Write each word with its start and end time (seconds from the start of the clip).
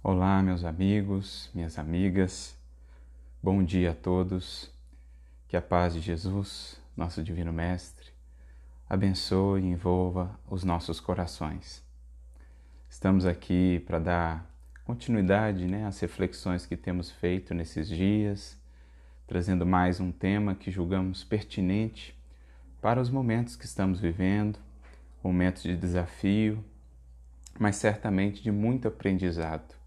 Olá, 0.00 0.40
meus 0.40 0.64
amigos, 0.64 1.50
minhas 1.52 1.76
amigas, 1.76 2.56
bom 3.42 3.64
dia 3.64 3.90
a 3.90 3.94
todos. 3.94 4.70
Que 5.48 5.56
a 5.56 5.60
paz 5.60 5.92
de 5.92 6.00
Jesus, 6.00 6.80
nosso 6.96 7.20
Divino 7.20 7.52
Mestre, 7.52 8.06
abençoe 8.88 9.60
e 9.60 9.66
envolva 9.66 10.38
os 10.48 10.62
nossos 10.62 11.00
corações. 11.00 11.84
Estamos 12.88 13.26
aqui 13.26 13.80
para 13.88 13.98
dar 13.98 14.50
continuidade 14.84 15.66
né, 15.66 15.84
às 15.84 15.98
reflexões 15.98 16.64
que 16.64 16.76
temos 16.76 17.10
feito 17.10 17.52
nesses 17.52 17.88
dias, 17.88 18.56
trazendo 19.26 19.66
mais 19.66 19.98
um 19.98 20.12
tema 20.12 20.54
que 20.54 20.70
julgamos 20.70 21.24
pertinente 21.24 22.16
para 22.80 23.00
os 23.00 23.10
momentos 23.10 23.56
que 23.56 23.64
estamos 23.64 23.98
vivendo, 23.98 24.60
momentos 25.24 25.64
de 25.64 25.76
desafio, 25.76 26.64
mas 27.58 27.74
certamente 27.74 28.40
de 28.40 28.52
muito 28.52 28.86
aprendizado. 28.86 29.77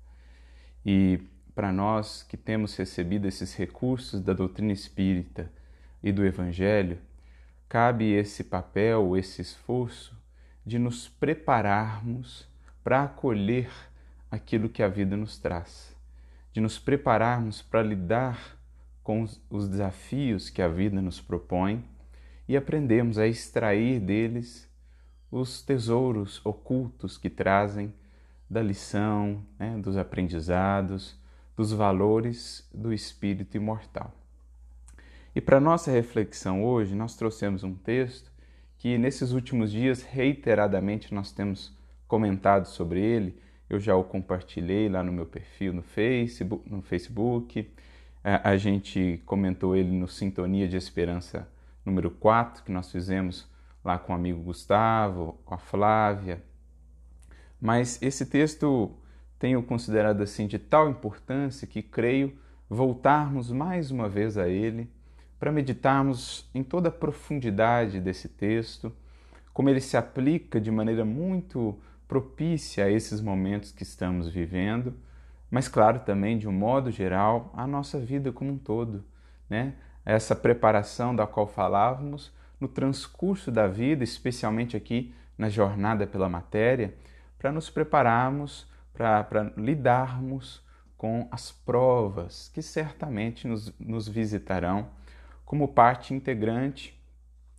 E 0.86 1.20
para 1.53 1.71
nós 1.71 2.23
que 2.23 2.38
temos 2.38 2.76
recebido 2.76 3.27
esses 3.27 3.55
recursos 3.55 4.22
da 4.22 4.34
doutrina 4.34 4.72
espírita 4.72 5.52
e 6.02 6.12
do 6.12 6.26
Evangelho, 6.26 6.98
cabe 7.70 8.12
esse 8.12 8.44
papel, 8.44 9.16
esse 9.16 9.41
esforço 9.41 10.20
de 10.66 10.80
nos 10.80 11.08
prepararmos 11.08 12.48
para 12.84 13.03
acolher 13.03 13.70
aquilo 14.30 14.70
que 14.70 14.81
a 14.81 14.88
vida 14.88 15.16
nos 15.16 15.38
traz, 15.38 15.95
de 16.53 16.62
nos 16.62 16.80
prepararmos 16.80 17.61
para 17.61 17.84
lidar 17.84 18.58
com 19.03 19.27
os 19.50 19.67
desafios 19.67 20.50
que 20.50 20.61
a 20.61 20.67
vida 20.67 21.02
nos 21.02 21.20
propõe 21.20 21.84
e 22.48 22.55
aprendemos 22.55 23.17
a 23.17 23.27
extrair 23.27 24.00
deles 24.00 24.70
os 25.31 25.61
tesouros 25.61 26.45
ocultos 26.45 27.17
que 27.17 27.30
trazem 27.30 27.94
da 28.51 28.61
lição, 28.61 29.41
né, 29.57 29.77
dos 29.77 29.95
aprendizados, 29.95 31.17
dos 31.55 31.71
valores 31.71 32.67
do 32.73 32.91
espírito 32.91 33.55
imortal. 33.55 34.13
E 35.33 35.39
para 35.39 35.58
nossa 35.58 35.89
reflexão 35.89 36.61
hoje, 36.61 36.93
nós 36.93 37.16
trouxemos 37.16 37.63
um 37.63 37.73
texto 37.73 38.30
que 38.77 38.97
nesses 38.97 39.31
últimos 39.31 39.71
dias 39.71 40.03
reiteradamente 40.03 41.13
nós 41.13 41.31
temos 41.31 41.73
comentado 42.09 42.66
sobre 42.66 42.99
ele. 42.99 43.39
Eu 43.69 43.80
já 43.80 43.95
o 43.95 44.03
compartilhei 44.03 44.89
lá 44.89 45.02
no 45.02 45.13
meu 45.13 45.25
perfil 45.25 45.71
no 45.71 45.81
Facebook, 45.81 46.69
no 46.69 46.81
Facebook. 46.81 47.71
A 48.21 48.58
gente 48.58 49.23
comentou 49.25 49.77
ele 49.77 49.91
no 49.91 50.09
Sintonia 50.09 50.67
de 50.67 50.75
Esperança 50.75 51.47
número 51.86 52.11
4, 52.11 52.65
que 52.65 52.71
nós 52.71 52.91
fizemos 52.91 53.47
lá 53.81 53.97
com 53.97 54.11
o 54.11 54.15
amigo 54.15 54.41
Gustavo, 54.41 55.39
com 55.45 55.55
a 55.55 55.58
Flávia, 55.58 56.43
mas 57.62 58.02
esse 58.02 58.26
texto 58.26 58.92
tenho 59.38 59.62
considerado 59.62 60.22
assim 60.22 60.48
de 60.48 60.58
tal 60.58 60.90
importância 60.90 61.67
que 61.67 61.81
creio 61.81 62.36
voltarmos 62.70 63.52
mais 63.52 63.92
uma 63.92 64.09
vez 64.09 64.38
a 64.38 64.48
ele 64.48 64.90
para 65.40 65.52
meditarmos 65.52 66.50
em 66.54 66.64
toda 66.64 66.89
a 66.89 66.92
profundidade 66.92 68.00
desse 68.00 68.30
texto, 68.30 68.92
como 69.54 69.70
ele 69.70 69.82
se 69.82 69.98
aplica 69.98 70.59
de 70.59 70.72
maneira 70.72 71.04
muito 71.04 71.78
propícia 72.08 72.86
a 72.86 72.89
esses 72.89 73.22
momentos 73.22 73.72
que 73.72 73.84
estamos 73.84 74.30
vivendo, 74.30 74.94
mas 75.50 75.67
claro 75.67 76.00
também 76.00 76.38
de 76.38 76.48
um 76.48 76.52
modo 76.52 76.92
geral 76.92 77.52
à 77.56 77.67
nossa 77.67 78.00
vida 78.00 78.32
como 78.32 78.52
um 78.52 78.58
todo, 78.58 79.04
né? 79.50 79.73
Essa 80.06 80.36
preparação 80.36 81.16
da 81.16 81.28
qual 81.28 81.48
falávamos 81.48 82.32
no 82.59 82.67
transcurso 82.67 83.52
da 83.52 83.67
vida, 83.67 84.04
especialmente 84.04 84.78
aqui 84.78 85.14
na 85.38 85.50
jornada 85.50 86.06
pela 86.08 86.30
matéria, 86.30 86.94
para 87.42 87.52
nos 87.52 87.72
prepararmos, 87.72 88.67
para 88.94 89.52
lidarmos 89.58 90.64
com 90.95 91.28
as 91.31 91.52
provas 91.52 92.52
que 92.53 92.61
certamente 92.61 93.48
nos, 93.48 93.73
nos 93.80 94.08
visitarão 94.08 94.89
como 95.44 95.67
parte 95.70 96.14
integrante, 96.14 96.95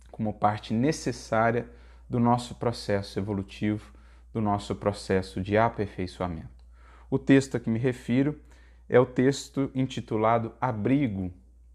como 0.09 0.33
parte 0.33 0.73
necessária 0.73 1.69
do 2.09 2.17
nosso 2.17 2.55
processo 2.55 3.19
evolutivo, 3.19 3.93
do 4.31 4.39
nosso 4.39 4.73
processo 4.73 5.41
de 5.41 5.57
aperfeiçoamento. 5.57 6.63
O 7.09 7.19
texto 7.19 7.57
a 7.57 7.59
que 7.59 7.69
me 7.69 7.77
refiro 7.77 8.39
é 8.87 8.97
o 8.97 9.05
texto 9.05 9.69
intitulado 9.75 10.53
Abrigo, 10.61 11.29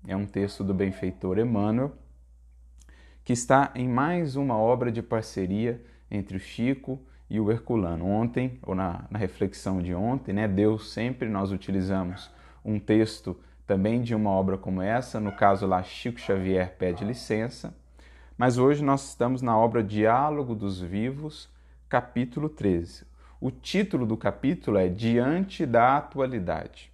é 0.06 0.16
um 0.16 0.24
texto 0.24 0.64
do 0.64 0.72
benfeitor 0.72 1.38
Emmanuel, 1.38 1.92
que 3.22 3.34
está 3.34 3.70
em 3.74 3.86
mais 3.86 4.34
uma 4.34 4.56
obra 4.56 4.90
de 4.90 5.02
parceria 5.02 5.84
entre 6.10 6.38
o 6.38 6.40
Chico 6.40 6.98
e 7.30 7.38
o 7.38 7.50
Herculano. 7.50 8.06
Ontem, 8.06 8.58
ou 8.62 8.74
na, 8.74 9.04
na 9.10 9.18
reflexão 9.18 9.80
de 9.82 9.94
ontem, 9.94 10.32
né, 10.32 10.48
Deus 10.48 10.92
sempre 10.92 11.28
nós 11.28 11.52
utilizamos 11.52 12.30
um 12.64 12.78
texto 12.78 13.38
também 13.66 14.00
de 14.00 14.14
uma 14.14 14.30
obra 14.30 14.56
como 14.56 14.80
essa, 14.80 15.20
no 15.20 15.32
caso 15.32 15.66
lá 15.66 15.82
Chico 15.82 16.18
Xavier 16.18 16.76
pede 16.78 17.04
licença, 17.04 17.74
mas 18.36 18.56
hoje 18.56 18.82
nós 18.82 19.08
estamos 19.08 19.42
na 19.42 19.56
obra 19.58 19.82
Diálogo 19.82 20.54
dos 20.54 20.80
Vivos, 20.80 21.50
capítulo 21.88 22.48
13. 22.48 23.04
O 23.40 23.50
título 23.50 24.06
do 24.06 24.16
capítulo 24.16 24.78
é 24.78 24.88
Diante 24.88 25.66
da 25.66 25.96
Atualidade. 25.96 26.90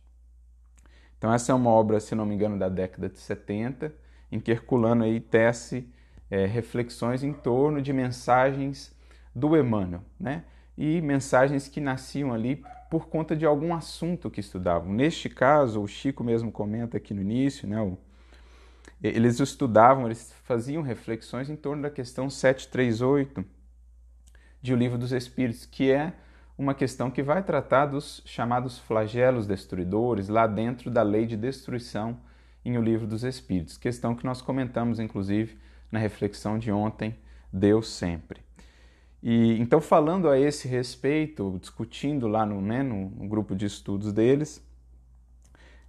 Então 1.16 1.32
essa 1.32 1.52
é 1.52 1.54
uma 1.54 1.70
obra, 1.70 2.00
se 2.00 2.14
não 2.14 2.26
me 2.26 2.34
engano, 2.34 2.58
da 2.58 2.68
década 2.68 3.08
de 3.08 3.18
70, 3.18 3.94
em 4.30 4.40
que 4.40 4.50
Herculano 4.50 5.04
aí 5.04 5.20
tece 5.20 5.88
é, 6.30 6.44
reflexões 6.44 7.22
em 7.22 7.32
torno 7.32 7.80
de 7.80 7.92
mensagens 7.92 8.93
do 9.34 9.56
Emmanuel, 9.56 10.02
né? 10.18 10.44
E 10.76 11.00
mensagens 11.00 11.68
que 11.68 11.80
nasciam 11.80 12.32
ali 12.32 12.64
por 12.90 13.08
conta 13.08 13.34
de 13.34 13.44
algum 13.44 13.74
assunto 13.74 14.30
que 14.30 14.40
estudavam. 14.40 14.92
Neste 14.92 15.28
caso, 15.28 15.82
o 15.82 15.86
Chico 15.86 16.22
mesmo 16.22 16.52
comenta 16.52 16.96
aqui 16.96 17.12
no 17.12 17.20
início, 17.20 17.68
né? 17.68 17.80
O, 17.80 17.98
eles 19.02 19.40
estudavam, 19.40 20.06
eles 20.06 20.32
faziam 20.44 20.82
reflexões 20.82 21.50
em 21.50 21.56
torno 21.56 21.82
da 21.82 21.90
questão 21.90 22.30
738 22.30 23.44
de 24.62 24.72
O 24.72 24.76
Livro 24.76 24.96
dos 24.96 25.12
Espíritos, 25.12 25.66
que 25.66 25.90
é 25.90 26.12
uma 26.56 26.72
questão 26.72 27.10
que 27.10 27.22
vai 27.22 27.42
tratar 27.42 27.86
dos 27.86 28.22
chamados 28.24 28.78
flagelos 28.78 29.46
destruidores 29.46 30.28
lá 30.28 30.46
dentro 30.46 30.90
da 30.90 31.02
lei 31.02 31.26
de 31.26 31.36
destruição 31.36 32.18
em 32.64 32.78
O 32.78 32.82
Livro 32.82 33.06
dos 33.06 33.24
Espíritos, 33.24 33.76
questão 33.76 34.14
que 34.14 34.24
nós 34.24 34.40
comentamos 34.40 34.98
inclusive 34.98 35.58
na 35.90 35.98
reflexão 35.98 36.58
de 36.58 36.72
ontem, 36.72 37.14
Deus 37.52 37.88
sempre. 37.88 38.40
E 39.26 39.58
então, 39.58 39.80
falando 39.80 40.28
a 40.28 40.38
esse 40.38 40.68
respeito, 40.68 41.56
discutindo 41.58 42.28
lá 42.28 42.44
no, 42.44 42.60
né, 42.60 42.82
no, 42.82 43.08
grupo 43.26 43.56
de 43.56 43.64
estudos 43.64 44.12
deles, 44.12 44.62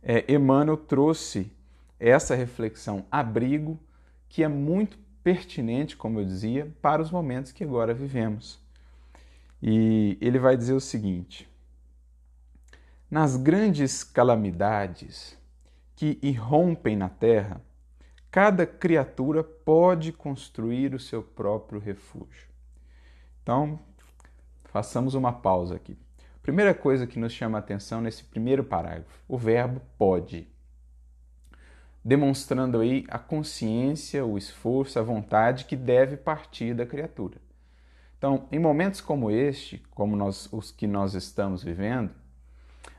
é, 0.01 0.33
Emmanuel 0.33 0.77
trouxe 0.77 1.51
essa 1.99 2.33
reflexão 2.33 3.05
abrigo 3.11 3.77
que 4.29 4.41
é 4.41 4.47
muito 4.47 4.97
pertinente, 5.21 5.97
como 5.97 6.21
eu 6.21 6.25
dizia, 6.25 6.73
para 6.81 7.01
os 7.01 7.11
momentos 7.11 7.51
que 7.51 7.65
agora 7.65 7.93
vivemos. 7.93 8.57
E 9.61 10.17
ele 10.21 10.39
vai 10.39 10.55
dizer 10.55 10.73
o 10.73 10.79
seguinte: 10.79 11.45
nas 13.11 13.35
grandes 13.35 14.01
calamidades 14.01 15.37
que 15.93 16.17
irrompem 16.21 16.95
na 16.95 17.09
terra, 17.09 17.61
cada 18.31 18.65
criatura 18.65 19.43
pode 19.43 20.13
construir 20.13 20.95
o 20.95 20.99
seu 20.99 21.21
próprio 21.21 21.81
refúgio. 21.81 22.54
Então, 23.45 23.79
façamos 24.63 25.13
uma 25.13 25.31
pausa 25.31 25.75
aqui. 25.75 25.95
Primeira 26.41 26.73
coisa 26.73 27.05
que 27.05 27.19
nos 27.19 27.31
chama 27.31 27.59
a 27.59 27.59
atenção 27.59 28.01
nesse 28.01 28.23
primeiro 28.23 28.63
parágrafo, 28.63 29.19
o 29.27 29.37
verbo 29.37 29.79
pode. 29.99 30.47
Demonstrando 32.03 32.79
aí 32.79 33.05
a 33.07 33.19
consciência, 33.19 34.25
o 34.25 34.35
esforço, 34.35 34.97
a 34.97 35.03
vontade 35.03 35.65
que 35.65 35.75
deve 35.75 36.17
partir 36.17 36.73
da 36.73 36.87
criatura. 36.87 37.37
Então, 38.17 38.47
em 38.51 38.57
momentos 38.57 38.99
como 38.99 39.29
este, 39.29 39.77
como 39.91 40.15
nós, 40.15 40.51
os 40.51 40.71
que 40.71 40.87
nós 40.87 41.13
estamos 41.13 41.63
vivendo, 41.63 42.15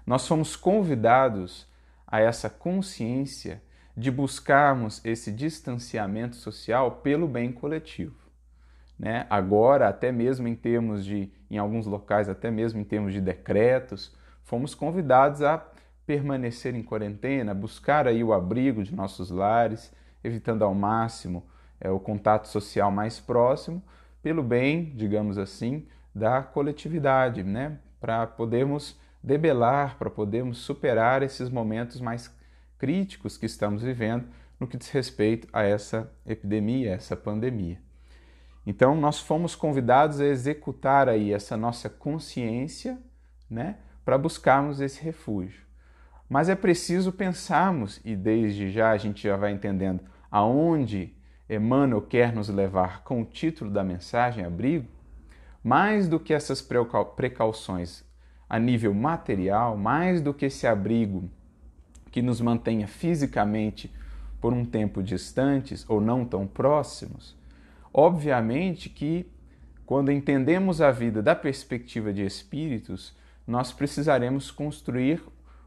nós 0.07 0.23
somos 0.23 0.55
convidados 0.55 1.67
a 2.07 2.21
essa 2.21 2.49
consciência 2.49 3.61
de 3.97 4.13
buscarmos 4.13 5.05
esse 5.05 5.33
distanciamento 5.33 6.37
social 6.37 7.01
pelo 7.03 7.27
bem 7.27 7.51
coletivo. 7.51 8.26
Né? 8.99 9.27
Agora, 9.29 9.89
até 9.89 10.11
mesmo 10.11 10.49
em 10.49 10.55
termos 10.55 11.05
de, 11.05 11.31
em 11.51 11.59
alguns 11.59 11.87
locais, 11.87 12.29
até 12.29 12.51
mesmo 12.51 12.81
em 12.81 12.85
termos 12.85 13.13
de 13.13 13.21
decretos, 13.21 14.17
fomos 14.43 14.75
convidados 14.75 15.43
a 15.43 15.65
permanecer 16.07 16.75
em 16.75 16.83
quarentena, 16.83 17.53
buscar 17.53 18.07
aí 18.07 18.23
o 18.23 18.33
abrigo 18.33 18.83
de 18.83 18.95
nossos 18.95 19.31
lares, 19.31 19.93
evitando 20.23 20.63
ao 20.63 20.75
máximo 20.75 21.45
é, 21.81 21.91
o 21.91 21.99
contato 21.99 22.47
social 22.49 22.91
mais 22.91 23.21
próximo, 23.21 23.83
pelo 24.23 24.43
bem, 24.43 24.93
digamos 24.97 25.37
assim, 25.37 25.87
da 26.15 26.43
coletividade, 26.43 27.43
né? 27.43 27.79
para 28.01 28.27
podermos 28.27 28.99
debelar, 29.23 29.99
para 29.99 30.09
podermos 30.09 30.59
superar 30.59 31.23
esses 31.23 31.49
momentos 31.51 32.01
mais 32.01 32.33
críticos 32.79 33.37
que 33.37 33.47
estamos 33.47 33.83
vivendo 33.83 34.27
no 34.61 34.67
que 34.67 34.77
diz 34.77 34.91
respeito 34.91 35.49
a 35.53 35.63
essa 35.63 36.11
epidemia, 36.25 36.93
essa 36.93 37.17
pandemia. 37.17 37.81
Então 38.67 38.97
nós 38.97 39.21
fomos 39.21 39.55
convidados 39.55 40.21
a 40.21 40.27
executar 40.27 41.09
aí 41.09 41.33
essa 41.33 41.57
nossa 41.57 41.89
consciência, 41.89 42.99
né, 43.49 43.77
para 44.05 44.19
buscarmos 44.19 44.81
esse 44.81 45.01
refúgio. 45.03 45.65
Mas 46.29 46.49
é 46.49 46.57
preciso 46.57 47.13
pensarmos, 47.13 48.01
e 48.05 48.17
desde 48.17 48.71
já 48.71 48.91
a 48.91 48.97
gente 48.97 49.23
já 49.23 49.37
vai 49.37 49.53
entendendo 49.53 50.01
aonde 50.29 51.15
Emmanuel 51.49 52.03
quer 52.03 52.33
nos 52.33 52.49
levar 52.49 53.05
com 53.05 53.23
o 53.23 53.25
título 53.25 53.71
da 53.71 53.85
mensagem 53.85 54.45
abrigo, 54.45 54.89
mais 55.63 56.09
do 56.09 56.19
que 56.19 56.35
essas 56.35 56.61
precauções 57.17 58.05
a 58.49 58.59
nível 58.59 58.93
material, 58.93 59.77
mais 59.77 60.21
do 60.21 60.35
que 60.35 60.47
esse 60.47 60.67
abrigo 60.67 61.31
que 62.11 62.23
nos 62.23 62.41
mantenha 62.41 62.89
fisicamente 62.89 63.93
por 64.41 64.53
um 64.53 64.65
tempo 64.65 65.03
distantes 65.03 65.85
ou 65.89 66.01
não 66.01 66.25
tão 66.25 66.47
próximos, 66.47 67.37
obviamente 67.97 68.91
que 68.91 69.27
quando 69.87 70.13
entendemos 70.13 70.83
a 70.83 70.91
vida 70.91 71.23
da 71.23 71.35
perspectiva 71.35 72.13
de 72.13 72.23
espíritos, 72.23 73.17
nós 73.47 73.73
precisaremos 73.73 74.51
construir 74.51 75.23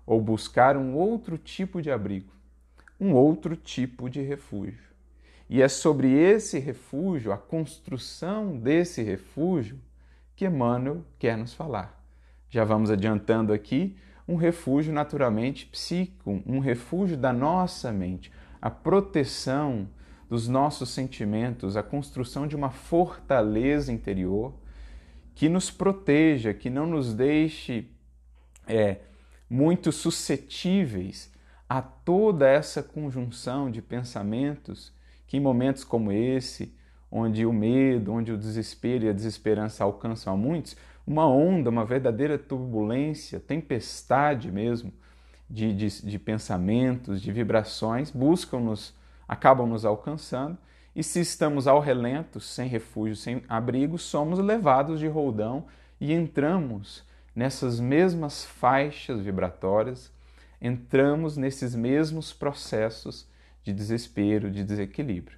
ou 0.05 0.21
buscar 0.21 0.77
um 0.77 0.93
outro 0.93 1.39
tipo 1.39 1.81
de 1.81 1.89
abrigo, 1.89 2.31
um 2.99 3.13
outro 3.13 3.55
tipo 3.55 4.07
de 4.07 4.21
refúgio. 4.21 4.89
E 5.49 5.59
é 5.59 5.67
sobre 5.67 6.13
esse 6.13 6.59
refúgio, 6.59 7.31
a 7.31 7.37
construção 7.37 8.59
desse 8.59 9.01
refúgio, 9.01 9.79
que 10.35 10.45
Emmanuel 10.45 11.03
quer 11.17 11.35
nos 11.35 11.55
falar. 11.55 11.99
Já 12.47 12.63
vamos 12.63 12.91
adiantando 12.91 13.51
aqui 13.51 13.97
um 14.27 14.35
refúgio 14.35 14.93
naturalmente 14.93 15.65
psíquico, 15.65 16.43
um 16.45 16.59
refúgio 16.59 17.17
da 17.17 17.33
nossa 17.33 17.91
mente, 17.91 18.31
a 18.61 18.69
proteção 18.69 19.89
dos 20.29 20.47
nossos 20.47 20.89
sentimentos, 20.89 21.75
a 21.75 21.83
construção 21.83 22.47
de 22.47 22.55
uma 22.55 22.69
fortaleza 22.69 23.91
interior 23.91 24.53
que 25.33 25.49
nos 25.49 25.71
proteja, 25.71 26.53
que 26.53 26.69
não 26.69 26.85
nos 26.85 27.13
deixe 27.13 27.89
é, 28.67 28.97
muito 29.49 29.91
suscetíveis 29.91 31.33
a 31.67 31.81
toda 31.81 32.47
essa 32.47 32.83
conjunção 32.83 33.71
de 33.71 33.81
pensamentos 33.81 34.93
que, 35.25 35.37
em 35.37 35.39
momentos 35.39 35.83
como 35.83 36.11
esse, 36.11 36.73
onde 37.11 37.45
o 37.45 37.53
medo, 37.53 38.13
onde 38.13 38.31
o 38.31 38.37
desespero 38.37 39.05
e 39.05 39.09
a 39.09 39.13
desesperança 39.13 39.83
alcançam 39.83 40.33
a 40.33 40.37
muitos, 40.37 40.75
uma 41.05 41.27
onda, 41.27 41.69
uma 41.69 41.85
verdadeira 41.85 42.37
turbulência, 42.37 43.39
tempestade 43.39 44.51
mesmo 44.51 44.93
de, 45.49 45.73
de, 45.73 46.01
de 46.03 46.19
pensamentos, 46.19 47.21
de 47.21 47.31
vibrações, 47.31 48.11
buscam-nos, 48.11 48.93
acabam 49.29 49.67
nos 49.67 49.85
alcançando, 49.85 50.57
e 50.95 51.03
se 51.03 51.19
estamos 51.19 51.67
ao 51.67 51.79
relento, 51.79 52.39
sem 52.39 52.67
refúgio, 52.67 53.15
sem 53.15 53.43
abrigo, 53.47 53.99
somos 53.99 54.39
levados 54.39 54.99
de 54.99 55.07
roldão 55.07 55.67
e 56.01 56.11
entramos 56.11 57.05
nessas 57.35 57.79
mesmas 57.79 58.43
faixas 58.43 59.21
vibratórias, 59.21 60.11
entramos 60.59 61.37
nesses 61.37 61.75
mesmos 61.75 62.33
processos 62.33 63.29
de 63.63 63.71
desespero, 63.71 64.49
de 64.49 64.63
desequilíbrio. 64.63 65.37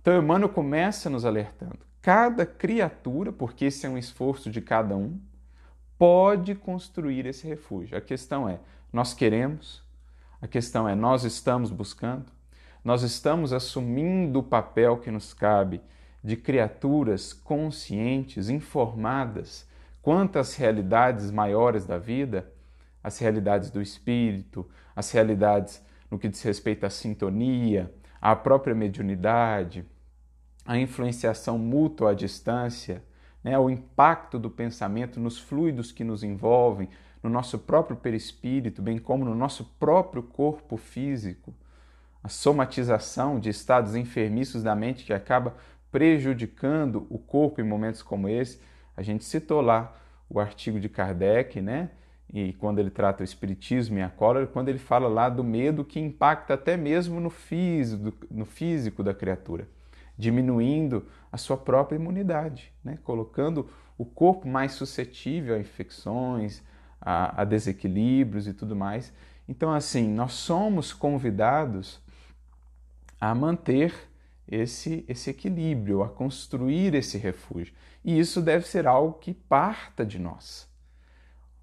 Então, 0.00 0.22
Emmanuel 0.22 0.50
começa 0.50 1.08
nos 1.08 1.24
alertando: 1.24 1.78
cada 2.02 2.44
criatura, 2.44 3.32
porque 3.32 3.64
esse 3.64 3.86
é 3.86 3.88
um 3.88 3.96
esforço 3.96 4.50
de 4.50 4.60
cada 4.60 4.94
um, 4.94 5.18
pode 5.98 6.54
construir 6.54 7.24
esse 7.24 7.46
refúgio. 7.46 7.96
A 7.96 8.00
questão 8.02 8.46
é: 8.46 8.60
nós 8.92 9.14
queremos? 9.14 9.82
A 10.42 10.46
questão 10.46 10.86
é: 10.86 10.94
nós 10.94 11.24
estamos 11.24 11.70
buscando? 11.70 12.26
Nós 12.84 13.02
estamos 13.02 13.52
assumindo 13.52 14.38
o 14.38 14.42
papel 14.42 14.96
que 14.98 15.10
nos 15.10 15.34
cabe 15.34 15.82
de 16.22 16.36
criaturas 16.36 17.32
conscientes, 17.32 18.48
informadas 18.48 19.68
quanto 20.00 20.38
às 20.38 20.54
realidades 20.54 21.30
maiores 21.30 21.84
da 21.84 21.98
vida, 21.98 22.50
as 23.02 23.18
realidades 23.18 23.70
do 23.70 23.82
espírito, 23.82 24.66
as 24.94 25.10
realidades 25.10 25.84
no 26.10 26.18
que 26.18 26.28
diz 26.28 26.42
respeito 26.42 26.84
à 26.84 26.90
sintonia, 26.90 27.92
à 28.20 28.34
própria 28.34 28.74
mediunidade, 28.74 29.84
à 30.64 30.78
influenciação 30.78 31.58
mútua 31.58 32.10
à 32.10 32.14
distância, 32.14 33.02
né, 33.42 33.58
o 33.58 33.70
impacto 33.70 34.38
do 34.38 34.50
pensamento 34.50 35.18
nos 35.18 35.38
fluidos 35.38 35.92
que 35.92 36.04
nos 36.04 36.22
envolvem, 36.22 36.88
no 37.22 37.28
nosso 37.28 37.58
próprio 37.58 37.96
perispírito, 37.96 38.80
bem 38.80 38.98
como 38.98 39.24
no 39.24 39.34
nosso 39.34 39.64
próprio 39.78 40.22
corpo 40.22 40.76
físico, 40.76 41.54
a 42.22 42.28
somatização 42.28 43.40
de 43.40 43.48
estados 43.48 43.94
enfermiços 43.94 44.62
da 44.62 44.74
mente 44.74 45.04
que 45.04 45.12
acaba 45.12 45.54
prejudicando 45.90 47.06
o 47.08 47.18
corpo 47.18 47.60
em 47.60 47.64
momentos 47.64 48.02
como 48.02 48.28
esse. 48.28 48.60
A 48.96 49.02
gente 49.02 49.24
citou 49.24 49.60
lá 49.60 49.96
o 50.28 50.38
artigo 50.38 50.78
de 50.78 50.88
Kardec, 50.88 51.60
né? 51.60 51.90
E 52.32 52.52
quando 52.52 52.78
ele 52.78 52.90
trata 52.90 53.22
o 53.22 53.24
espiritismo 53.24 53.98
e 53.98 54.02
a 54.02 54.08
cólera, 54.08 54.46
quando 54.46 54.68
ele 54.68 54.78
fala 54.78 55.08
lá 55.08 55.28
do 55.28 55.42
medo 55.42 55.84
que 55.84 55.98
impacta 55.98 56.54
até 56.54 56.76
mesmo 56.76 57.18
no 57.18 57.30
físico, 57.30 58.26
no 58.30 58.44
físico 58.44 59.02
da 59.02 59.12
criatura 59.12 59.66
diminuindo 60.20 61.06
a 61.32 61.38
sua 61.38 61.56
própria 61.56 61.96
imunidade, 61.96 62.72
né? 62.84 62.98
colocando 63.02 63.70
o 63.96 64.04
corpo 64.04 64.46
mais 64.46 64.72
suscetível 64.72 65.54
a 65.54 65.58
infecções, 65.58 66.62
a, 67.00 67.40
a 67.40 67.44
desequilíbrios 67.44 68.46
e 68.46 68.52
tudo 68.52 68.76
mais. 68.76 69.12
Então, 69.48 69.72
assim, 69.72 70.06
nós 70.06 70.32
somos 70.34 70.92
convidados 70.92 72.00
a 73.20 73.34
manter 73.34 73.94
esse, 74.48 75.04
esse 75.06 75.30
equilíbrio, 75.30 76.02
a 76.02 76.08
construir 76.08 76.94
esse 76.94 77.18
refúgio. 77.18 77.74
E 78.04 78.18
isso 78.18 78.40
deve 78.40 78.66
ser 78.66 78.86
algo 78.86 79.18
que 79.18 79.34
parta 79.34 80.04
de 80.04 80.18
nós. 80.18 80.68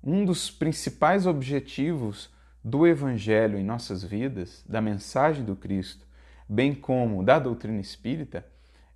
Um 0.03 0.23
dos 0.23 0.51
principais 0.51 1.25
objetivos 1.25 2.29
do 2.63 2.85
Evangelho 2.85 3.57
em 3.57 3.63
nossas 3.63 4.03
vidas, 4.03 4.63
da 4.67 4.81
mensagem 4.81 5.43
do 5.43 5.55
Cristo, 5.55 6.05
bem 6.47 6.73
como 6.73 7.23
da 7.23 7.39
doutrina 7.39 7.81
espírita, 7.81 8.45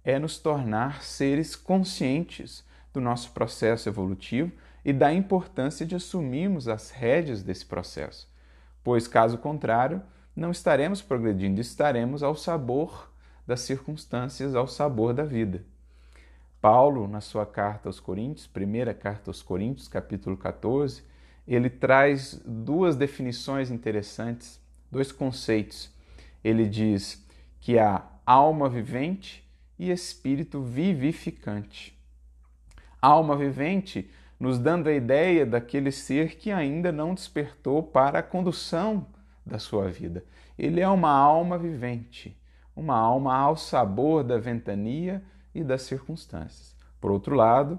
é 0.04 0.18
nos 0.18 0.38
tornar 0.38 1.04
seres 1.04 1.56
conscientes 1.56 2.64
do 2.94 3.02
nosso 3.02 3.32
processo 3.32 3.88
evolutivo 3.90 4.52
e 4.84 4.92
da 4.92 5.14
importância 5.14 5.86
de 5.86 5.96
assumirmos 5.96 6.68
as 6.68 6.90
rédeas 6.90 7.44
desse 7.44 7.66
processo, 7.66 8.30
pois, 8.84 9.08
caso 9.08 9.38
contrário, 9.38 10.02
não 10.36 10.52
estaremos 10.52 11.02
progredindo, 11.02 11.60
estaremos 11.60 12.24
ao 12.24 12.36
sabor 12.36 13.12
das 13.46 13.62
circunstâncias, 13.62 14.56
ao 14.56 14.68
sabor 14.68 15.14
da 15.14 15.24
vida. 15.24 15.64
Paulo, 16.62 17.08
na 17.08 17.22
sua 17.22 17.46
carta 17.46 17.90
aos 17.90 18.00
Coríntios, 18.00 18.48
primeira 18.48 18.94
carta 18.94 19.30
aos 19.30 19.42
Coríntios, 19.42 19.88
capítulo 19.88 20.38
14, 20.38 21.04
ele 21.48 21.70
traz 21.70 22.40
duas 22.46 22.96
definições 22.96 23.72
interessantes, 23.72 24.62
dois 24.92 25.12
conceitos. 25.12 25.92
Ele 26.44 26.68
diz 26.68 27.26
que 27.60 27.80
há 27.80 28.04
alma 28.26 28.70
vivente 28.70 29.44
e 29.78 29.90
espírito 29.92 30.62
vivificante. 30.62 31.98
Alma 33.02 33.36
vivente 33.36 34.10
nos 34.40 34.60
dando 34.60 34.88
a 34.88 34.94
ideia 34.94 35.46
daquele 35.46 35.92
ser 35.92 36.36
que 36.36 36.52
ainda 36.52 36.92
não 36.92 37.14
despertou 37.14 37.82
para 37.84 38.20
a 38.20 38.24
condução 38.24 39.06
da 39.52 39.60
sua 39.60 39.90
vida. 39.90 40.24
Ele 40.58 40.80
é 40.80 40.88
uma 40.88 41.12
alma 41.12 41.58
vivente, 41.58 42.40
uma 42.74 42.96
alma 42.96 43.36
ao 43.36 43.58
sabor 43.58 44.24
da 44.24 44.38
ventania 44.38 45.22
e 45.54 45.64
das 45.64 45.82
circunstâncias. 45.82 46.74
Por 47.02 47.12
outro 47.12 47.36
lado, 47.36 47.78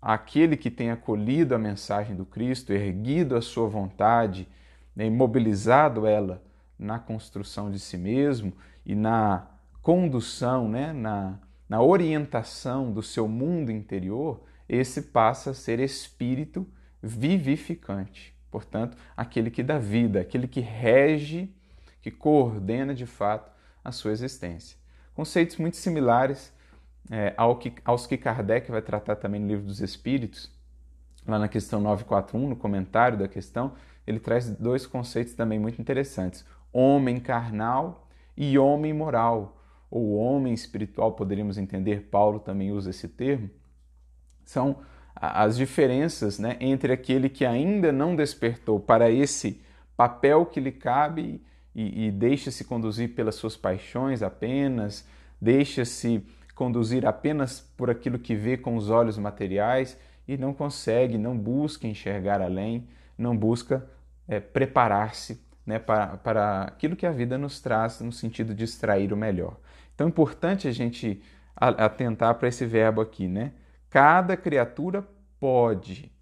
aquele 0.00 0.56
que 0.56 0.70
tem 0.70 0.90
acolhido 0.90 1.54
a 1.54 1.58
mensagem 1.58 2.14
do 2.14 2.24
Cristo, 2.24 2.72
erguido 2.72 3.36
a 3.36 3.42
sua 3.42 3.68
vontade, 3.68 4.48
né, 4.94 5.06
imobilizado 5.06 6.06
ela 6.06 6.42
na 6.78 6.98
construção 6.98 7.70
de 7.70 7.80
si 7.80 7.98
mesmo 7.98 8.52
e 8.86 8.94
na 8.94 9.48
condução, 9.82 10.68
né, 10.68 10.92
na, 10.92 11.38
na 11.68 11.82
orientação 11.82 12.92
do 12.92 13.02
seu 13.02 13.26
mundo 13.26 13.72
interior, 13.72 14.44
esse 14.68 15.02
passa 15.02 15.50
a 15.50 15.54
ser 15.54 15.80
espírito 15.80 16.64
vivificante. 17.02 18.39
Portanto, 18.50 18.96
aquele 19.16 19.50
que 19.50 19.62
dá 19.62 19.78
vida, 19.78 20.20
aquele 20.20 20.48
que 20.48 20.60
rege, 20.60 21.54
que 22.00 22.10
coordena 22.10 22.94
de 22.94 23.06
fato 23.06 23.50
a 23.84 23.92
sua 23.92 24.12
existência. 24.12 24.76
Conceitos 25.14 25.56
muito 25.56 25.76
similares 25.76 26.52
é, 27.10 27.34
ao 27.36 27.56
que, 27.56 27.72
aos 27.84 28.06
que 28.06 28.16
Kardec 28.16 28.70
vai 28.70 28.82
tratar 28.82 29.16
também 29.16 29.40
no 29.40 29.46
Livro 29.46 29.66
dos 29.66 29.80
Espíritos, 29.80 30.50
lá 31.26 31.38
na 31.38 31.48
questão 31.48 31.80
941, 31.80 32.48
no 32.48 32.56
comentário 32.56 33.18
da 33.18 33.28
questão, 33.28 33.74
ele 34.06 34.18
traz 34.18 34.50
dois 34.50 34.86
conceitos 34.86 35.34
também 35.34 35.58
muito 35.58 35.80
interessantes: 35.80 36.44
homem 36.72 37.20
carnal 37.20 38.08
e 38.36 38.58
homem 38.58 38.92
moral, 38.92 39.60
ou 39.90 40.14
homem 40.14 40.54
espiritual, 40.54 41.12
poderíamos 41.12 41.58
entender, 41.58 42.08
Paulo 42.10 42.38
também 42.38 42.72
usa 42.72 42.90
esse 42.90 43.08
termo, 43.08 43.50
são 44.44 44.78
as 45.14 45.56
diferenças 45.56 46.38
né, 46.38 46.56
entre 46.60 46.92
aquele 46.92 47.28
que 47.28 47.44
ainda 47.44 47.92
não 47.92 48.16
despertou 48.16 48.80
para 48.80 49.10
esse 49.10 49.60
papel 49.96 50.46
que 50.46 50.60
lhe 50.60 50.72
cabe 50.72 51.42
e, 51.74 52.06
e 52.06 52.10
deixa-se 52.10 52.64
conduzir 52.64 53.14
pelas 53.14 53.34
suas 53.34 53.56
paixões 53.56 54.22
apenas, 54.22 55.06
deixa-se 55.40 56.24
conduzir 56.54 57.06
apenas 57.06 57.60
por 57.76 57.90
aquilo 57.90 58.18
que 58.18 58.34
vê 58.34 58.56
com 58.56 58.76
os 58.76 58.90
olhos 58.90 59.18
materiais 59.18 59.98
e 60.26 60.36
não 60.36 60.52
consegue, 60.52 61.18
não 61.18 61.36
busca 61.36 61.86
enxergar 61.86 62.40
além, 62.40 62.86
não 63.16 63.36
busca 63.36 63.86
é, 64.28 64.40
preparar-se 64.40 65.40
né, 65.66 65.78
para, 65.78 66.16
para 66.18 66.62
aquilo 66.62 66.96
que 66.96 67.06
a 67.06 67.10
vida 67.10 67.36
nos 67.36 67.60
traz 67.60 68.00
no 68.00 68.12
sentido 68.12 68.54
de 68.54 68.64
extrair 68.64 69.12
o 69.12 69.16
melhor. 69.16 69.56
Então 69.94 70.06
é 70.06 70.10
importante 70.10 70.66
a 70.66 70.72
gente 70.72 71.22
atentar 71.56 72.34
para 72.36 72.48
esse 72.48 72.64
verbo 72.64 73.02
aqui, 73.02 73.28
né? 73.28 73.52
Cada 73.90 74.36
criatura 74.36 75.06
pode. 75.40 76.12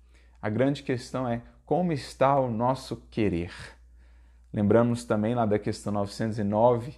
A 0.41 0.49
grande 0.49 0.83
questão 0.83 1.29
é 1.29 1.43
como 1.67 1.93
está 1.93 2.41
o 2.41 2.51
nosso 2.51 2.97
querer. 3.11 3.53
Lembramos 4.51 5.05
também 5.05 5.35
lá 5.35 5.45
da 5.45 5.59
questão 5.59 5.93
909 5.93 6.95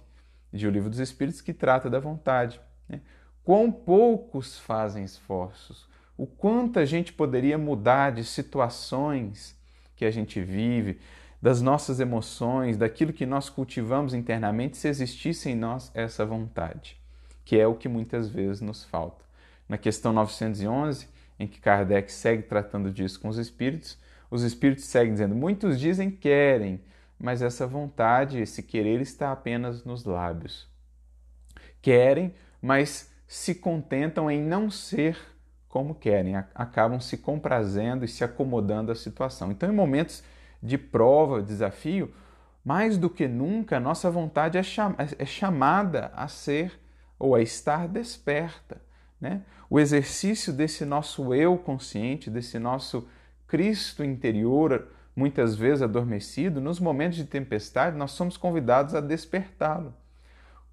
de 0.53 0.65
O 0.65 0.71
Livro 0.71 0.89
dos 0.89 0.99
Espíritos, 0.99 1.41
que 1.41 1.53
trata 1.53 1.89
da 1.89 1.99
vontade. 1.99 2.61
Né? 2.87 3.01
Quão 3.43 3.69
poucos 3.69 4.57
fazem 4.57 5.03
esforços, 5.03 5.89
o 6.17 6.25
quanto 6.25 6.79
a 6.79 6.85
gente 6.85 7.11
poderia 7.11 7.57
mudar 7.57 8.13
de 8.13 8.23
situações 8.23 9.59
que 9.95 10.05
a 10.05 10.11
gente 10.11 10.41
vive, 10.41 10.99
das 11.41 11.61
nossas 11.61 11.99
emoções, 11.99 12.77
daquilo 12.77 13.11
que 13.11 13.25
nós 13.25 13.49
cultivamos 13.49 14.13
internamente, 14.13 14.77
se 14.77 14.87
existisse 14.87 15.49
em 15.49 15.55
nós 15.55 15.91
essa 15.93 16.25
vontade, 16.25 16.97
que 17.43 17.59
é 17.59 17.67
o 17.67 17.75
que 17.75 17.89
muitas 17.89 18.29
vezes 18.29 18.61
nos 18.61 18.85
falta. 18.85 19.30
Na 19.71 19.77
questão 19.77 20.11
911, 20.11 21.07
em 21.39 21.47
que 21.47 21.61
Kardec 21.61 22.11
segue 22.11 22.43
tratando 22.43 22.91
disso 22.91 23.17
com 23.21 23.29
os 23.29 23.37
espíritos, 23.37 23.97
os 24.29 24.43
espíritos 24.43 24.83
seguem 24.83 25.13
dizendo: 25.13 25.33
muitos 25.33 25.79
dizem 25.79 26.11
querem, 26.11 26.81
mas 27.17 27.41
essa 27.41 27.65
vontade, 27.65 28.41
esse 28.41 28.61
querer 28.61 28.99
está 28.99 29.31
apenas 29.31 29.85
nos 29.85 30.03
lábios. 30.03 30.67
Querem, 31.81 32.35
mas 32.61 33.13
se 33.25 33.55
contentam 33.55 34.29
em 34.29 34.43
não 34.43 34.69
ser 34.69 35.17
como 35.69 35.95
querem, 35.95 36.35
acabam 36.53 36.99
se 36.99 37.19
comprazendo 37.19 38.03
e 38.03 38.09
se 38.09 38.25
acomodando 38.25 38.91
à 38.91 38.95
situação. 38.95 39.53
Então, 39.53 39.71
em 39.71 39.73
momentos 39.73 40.21
de 40.61 40.77
prova, 40.77 41.41
desafio, 41.41 42.13
mais 42.61 42.97
do 42.97 43.09
que 43.09 43.25
nunca, 43.25 43.79
nossa 43.79 44.11
vontade 44.11 44.57
é, 44.57 44.63
cham 44.63 44.93
é 45.17 45.25
chamada 45.25 46.11
a 46.13 46.27
ser 46.27 46.77
ou 47.17 47.33
a 47.33 47.41
estar 47.41 47.87
desperta. 47.87 48.90
Né? 49.21 49.43
O 49.69 49.79
exercício 49.79 50.51
desse 50.51 50.83
nosso 50.83 51.33
eu 51.33 51.55
consciente, 51.57 52.29
desse 52.29 52.57
nosso 52.57 53.07
Cristo 53.47 54.03
interior, 54.03 54.87
muitas 55.15 55.55
vezes 55.55 55.83
adormecido, 55.83 56.59
nos 56.59 56.79
momentos 56.79 57.17
de 57.17 57.25
tempestade, 57.25 57.95
nós 57.95 58.11
somos 58.11 58.35
convidados 58.35 58.95
a 58.95 58.99
despertá-lo. 58.99 59.93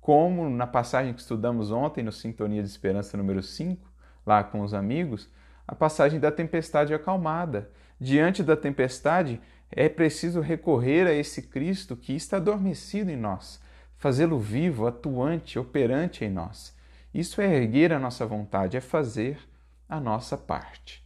Como 0.00 0.48
na 0.48 0.66
passagem 0.66 1.12
que 1.12 1.20
estudamos 1.20 1.70
ontem, 1.70 2.02
no 2.02 2.10
Sintonia 2.10 2.62
de 2.62 2.68
Esperança 2.68 3.16
número 3.16 3.42
5, 3.42 3.86
lá 4.24 4.42
com 4.42 4.62
os 4.62 4.72
amigos, 4.72 5.28
a 5.66 5.74
passagem 5.74 6.18
da 6.18 6.32
tempestade 6.32 6.94
acalmada. 6.94 7.70
Diante 8.00 8.42
da 8.42 8.56
tempestade, 8.56 9.38
é 9.70 9.86
preciso 9.88 10.40
recorrer 10.40 11.06
a 11.06 11.12
esse 11.12 11.42
Cristo 11.42 11.94
que 11.94 12.14
está 12.14 12.38
adormecido 12.38 13.10
em 13.10 13.16
nós, 13.16 13.60
fazê-lo 13.98 14.38
vivo, 14.38 14.86
atuante, 14.86 15.58
operante 15.58 16.24
em 16.24 16.30
nós. 16.30 16.77
Isso 17.18 17.40
é 17.40 17.52
erguer 17.52 17.92
a 17.92 17.98
nossa 17.98 18.24
vontade, 18.24 18.76
é 18.76 18.80
fazer 18.80 19.40
a 19.88 19.98
nossa 19.98 20.36
parte. 20.36 21.04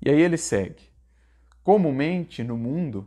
E 0.00 0.08
aí 0.08 0.18
ele 0.18 0.38
segue. 0.38 0.90
Comumente 1.62 2.42
no 2.42 2.56
mundo, 2.56 3.06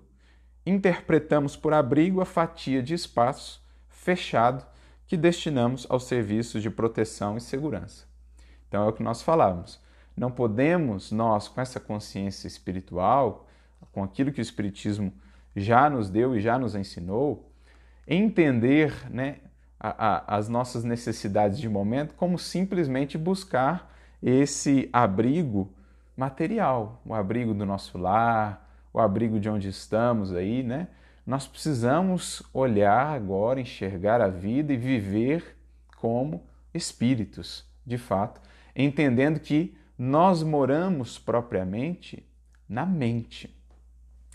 interpretamos 0.63 1.55
por 1.55 1.74
abrigo 1.74 2.22
a 2.22 2.25
fatia 2.25 2.84
de 2.84 2.93
espaço 2.93 3.65
fechado 3.89 4.63
que 5.07 5.17
destinamos 5.17 5.88
aos 5.89 6.03
serviços 6.03 6.62
de 6.62 6.69
proteção 6.69 7.36
e 7.36 7.41
segurança. 7.41 8.05
Então 8.67 8.84
é 8.84 8.88
o 8.88 8.93
que 8.93 9.01
nós 9.01 9.24
falávamos. 9.24 9.81
Não 10.15 10.29
podemos 10.29 11.12
nós, 11.12 11.48
com 11.48 11.60
essa 11.60 11.79
consciência 11.79 12.48
espiritual, 12.48 13.48
com 13.91 14.03
aquilo 14.03 14.31
que 14.31 14.39
o 14.39 14.43
Espiritismo 14.43 15.12
já 15.55 15.89
nos 15.89 16.12
deu 16.12 16.36
e 16.36 16.41
já 16.41 16.60
nos 16.60 16.75
ensinou, 16.75 17.51
entender 18.07 18.93
né, 19.10 19.39
a, 19.79 19.89
a, 19.89 20.38
as 20.38 20.48
nossas 20.48 20.84
necessidades 20.84 21.60
de 21.60 21.70
momento 21.70 22.13
como 22.15 22.38
simplesmente 22.38 23.17
buscar 23.17 23.94
esse 24.22 24.89
abrigo 24.91 25.74
material, 26.15 27.01
o 27.05 27.13
abrigo 27.13 27.53
do 27.53 27.65
nosso 27.65 27.98
lar, 27.98 28.70
o 28.94 29.00
abrigo 29.00 29.39
de 29.39 29.50
onde 29.50 29.67
estamos 29.67 30.34
aí, 30.34 30.63
né? 30.63 30.88
Nós 31.25 31.48
precisamos 31.48 32.44
olhar 32.53 33.08
agora, 33.08 33.60
enxergar 33.60 34.22
a 34.22 34.27
vida 34.27 34.72
e 34.72 34.77
viver 34.77 35.58
como 35.98 36.44
espíritos, 36.74 37.65
de 37.86 37.98
fato, 37.98 38.39
entendendo 38.75 39.39
que 39.39 39.75
nós 39.98 40.44
moramos 40.44 41.17
propriamente 41.17 42.25
na 42.70 42.86
mente. 42.86 43.55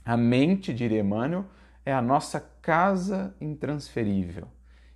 A 0.05 0.17
mente, 0.17 0.75
diria 0.75 1.01
Emmanuel, 1.01 1.45
é 1.85 1.93
a 1.93 2.03
nossa 2.03 2.41
casa 2.61 3.35
intransferível. 3.41 4.49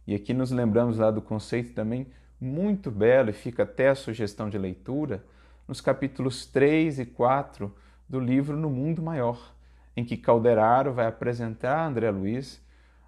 E 0.07 0.15
aqui 0.15 0.35
nos 0.35 0.51
lembramos 0.51 0.99
lá 0.99 1.11
do 1.11 1.23
conceito 1.23 1.75
também 1.75 2.07
muito 2.41 2.91
belo, 2.91 3.31
e 3.31 3.33
fica 3.33 3.63
até 3.63 3.89
a 3.89 3.95
sugestão 3.95 4.51
de 4.51 4.59
leitura, 4.59 5.25
nos 5.67 5.81
capítulos 5.81 6.45
3 6.47 6.99
e 6.99 7.07
4 7.07 7.75
do 8.09 8.21
livro 8.21 8.57
No 8.57 8.69
Mundo 8.69 9.01
Maior, 9.01 9.55
em 9.97 10.05
que 10.05 10.17
Calderaro 10.17 10.93
vai 10.93 11.07
apresentar 11.07 11.79
a 11.79 11.87
André 11.87 12.11
Luiz 12.11 12.63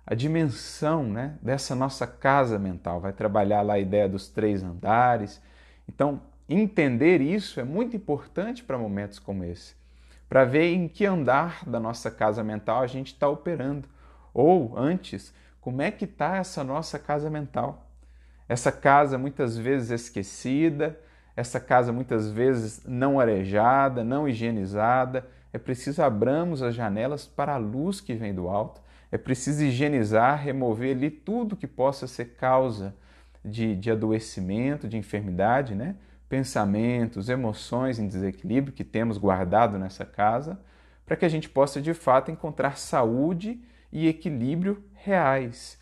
a 0.07 0.15
dimensão 0.15 1.03
né, 1.03 1.37
dessa 1.43 1.75
nossa 1.75 2.07
casa 2.07 2.61
mental, 2.61 3.01
vai 3.01 3.13
trabalhar 3.13 3.63
lá 3.63 3.75
a 3.75 3.79
ideia 3.79 4.09
dos 4.09 4.29
três 4.29 4.63
andares, 4.63 5.43
então, 5.89 6.21
entender 6.49 7.21
isso 7.21 7.61
é 7.61 7.65
muito 7.65 7.97
importante 7.97 8.63
para 8.63 8.79
momentos 8.79 9.19
como 9.19 9.45
esse, 9.45 9.75
para 10.29 10.45
ver 10.45 10.73
em 10.73 10.89
que 10.89 11.07
andar 11.07 11.65
da 11.69 11.79
nossa 11.79 12.11
casa 12.11 12.43
mental 12.43 12.83
a 12.83 12.87
gente 12.87 13.09
está 13.09 13.29
operando. 13.29 13.89
Ou, 14.35 14.77
antes, 14.77 15.33
como 15.67 15.83
é 15.83 15.91
que 15.91 16.05
está 16.05 16.37
essa 16.37 16.63
nossa 16.63 16.97
casa 16.97 17.29
mental? 17.29 17.91
Essa 18.49 18.71
casa 18.71 19.19
muitas 19.19 19.59
vezes 19.59 19.91
esquecida, 19.91 20.97
essa 21.35 21.59
casa 21.59 21.93
muitas 21.93 22.31
vezes 22.31 22.85
não 22.87 23.19
arejada, 23.19 24.05
não 24.05 24.29
higienizada. 24.29 25.27
É 25.53 25.59
preciso 25.59 26.05
abramos 26.05 26.63
as 26.63 26.73
janelas 26.73 27.27
para 27.27 27.55
a 27.55 27.57
luz 27.57 28.01
que 28.01 28.15
vem 28.15 28.33
do 28.33 28.49
alto. 28.49 28.81
É 29.11 29.19
preciso 29.19 29.65
higienizar, 29.65 30.41
remover 30.41 30.95
ali 30.97 31.11
tudo 31.11 31.57
que 31.57 31.67
possa 31.67 32.07
ser 32.07 32.37
causa 32.37 32.95
de, 33.45 33.75
de 33.75 33.91
adoecimento, 33.91 34.87
de 34.87 34.97
enfermidade, 34.97 35.75
né? 35.75 35.97
pensamentos, 36.29 37.29
emoções 37.29 37.99
em 37.99 38.07
desequilíbrio 38.07 38.73
que 38.73 38.85
temos 38.85 39.19
guardado 39.19 39.81
nessa 39.81 40.05
casa, 40.05 40.61
para 41.05 41.17
que 41.17 41.25
a 41.25 41.29
gente 41.29 41.49
possa 41.49 41.83
de 41.83 41.93
fato 41.93 42.31
encontrar 42.31 42.79
saúde 42.79 43.61
e 43.93 44.07
equilíbrio 44.09 44.83
reais, 44.95 45.79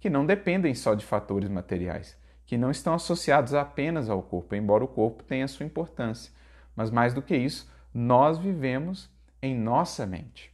que 0.00 0.08
não 0.08 0.24
dependem 0.24 0.74
só 0.74 0.94
de 0.94 1.04
fatores 1.04 1.48
materiais, 1.48 2.16
que 2.46 2.56
não 2.56 2.70
estão 2.70 2.94
associados 2.94 3.54
apenas 3.54 4.08
ao 4.08 4.22
corpo, 4.22 4.54
embora 4.54 4.84
o 4.84 4.88
corpo 4.88 5.22
tenha 5.22 5.48
sua 5.48 5.66
importância. 5.66 6.32
Mas 6.74 6.90
mais 6.90 7.12
do 7.12 7.22
que 7.22 7.36
isso, 7.36 7.70
nós 7.92 8.38
vivemos 8.38 9.10
em 9.42 9.54
nossa 9.54 10.06
mente. 10.06 10.52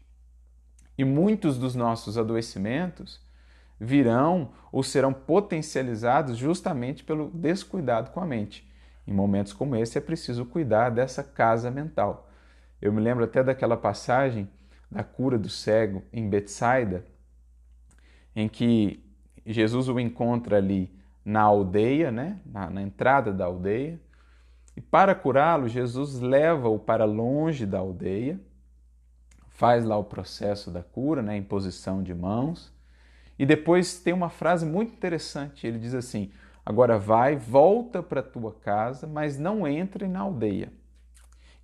E 0.96 1.04
muitos 1.04 1.58
dos 1.58 1.75
nossos 1.75 2.16
adoecimentos 2.16 3.20
virão 3.78 4.52
ou 4.70 4.82
serão 4.82 5.12
potencializados 5.12 6.37
justamente 6.37 7.02
pelo 7.04 7.30
descuidado 7.30 8.11
com 8.11 8.20
a 8.20 8.26
mente. 8.26 8.68
Em 9.06 9.12
momentos 9.12 9.52
como 9.52 9.76
esse 9.76 9.99
é 9.99 10.00
preciso 10.00 10.46
cuidar 10.46 10.90
dessa 10.90 11.23
casa 11.23 11.70
mental. 11.70 12.30
Eu 12.80 12.92
me 12.92 13.00
lembro 13.00 13.25
até 13.25 13.42
daquela 13.42 13.76
passagem 13.76 14.49
da 14.94 15.02
cura 15.02 15.36
do 15.36 15.48
cego 15.48 16.04
em 16.12 16.28
Betsaida, 16.28 17.04
em 18.34 18.48
que 18.48 19.04
Jesus 19.44 19.88
o 19.88 19.98
encontra 19.98 20.56
ali 20.58 20.96
na 21.24 21.42
aldeia, 21.42 22.12
né? 22.12 22.38
na, 22.46 22.70
na 22.70 22.80
entrada 22.80 23.32
da 23.32 23.46
aldeia, 23.46 24.00
e 24.76 24.80
para 24.80 25.14
curá-lo, 25.14 25.68
Jesus 25.68 26.20
leva-o 26.20 26.78
para 26.78 27.04
longe 27.04 27.66
da 27.66 27.80
aldeia, 27.80 28.40
faz 29.48 29.84
lá 29.84 29.96
o 29.96 30.04
processo 30.04 30.70
da 30.70 30.82
cura, 30.82 31.22
né? 31.22 31.36
imposição 31.36 32.00
de 32.00 32.14
mãos, 32.14 32.72
e 33.36 33.44
depois 33.44 33.98
tem 33.98 34.14
uma 34.14 34.28
frase 34.30 34.64
muito 34.64 34.92
interessante. 34.92 35.66
Ele 35.66 35.78
diz 35.78 35.92
assim: 35.92 36.30
Agora 36.64 36.98
vai, 36.98 37.34
volta 37.34 38.00
para 38.00 38.22
tua 38.22 38.52
casa, 38.52 39.08
mas 39.08 39.36
não 39.36 39.66
entre 39.66 40.06
na 40.06 40.20
aldeia. 40.20 40.72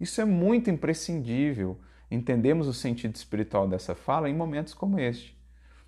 Isso 0.00 0.20
é 0.20 0.24
muito 0.24 0.68
imprescindível. 0.68 1.78
Entendemos 2.10 2.66
o 2.66 2.74
sentido 2.74 3.14
espiritual 3.14 3.68
dessa 3.68 3.94
fala 3.94 4.28
em 4.28 4.34
momentos 4.34 4.74
como 4.74 4.98
este. 4.98 5.38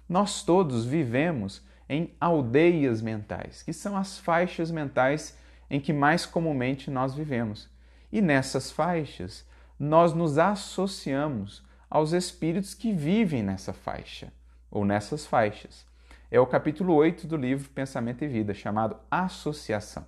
Nós 0.08 0.42
todos 0.42 0.84
vivemos 0.84 1.62
em 1.88 2.14
aldeias 2.20 3.02
mentais, 3.02 3.62
que 3.62 3.72
são 3.72 3.96
as 3.96 4.18
faixas 4.18 4.70
mentais 4.70 5.36
em 5.68 5.80
que 5.80 5.92
mais 5.92 6.24
comumente 6.24 6.90
nós 6.90 7.14
vivemos. 7.14 7.68
E 8.10 8.20
nessas 8.20 8.70
faixas, 8.70 9.44
nós 9.78 10.12
nos 10.12 10.38
associamos 10.38 11.64
aos 11.90 12.12
espíritos 12.12 12.74
que 12.74 12.92
vivem 12.92 13.42
nessa 13.42 13.72
faixa 13.72 14.32
ou 14.70 14.84
nessas 14.84 15.26
faixas. 15.26 15.84
É 16.30 16.40
o 16.40 16.46
capítulo 16.46 16.94
8 16.94 17.26
do 17.26 17.36
livro 17.36 17.68
Pensamento 17.70 18.22
e 18.24 18.28
Vida, 18.28 18.54
chamado 18.54 18.96
Associação. 19.10 20.06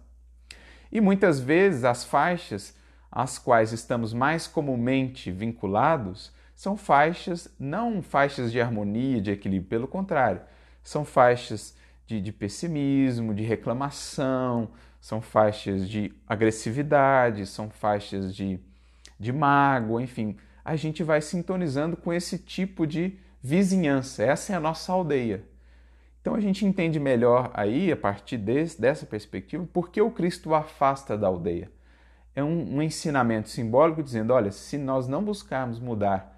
E 0.90 1.00
muitas 1.00 1.40
vezes 1.40 1.84
as 1.84 2.04
faixas 2.04 2.74
às 3.14 3.38
quais 3.38 3.72
estamos 3.72 4.12
mais 4.12 4.48
comumente 4.48 5.30
vinculados 5.30 6.32
são 6.52 6.76
faixas, 6.76 7.48
não 7.60 8.02
faixas 8.02 8.50
de 8.50 8.60
harmonia, 8.60 9.20
de 9.20 9.30
equilíbrio, 9.30 9.68
pelo 9.68 9.88
contrário, 9.88 10.40
são 10.82 11.04
faixas 11.04 11.76
de, 12.08 12.20
de 12.20 12.32
pessimismo, 12.32 13.32
de 13.32 13.44
reclamação, 13.44 14.68
são 15.00 15.20
faixas 15.20 15.88
de 15.88 16.12
agressividade, 16.26 17.46
são 17.46 17.70
faixas 17.70 18.34
de, 18.34 18.58
de 19.18 19.32
mágoa, 19.32 20.02
enfim. 20.02 20.36
A 20.64 20.74
gente 20.74 21.04
vai 21.04 21.20
sintonizando 21.20 21.96
com 21.96 22.12
esse 22.12 22.36
tipo 22.36 22.84
de 22.84 23.16
vizinhança. 23.40 24.24
Essa 24.24 24.54
é 24.54 24.56
a 24.56 24.60
nossa 24.60 24.92
aldeia. 24.92 25.44
Então 26.20 26.34
a 26.34 26.40
gente 26.40 26.64
entende 26.64 26.98
melhor 26.98 27.50
aí, 27.54 27.92
a 27.92 27.96
partir 27.96 28.38
desse, 28.38 28.80
dessa 28.80 29.06
perspectiva, 29.06 29.68
por 29.72 29.90
que 29.90 30.00
o 30.00 30.10
Cristo 30.10 30.54
afasta 30.54 31.16
da 31.16 31.28
aldeia. 31.28 31.70
É 32.34 32.42
um, 32.42 32.76
um 32.76 32.82
ensinamento 32.82 33.48
simbólico 33.48 34.02
dizendo: 34.02 34.32
olha, 34.32 34.50
se 34.50 34.76
nós 34.76 35.06
não 35.06 35.22
buscarmos 35.22 35.78
mudar 35.78 36.34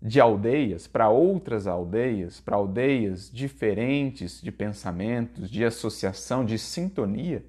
de 0.00 0.20
aldeias 0.20 0.86
para 0.88 1.08
outras 1.08 1.66
aldeias, 1.66 2.40
para 2.40 2.56
aldeias 2.56 3.30
diferentes 3.30 4.40
de 4.40 4.50
pensamentos, 4.50 5.48
de 5.48 5.64
associação, 5.64 6.44
de 6.44 6.58
sintonia, 6.58 7.44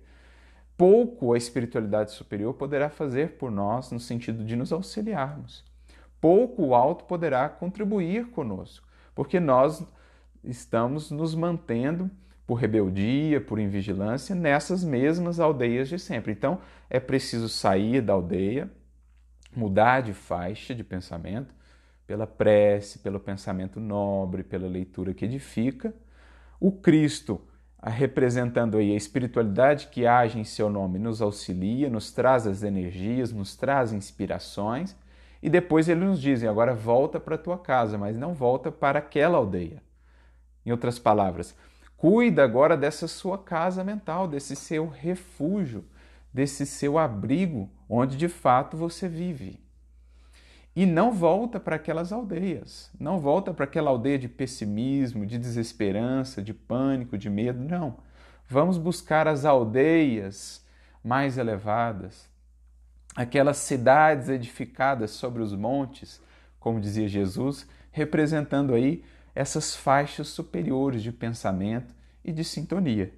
pouco 0.78 1.34
a 1.34 1.38
espiritualidade 1.38 2.12
superior 2.12 2.54
poderá 2.54 2.90
fazer 2.90 3.38
por 3.38 3.50
nós 3.50 3.92
no 3.92 4.00
sentido 4.00 4.46
de 4.46 4.56
nos 4.56 4.72
auxiliarmos. 4.72 5.64
Pouco 6.22 6.64
o 6.64 6.76
alto 6.76 7.06
poderá 7.06 7.50
contribuir 7.50 8.28
conosco, 8.30 8.88
porque 9.16 9.40
nós 9.40 9.84
estamos 10.44 11.10
nos 11.10 11.34
mantendo 11.34 12.10
por 12.46 12.56
rebeldia, 12.56 13.40
por 13.40 13.60
invigilância, 13.60 14.36
nessas 14.36 14.84
mesmas 14.84 15.40
aldeias 15.40 15.88
de 15.88 15.98
sempre. 15.98 16.32
Então, 16.32 16.60
é 16.90 17.00
preciso 17.00 17.48
sair 17.48 18.02
da 18.02 18.14
aldeia, 18.14 18.70
mudar 19.56 20.02
de 20.02 20.14
faixa 20.14 20.76
de 20.76 20.84
pensamento, 20.84 21.54
pela 22.06 22.28
prece, 22.28 23.00
pelo 23.00 23.20
pensamento 23.20 23.80
nobre, 23.80 24.44
pela 24.44 24.68
leitura 24.68 25.14
que 25.14 25.26
edifica. 25.26 25.94
O 26.60 26.72
Cristo, 26.72 27.42
representando 27.82 28.78
aí 28.78 28.92
a 28.92 28.98
espiritualidade 28.98 29.88
que 29.88 30.06
age 30.06 30.38
em 30.38 30.44
seu 30.44 30.70
nome, 30.70 31.00
nos 31.00 31.22
auxilia, 31.22 31.90
nos 31.90 32.12
traz 32.12 32.46
as 32.46 32.62
energias, 32.62 33.32
nos 33.32 33.56
traz 33.56 33.94
inspirações. 33.94 34.96
E 35.42 35.50
depois 35.50 35.88
ele 35.88 36.04
nos 36.04 36.22
diz: 36.22 36.44
agora 36.44 36.76
volta 36.76 37.20
para 37.20 37.36
a 37.36 37.38
tua 37.38 37.58
casa, 37.58 37.98
mas 37.98 38.18
não 38.18 38.34
volta 38.34 38.72
para 38.72 39.00
aquela 39.00 39.38
aldeia. 39.38 39.82
Em 40.66 40.72
outras 40.72 41.00
palavras, 41.00 41.56
cuida 42.04 42.44
agora 42.44 42.76
dessa 42.76 43.08
sua 43.08 43.38
casa 43.38 43.82
mental, 43.82 44.28
desse 44.28 44.58
seu 44.58 44.90
refúgio, 44.90 45.86
desse 46.34 46.66
seu 46.66 46.98
abrigo, 46.98 47.70
onde 47.88 48.18
de 48.18 48.28
fato 48.28 48.76
você 48.76 49.08
vive. 49.08 49.58
E 50.76 50.86
não 50.86 51.14
volta 51.14 51.62
para 51.62 51.78
aquelas 51.78 52.12
aldeias, 52.12 52.92
não 53.00 53.22
volta 53.22 53.54
para 53.54 53.64
aquela 53.64 53.90
aldeia 53.90 54.20
de 54.20 54.28
pessimismo, 54.28 55.26
de 55.26 55.38
desesperança, 55.38 56.42
de 56.42 56.54
pânico, 56.54 57.18
de 57.18 57.30
medo, 57.30 57.64
não. 57.64 58.00
Vamos 58.50 58.78
buscar 58.78 59.26
as 59.26 59.46
aldeias 59.46 60.62
mais 61.02 61.38
elevadas, 61.38 62.28
aquelas 63.16 63.56
cidades 63.56 64.28
edificadas 64.28 65.12
sobre 65.12 65.42
os 65.42 65.56
montes, 65.56 66.22
como 66.60 66.82
dizia 66.82 67.08
Jesus, 67.08 67.66
representando 67.94 68.74
aí 68.74 69.06
essas 69.36 69.76
faixas 69.76 70.28
superiores 70.28 71.02
de 71.02 71.12
pensamento 71.12 71.94
e 72.24 72.32
de 72.32 72.44
sintonia. 72.44 73.14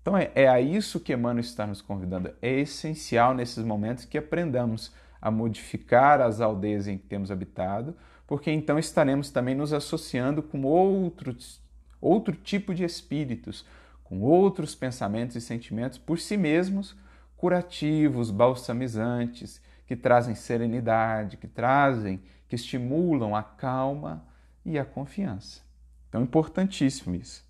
Então 0.00 0.16
é, 0.16 0.30
é 0.34 0.48
a 0.48 0.60
isso 0.60 1.00
que 1.00 1.12
Emmanuel 1.12 1.40
está 1.40 1.66
nos 1.66 1.82
convidando. 1.82 2.32
É 2.40 2.60
essencial 2.60 3.34
nesses 3.34 3.64
momentos 3.64 4.04
que 4.04 4.16
aprendamos 4.16 4.92
a 5.20 5.30
modificar 5.30 6.20
as 6.20 6.40
aldeias 6.40 6.86
em 6.86 6.96
que 6.96 7.06
temos 7.06 7.30
habitado, 7.30 7.96
porque 8.26 8.50
então 8.50 8.78
estaremos 8.78 9.30
também 9.30 9.54
nos 9.54 9.72
associando 9.72 10.42
com 10.42 10.62
outros, 10.62 11.60
outro 12.00 12.34
tipo 12.34 12.74
de 12.74 12.84
espíritos, 12.84 13.66
com 14.04 14.22
outros 14.22 14.74
pensamentos 14.74 15.36
e 15.36 15.40
sentimentos 15.40 15.98
por 15.98 16.18
si 16.18 16.36
mesmos 16.36 16.96
curativos, 17.36 18.30
balsamizantes, 18.30 19.60
que 19.86 19.96
trazem 19.96 20.34
serenidade, 20.34 21.36
que 21.36 21.46
trazem, 21.46 22.20
que 22.48 22.54
estimulam 22.54 23.34
a 23.34 23.42
calma 23.42 24.27
e 24.68 24.78
a 24.78 24.84
confiança. 24.84 25.62
Então, 26.08 26.22
importantíssimo 26.22 27.14
isso. 27.14 27.44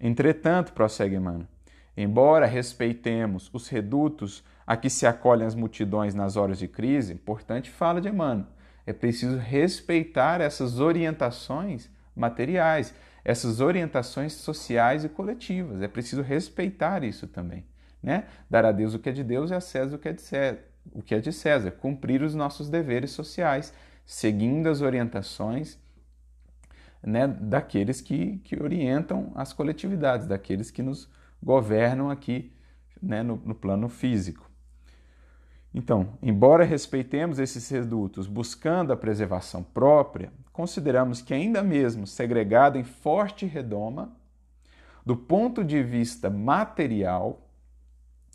Entretanto, 0.00 0.72
prossegue 0.72 1.16
Emmanuel, 1.16 1.46
embora 1.96 2.46
respeitemos 2.46 3.50
os 3.52 3.68
redutos 3.68 4.42
a 4.66 4.76
que 4.76 4.88
se 4.88 5.06
acolhem 5.06 5.46
as 5.46 5.54
multidões 5.54 6.14
nas 6.14 6.36
horas 6.36 6.58
de 6.58 6.68
crise, 6.68 7.12
importante 7.12 7.70
fala 7.70 8.00
de 8.00 8.08
Emmanuel, 8.08 8.46
é 8.86 8.92
preciso 8.92 9.36
respeitar 9.36 10.40
essas 10.40 10.80
orientações 10.80 11.90
materiais, 12.14 12.94
essas 13.24 13.60
orientações 13.60 14.32
sociais 14.32 15.04
e 15.04 15.08
coletivas. 15.08 15.82
É 15.82 15.88
preciso 15.88 16.22
respeitar 16.22 17.04
isso 17.04 17.26
também. 17.26 17.64
Né? 18.02 18.24
Dar 18.48 18.64
a 18.64 18.72
Deus 18.72 18.94
o 18.94 18.98
que 18.98 19.10
é 19.10 19.12
de 19.12 19.22
Deus 19.22 19.50
e 19.50 19.54
a 19.54 19.60
César 19.60 19.96
o 19.96 19.98
que 19.98 20.08
é 20.08 20.12
de 20.12 20.22
César, 20.22 20.58
o 20.92 21.02
que 21.02 21.14
é 21.14 21.20
de 21.20 21.32
César. 21.32 21.70
cumprir 21.72 22.22
os 22.22 22.34
nossos 22.34 22.70
deveres 22.70 23.10
sociais, 23.10 23.74
seguindo 24.06 24.68
as 24.68 24.80
orientações 24.80 25.78
né, 27.02 27.26
daqueles 27.26 28.00
que, 28.00 28.38
que 28.38 28.60
orientam 28.62 29.32
as 29.34 29.52
coletividades, 29.52 30.26
daqueles 30.26 30.70
que 30.70 30.82
nos 30.82 31.08
governam 31.42 32.10
aqui 32.10 32.52
né, 33.02 33.22
no, 33.22 33.36
no 33.36 33.54
plano 33.54 33.88
físico. 33.88 34.50
Então, 35.72 36.18
embora 36.20 36.64
respeitemos 36.64 37.38
esses 37.38 37.68
redutos 37.68 38.26
buscando 38.26 38.92
a 38.92 38.96
preservação 38.96 39.62
própria, 39.62 40.32
consideramos 40.52 41.22
que, 41.22 41.32
ainda 41.32 41.62
mesmo 41.62 42.06
segregado 42.06 42.76
em 42.76 42.84
forte 42.84 43.46
redoma, 43.46 44.12
do 45.06 45.16
ponto 45.16 45.64
de 45.64 45.82
vista 45.82 46.28
material, 46.28 47.48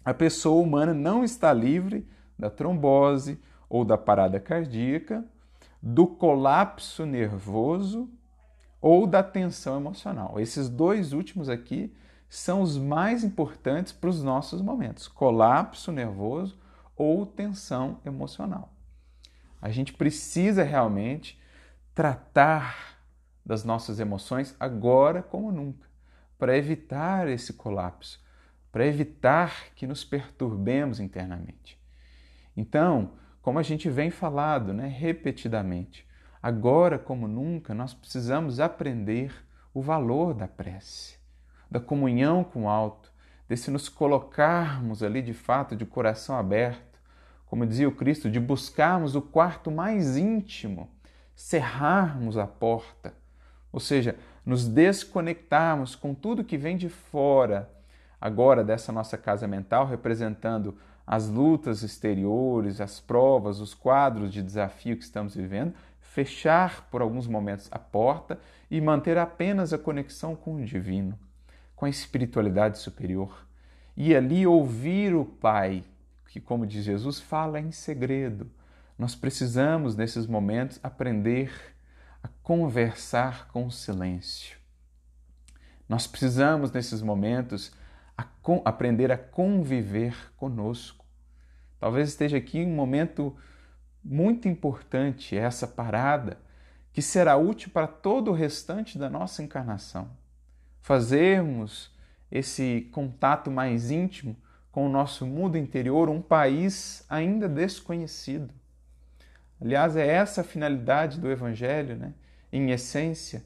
a 0.04 0.14
pessoa 0.14 0.64
humana 0.64 0.94
não 0.94 1.24
está 1.24 1.52
livre 1.52 2.08
da 2.40 2.50
trombose 2.50 3.40
ou 3.70 3.84
da 3.84 3.98
parada 3.98 4.40
cardíaca, 4.40 5.24
do 5.82 6.08
colapso 6.08 7.06
nervoso 7.06 8.10
ou 8.86 9.08
da 9.08 9.24
tensão 9.24 9.78
emocional. 9.78 10.40
Esses 10.40 10.70
dois 10.70 11.12
últimos 11.12 11.50
aqui 11.50 11.92
são 12.30 12.62
os 12.62 12.78
mais 12.78 13.24
importantes 13.24 13.92
para 13.92 14.12
os 14.12 14.22
nossos 14.22 14.62
momentos: 14.62 15.08
colapso 15.08 15.92
nervoso 15.92 16.56
ou 16.96 17.26
tensão 17.26 18.00
emocional. 18.06 18.72
A 19.60 19.72
gente 19.72 19.92
precisa 19.92 20.62
realmente 20.62 21.42
tratar 21.96 23.00
das 23.44 23.64
nossas 23.64 24.00
emoções 24.00 24.56
agora 24.60 25.24
como 25.24 25.52
nunca, 25.52 25.90
para 26.38 26.56
evitar 26.56 27.28
esse 27.28 27.54
colapso, 27.54 28.24
para 28.72 28.86
evitar 28.86 29.74
que 29.74 29.88
nos 29.88 30.06
perturbemos 30.06 31.00
internamente. 31.00 31.76
Então, 32.56 33.14
como 33.42 33.58
a 33.58 33.64
gente 33.64 33.90
vem 33.90 34.12
falado 34.12 34.76
né, 34.76 34.88
repetidamente, 34.88 36.08
agora 36.46 37.00
como 37.00 37.28
nunca 37.28 37.74
nós 37.74 37.96
precisamos 37.96 38.60
aprender 38.60 39.34
o 39.74 39.82
valor 39.82 40.32
da 40.36 40.48
prece, 40.48 41.18
da 41.72 41.80
comunhão 41.80 42.44
com 42.44 42.66
o 42.66 42.70
alto, 42.70 43.12
desse 43.50 43.72
nos 43.72 43.90
colocarmos 43.90 45.02
ali 45.02 45.24
de 45.24 45.34
fato 45.34 45.76
de 45.76 45.88
coração 45.88 46.38
aberto, 46.38 47.00
como 47.48 47.66
dizia 47.66 47.90
o 47.90 47.96
Cristo, 47.96 48.30
de 48.30 48.40
buscarmos 48.40 49.16
o 49.16 49.24
quarto 49.24 49.72
mais 49.72 50.18
íntimo, 50.18 50.88
cerrarmos 51.36 52.38
a 52.38 52.46
porta, 52.46 53.16
ou 53.72 53.80
seja, 53.80 54.16
nos 54.46 54.68
desconectarmos 54.68 55.96
com 55.96 56.14
tudo 56.14 56.44
que 56.44 56.60
vem 56.60 56.78
de 56.78 56.90
fora, 56.90 57.74
agora 58.22 58.64
dessa 58.64 58.92
nossa 58.92 59.18
casa 59.18 59.48
mental, 59.48 59.88
representando 59.88 60.78
as 61.08 61.28
lutas 61.28 61.82
exteriores, 61.82 62.80
as 62.80 63.00
provas, 63.00 63.60
os 63.60 63.74
quadros 63.74 64.32
de 64.32 64.44
desafio 64.44 64.96
que 64.96 65.04
estamos 65.04 65.36
vivendo, 65.36 65.74
fechar 66.16 66.88
por 66.90 67.02
alguns 67.02 67.28
momentos 67.28 67.68
a 67.70 67.78
porta 67.78 68.40
e 68.72 68.80
manter 68.80 69.18
apenas 69.18 69.74
a 69.74 69.78
conexão 69.78 70.36
com 70.36 70.56
o 70.56 70.66
divino 70.66 71.20
com 71.76 71.86
a 71.86 71.90
espiritualidade 71.90 72.80
superior 72.80 73.46
e 73.98 74.16
ali 74.16 74.48
ouvir 74.48 75.14
o 75.14 75.26
Pai, 75.26 75.84
que, 76.30 76.40
como 76.40 76.66
diz 76.66 76.84
Jesus, 76.84 77.20
fala 77.20 77.60
em 77.60 77.72
segredo. 77.72 78.50
Nós 78.98 79.16
precisamos, 79.16 79.96
nesses 79.96 80.26
momentos, 80.26 80.80
aprender 80.82 81.52
a 82.24 82.28
conversar 82.42 83.48
com 83.50 83.66
o 83.66 83.72
silêncio. 83.72 84.58
Nós 85.88 86.08
precisamos, 86.08 86.72
nesses 86.72 87.02
momentos, 87.02 87.72
a 88.18 88.26
aprender 88.64 89.12
a 89.12 89.18
conviver 89.18 90.16
conosco. 90.36 91.06
Talvez 91.80 92.10
esteja 92.10 92.38
aqui 92.38 92.62
um 92.62 92.74
momento 92.74 93.36
muito 94.06 94.48
importante, 94.48 95.36
essa 95.36 95.68
parada, 95.68 96.38
que 96.94 97.02
será 97.02 97.36
útil 97.36 97.72
para 97.74 97.88
todo 97.88 98.32
o 98.32 98.34
restante 98.34 98.98
da 98.98 99.10
nossa 99.10 99.44
encarnação 99.44 100.10
fazermos 100.86 101.92
esse 102.32 102.88
contato 102.92 103.50
mais 103.50 103.90
íntimo 103.90 104.38
com 104.72 104.86
o 104.86 104.90
nosso 104.90 105.26
mundo 105.26 105.58
interior, 105.58 106.10
um 106.10 106.22
país 106.22 107.04
ainda 107.10 107.50
desconhecido. 107.50 108.54
Aliás, 109.60 109.96
é 109.96 110.06
essa 110.06 110.42
a 110.42 110.44
finalidade 110.44 111.20
do 111.20 111.32
Evangelho, 111.32 111.96
né? 111.96 112.14
em 112.54 112.70
essência. 112.70 113.44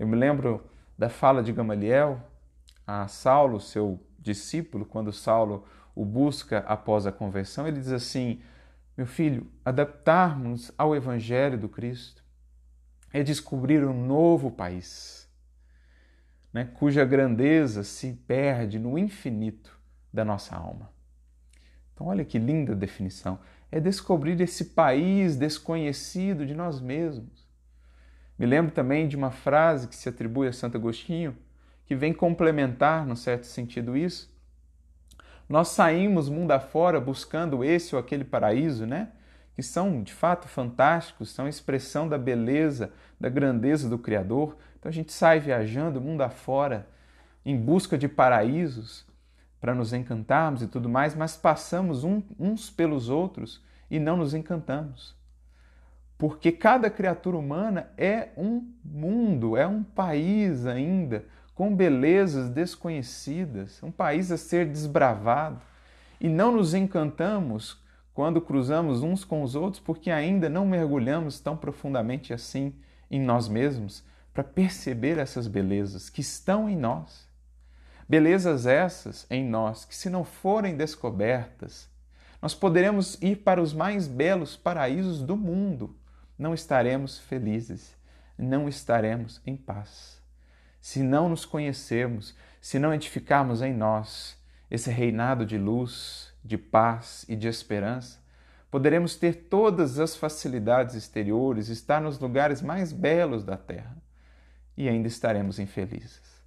Eu 0.00 0.08
me 0.08 0.16
lembro 0.16 0.68
da 0.98 1.08
fala 1.08 1.44
de 1.44 1.52
Gamaliel 1.52 2.20
a 2.84 3.06
Saulo, 3.06 3.60
seu 3.60 4.04
discípulo, 4.18 4.84
quando 4.84 5.12
Saulo 5.12 5.64
o 5.94 6.04
busca 6.04 6.58
após 6.66 7.06
a 7.06 7.12
conversão, 7.12 7.68
ele 7.68 7.78
diz 7.78 7.92
assim: 7.92 8.42
Meu 8.96 9.06
filho, 9.06 9.50
adaptarmos 9.64 10.72
ao 10.76 10.94
Evangelho 10.94 11.58
do 11.58 11.68
Cristo 11.68 12.24
é 13.12 13.22
descobrir 13.22 13.84
um 13.84 14.06
novo 14.06 14.50
país, 14.50 15.28
né, 16.52 16.64
cuja 16.74 17.04
grandeza 17.04 17.82
se 17.82 18.12
perde 18.26 18.78
no 18.78 18.98
infinito 18.98 19.78
da 20.12 20.24
nossa 20.24 20.56
alma. 20.56 20.90
Então, 21.94 22.08
olha 22.08 22.24
que 22.24 22.38
linda 22.38 22.74
definição. 22.74 23.38
É 23.70 23.78
descobrir 23.78 24.40
esse 24.40 24.66
país 24.66 25.36
desconhecido 25.36 26.46
de 26.46 26.54
nós 26.54 26.80
mesmos. 26.80 27.46
Me 28.38 28.46
lembro 28.46 28.72
também 28.72 29.06
de 29.06 29.16
uma 29.16 29.30
frase 29.30 29.86
que 29.86 29.94
se 29.94 30.08
atribui 30.08 30.48
a 30.48 30.52
Santo 30.52 30.76
Agostinho, 30.78 31.36
que 31.84 31.94
vem 31.94 32.12
complementar, 32.12 33.06
no 33.06 33.14
certo 33.14 33.44
sentido, 33.44 33.96
isso. 33.96 34.32
Nós 35.50 35.66
saímos 35.70 36.28
mundo 36.28 36.52
afora 36.52 37.00
buscando 37.00 37.64
esse 37.64 37.96
ou 37.96 38.00
aquele 38.00 38.22
paraíso, 38.22 38.86
né? 38.86 39.08
Que 39.52 39.64
são 39.64 40.00
de 40.00 40.14
fato 40.14 40.46
fantásticos, 40.46 41.32
são 41.32 41.48
expressão 41.48 42.08
da 42.08 42.16
beleza, 42.16 42.92
da 43.18 43.28
grandeza 43.28 43.88
do 43.88 43.98
Criador. 43.98 44.56
Então 44.78 44.88
a 44.88 44.92
gente 44.92 45.12
sai 45.12 45.40
viajando 45.40 46.00
mundo 46.00 46.20
afora 46.20 46.86
em 47.44 47.56
busca 47.56 47.98
de 47.98 48.06
paraísos 48.06 49.04
para 49.60 49.74
nos 49.74 49.92
encantarmos 49.92 50.62
e 50.62 50.68
tudo 50.68 50.88
mais, 50.88 51.16
mas 51.16 51.36
passamos 51.36 52.04
um, 52.04 52.22
uns 52.38 52.70
pelos 52.70 53.08
outros 53.08 53.60
e 53.90 53.98
não 53.98 54.16
nos 54.16 54.34
encantamos. 54.34 55.16
Porque 56.16 56.52
cada 56.52 56.88
criatura 56.88 57.36
humana 57.36 57.90
é 57.98 58.28
um 58.36 58.72
mundo, 58.84 59.56
é 59.56 59.66
um 59.66 59.82
país 59.82 60.64
ainda, 60.64 61.24
com 61.60 61.76
belezas 61.76 62.48
desconhecidas, 62.48 63.82
um 63.82 63.90
país 63.90 64.32
a 64.32 64.38
ser 64.38 64.64
desbravado. 64.64 65.60
E 66.18 66.26
não 66.26 66.52
nos 66.52 66.72
encantamos 66.72 67.78
quando 68.14 68.40
cruzamos 68.40 69.02
uns 69.02 69.26
com 69.26 69.42
os 69.42 69.54
outros, 69.54 69.78
porque 69.78 70.10
ainda 70.10 70.48
não 70.48 70.64
mergulhamos 70.64 71.38
tão 71.38 71.58
profundamente 71.58 72.32
assim 72.32 72.74
em 73.10 73.20
nós 73.20 73.46
mesmos 73.46 74.02
para 74.32 74.42
perceber 74.42 75.18
essas 75.18 75.46
belezas 75.46 76.08
que 76.08 76.22
estão 76.22 76.66
em 76.66 76.74
nós. 76.74 77.28
Belezas 78.08 78.64
essas 78.64 79.26
em 79.28 79.44
nós 79.44 79.84
que, 79.84 79.94
se 79.94 80.08
não 80.08 80.24
forem 80.24 80.78
descobertas, 80.78 81.90
nós 82.40 82.54
poderemos 82.54 83.18
ir 83.20 83.36
para 83.36 83.60
os 83.60 83.74
mais 83.74 84.08
belos 84.08 84.56
paraísos 84.56 85.20
do 85.20 85.36
mundo, 85.36 85.94
não 86.38 86.54
estaremos 86.54 87.18
felizes, 87.18 87.94
não 88.38 88.66
estaremos 88.66 89.42
em 89.44 89.58
paz 89.58 90.19
se 90.80 91.02
não 91.02 91.28
nos 91.28 91.44
conhecermos, 91.44 92.34
se 92.60 92.78
não 92.78 92.92
edificarmos 92.94 93.62
em 93.62 93.72
nós 93.72 94.38
esse 94.70 94.90
reinado 94.90 95.44
de 95.44 95.58
luz, 95.58 96.32
de 96.44 96.56
paz 96.56 97.24
e 97.28 97.36
de 97.36 97.48
esperança, 97.48 98.18
poderemos 98.70 99.16
ter 99.16 99.48
todas 99.48 99.98
as 99.98 100.16
facilidades 100.16 100.94
exteriores, 100.94 101.68
estar 101.68 102.00
nos 102.00 102.18
lugares 102.18 102.62
mais 102.62 102.92
belos 102.92 103.44
da 103.44 103.56
terra 103.56 103.96
e 104.76 104.88
ainda 104.88 105.08
estaremos 105.08 105.58
infelizes. 105.58 106.40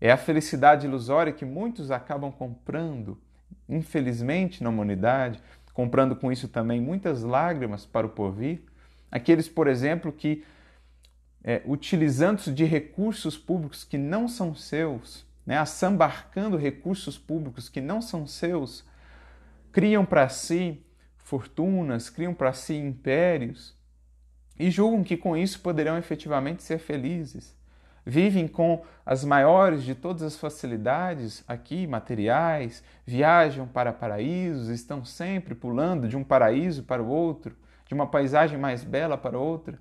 É 0.00 0.10
a 0.10 0.16
felicidade 0.16 0.86
ilusória 0.86 1.32
que 1.32 1.44
muitos 1.44 1.90
acabam 1.90 2.32
comprando, 2.32 3.20
infelizmente, 3.68 4.62
na 4.62 4.70
humanidade, 4.70 5.40
comprando 5.72 6.16
com 6.16 6.32
isso 6.32 6.48
também 6.48 6.80
muitas 6.80 7.22
lágrimas 7.22 7.86
para 7.86 8.06
o 8.06 8.10
porvir. 8.10 8.62
Aqueles, 9.10 9.48
por 9.48 9.66
exemplo, 9.68 10.12
que 10.12 10.44
é, 11.44 11.60
utilizando-se 11.66 12.50
de 12.50 12.64
recursos 12.64 13.36
públicos 13.36 13.84
que 13.84 13.98
não 13.98 14.26
são 14.26 14.54
seus, 14.54 15.26
né, 15.44 15.58
assambarcando 15.58 16.56
recursos 16.56 17.18
públicos 17.18 17.68
que 17.68 17.82
não 17.82 18.00
são 18.00 18.26
seus, 18.26 18.82
criam 19.70 20.06
para 20.06 20.26
si 20.30 20.82
fortunas, 21.18 22.08
criam 22.08 22.32
para 22.32 22.54
si 22.54 22.74
impérios 22.74 23.76
e 24.58 24.70
julgam 24.70 25.04
que 25.04 25.18
com 25.18 25.36
isso 25.36 25.60
poderão 25.60 25.98
efetivamente 25.98 26.62
ser 26.62 26.78
felizes. 26.78 27.54
Vivem 28.06 28.46
com 28.46 28.84
as 29.04 29.24
maiores 29.24 29.82
de 29.82 29.94
todas 29.94 30.22
as 30.22 30.36
facilidades 30.36 31.42
aqui, 31.48 31.86
materiais, 31.86 32.82
viajam 33.04 33.66
para 33.66 33.92
paraísos, 33.92 34.68
estão 34.68 35.04
sempre 35.04 35.54
pulando 35.54 36.06
de 36.06 36.16
um 36.16 36.22
paraíso 36.22 36.84
para 36.84 37.02
o 37.02 37.08
outro, 37.08 37.56
de 37.86 37.94
uma 37.94 38.06
paisagem 38.06 38.58
mais 38.58 38.84
bela 38.84 39.16
para 39.16 39.38
outra 39.38 39.78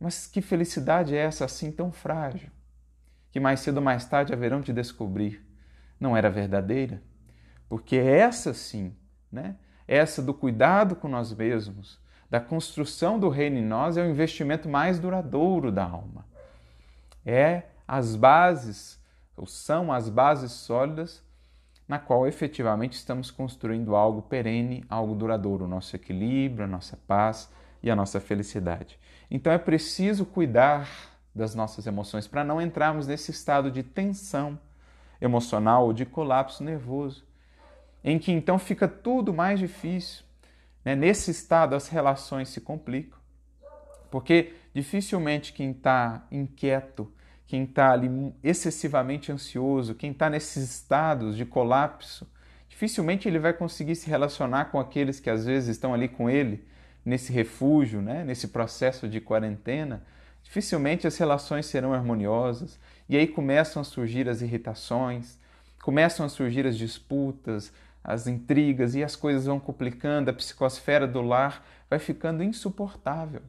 mas 0.00 0.26
que 0.26 0.40
felicidade 0.40 1.16
é 1.16 1.18
essa 1.18 1.44
assim 1.44 1.72
tão 1.72 1.90
frágil? 1.90 2.50
Que 3.30 3.40
mais 3.40 3.60
cedo 3.60 3.78
ou 3.78 3.82
mais 3.82 4.04
tarde 4.06 4.32
haverão 4.32 4.60
de 4.60 4.72
descobrir. 4.72 5.44
Não 5.98 6.16
era 6.16 6.30
verdadeira? 6.30 7.02
Porque 7.68 7.96
essa 7.96 8.54
sim, 8.54 8.94
né? 9.30 9.56
essa 9.86 10.20
do 10.22 10.34
cuidado 10.34 10.96
com 10.96 11.08
nós 11.08 11.32
mesmos, 11.32 11.98
da 12.28 12.40
construção 12.40 13.18
do 13.18 13.28
reino 13.28 13.58
em 13.58 13.64
nós, 13.64 13.96
é 13.96 14.02
o 14.02 14.10
investimento 14.10 14.68
mais 14.68 14.98
duradouro 14.98 15.70
da 15.70 15.84
alma. 15.84 16.26
É 17.24 17.64
as 17.86 18.16
bases, 18.16 19.00
ou 19.36 19.46
são 19.46 19.92
as 19.92 20.08
bases 20.08 20.52
sólidas 20.52 21.24
na 21.86 22.00
qual 22.00 22.26
efetivamente 22.26 22.94
estamos 22.94 23.30
construindo 23.30 23.94
algo 23.94 24.22
perene, 24.22 24.84
algo 24.88 25.14
duradouro, 25.14 25.66
o 25.66 25.68
nosso 25.68 25.94
equilíbrio, 25.94 26.64
a 26.64 26.68
nossa 26.68 26.96
paz 27.06 27.48
e 27.82 27.90
a 27.90 27.96
nossa 27.96 28.20
felicidade. 28.20 28.98
Então 29.30 29.52
é 29.52 29.58
preciso 29.58 30.24
cuidar 30.24 30.88
das 31.34 31.54
nossas 31.54 31.86
emoções 31.86 32.26
para 32.26 32.42
não 32.42 32.60
entrarmos 32.60 33.06
nesse 33.06 33.30
estado 33.30 33.70
de 33.70 33.82
tensão 33.82 34.58
emocional 35.20 35.84
ou 35.84 35.92
de 35.92 36.06
colapso 36.06 36.64
nervoso, 36.64 37.24
em 38.02 38.18
que 38.18 38.32
então 38.32 38.58
fica 38.58 38.88
tudo 38.88 39.34
mais 39.34 39.58
difícil. 39.58 40.24
Né? 40.84 40.94
Nesse 40.94 41.30
estado, 41.30 41.74
as 41.74 41.88
relações 41.88 42.48
se 42.48 42.60
complicam, 42.60 43.18
porque 44.10 44.54
dificilmente 44.72 45.52
quem 45.52 45.72
está 45.72 46.26
inquieto, 46.30 47.12
quem 47.46 47.64
está 47.64 47.92
ali 47.92 48.34
excessivamente 48.42 49.30
ansioso, 49.30 49.94
quem 49.94 50.10
está 50.10 50.30
nesses 50.30 50.62
estados 50.62 51.36
de 51.36 51.44
colapso, 51.44 52.26
dificilmente 52.68 53.28
ele 53.28 53.38
vai 53.38 53.52
conseguir 53.52 53.94
se 53.94 54.08
relacionar 54.08 54.66
com 54.66 54.80
aqueles 54.80 55.20
que 55.20 55.30
às 55.30 55.44
vezes 55.44 55.70
estão 55.70 55.94
ali 55.94 56.08
com 56.08 56.28
ele 56.28 56.66
nesse 57.06 57.32
refúgio, 57.32 58.02
né, 58.02 58.24
nesse 58.24 58.48
processo 58.48 59.08
de 59.08 59.20
quarentena, 59.20 60.02
dificilmente 60.42 61.06
as 61.06 61.16
relações 61.16 61.66
serão 61.66 61.94
harmoniosas 61.94 62.80
e 63.08 63.16
aí 63.16 63.28
começam 63.28 63.80
a 63.80 63.84
surgir 63.84 64.28
as 64.28 64.42
irritações, 64.42 65.38
começam 65.80 66.26
a 66.26 66.28
surgir 66.28 66.66
as 66.66 66.76
disputas, 66.76 67.72
as 68.02 68.26
intrigas 68.26 68.96
e 68.96 69.04
as 69.04 69.14
coisas 69.14 69.46
vão 69.46 69.60
complicando, 69.60 70.30
a 70.30 70.34
psicosfera 70.34 71.06
do 71.06 71.22
lar 71.22 71.64
vai 71.88 72.00
ficando 72.00 72.42
insuportável. 72.42 73.42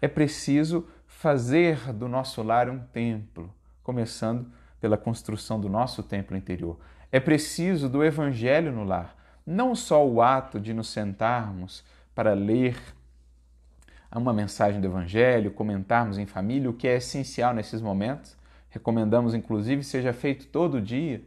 É 0.00 0.08
preciso 0.08 0.88
fazer 1.06 1.92
do 1.92 2.08
nosso 2.08 2.42
lar 2.42 2.70
um 2.70 2.78
templo, 2.78 3.52
começando 3.82 4.50
pela 4.80 4.96
construção 4.96 5.60
do 5.60 5.68
nosso 5.68 6.02
templo 6.02 6.36
interior. 6.36 6.78
É 7.12 7.20
preciso 7.20 7.88
do 7.88 8.02
evangelho 8.02 8.72
no 8.72 8.84
lar, 8.84 9.14
não 9.46 9.74
só 9.74 10.06
o 10.06 10.22
ato 10.22 10.58
de 10.58 10.72
nos 10.72 10.88
sentarmos 10.88 11.84
para 12.16 12.32
ler 12.32 12.76
uma 14.10 14.32
mensagem 14.32 14.80
do 14.80 14.86
Evangelho, 14.86 15.50
comentarmos 15.50 16.16
em 16.16 16.24
família, 16.24 16.70
o 16.70 16.72
que 16.72 16.88
é 16.88 16.96
essencial 16.96 17.52
nesses 17.52 17.82
momentos. 17.82 18.34
Recomendamos, 18.70 19.34
inclusive, 19.34 19.84
seja 19.84 20.14
feito 20.14 20.46
todo 20.46 20.80
dia, 20.80 21.22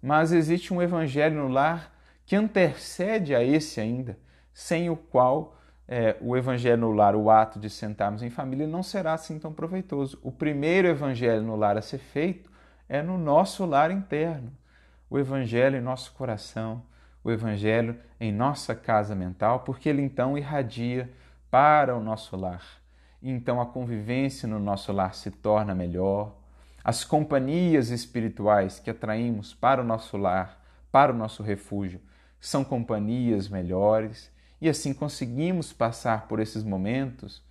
mas 0.00 0.30
existe 0.30 0.72
um 0.72 0.80
Evangelho 0.80 1.42
no 1.42 1.48
lar 1.48 1.92
que 2.24 2.36
antecede 2.36 3.34
a 3.34 3.42
esse 3.42 3.80
ainda, 3.80 4.16
sem 4.54 4.88
o 4.88 4.96
qual 4.96 5.56
é, 5.88 6.16
o 6.20 6.36
Evangelho 6.36 6.82
no 6.82 6.92
lar, 6.92 7.16
o 7.16 7.30
ato 7.30 7.58
de 7.58 7.68
sentarmos 7.68 8.22
em 8.22 8.30
família, 8.30 8.66
não 8.66 8.82
será 8.82 9.14
assim 9.14 9.40
tão 9.40 9.52
proveitoso. 9.52 10.20
O 10.22 10.30
primeiro 10.30 10.86
Evangelho 10.86 11.42
no 11.42 11.56
lar 11.56 11.76
a 11.76 11.82
ser 11.82 11.98
feito 11.98 12.48
é 12.88 13.02
no 13.02 13.18
nosso 13.18 13.66
lar 13.66 13.90
interno, 13.90 14.52
o 15.10 15.18
Evangelho 15.18 15.76
em 15.76 15.80
nosso 15.80 16.12
coração, 16.12 16.82
o 17.22 17.30
Evangelho 17.30 17.98
em 18.20 18.32
nossa 18.32 18.74
casa 18.74 19.14
mental, 19.14 19.60
porque 19.60 19.88
ele 19.88 20.02
então 20.02 20.36
irradia 20.36 21.10
para 21.50 21.96
o 21.96 22.02
nosso 22.02 22.36
lar. 22.36 22.62
E 23.20 23.30
então 23.30 23.60
a 23.60 23.66
convivência 23.66 24.48
no 24.48 24.58
nosso 24.58 24.92
lar 24.92 25.14
se 25.14 25.30
torna 25.30 25.74
melhor, 25.74 26.34
as 26.84 27.04
companhias 27.04 27.90
espirituais 27.90 28.78
que 28.78 28.90
atraímos 28.90 29.52
para 29.52 29.82
o 29.82 29.84
nosso 29.84 30.16
lar, 30.16 30.64
para 30.90 31.12
o 31.12 31.16
nosso 31.16 31.42
refúgio, 31.42 32.00
são 32.40 32.64
companhias 32.64 33.48
melhores 33.48 34.30
e 34.60 34.68
assim 34.68 34.94
conseguimos 34.94 35.72
passar 35.72 36.26
por 36.28 36.40
esses 36.40 36.62
momentos 36.62 37.42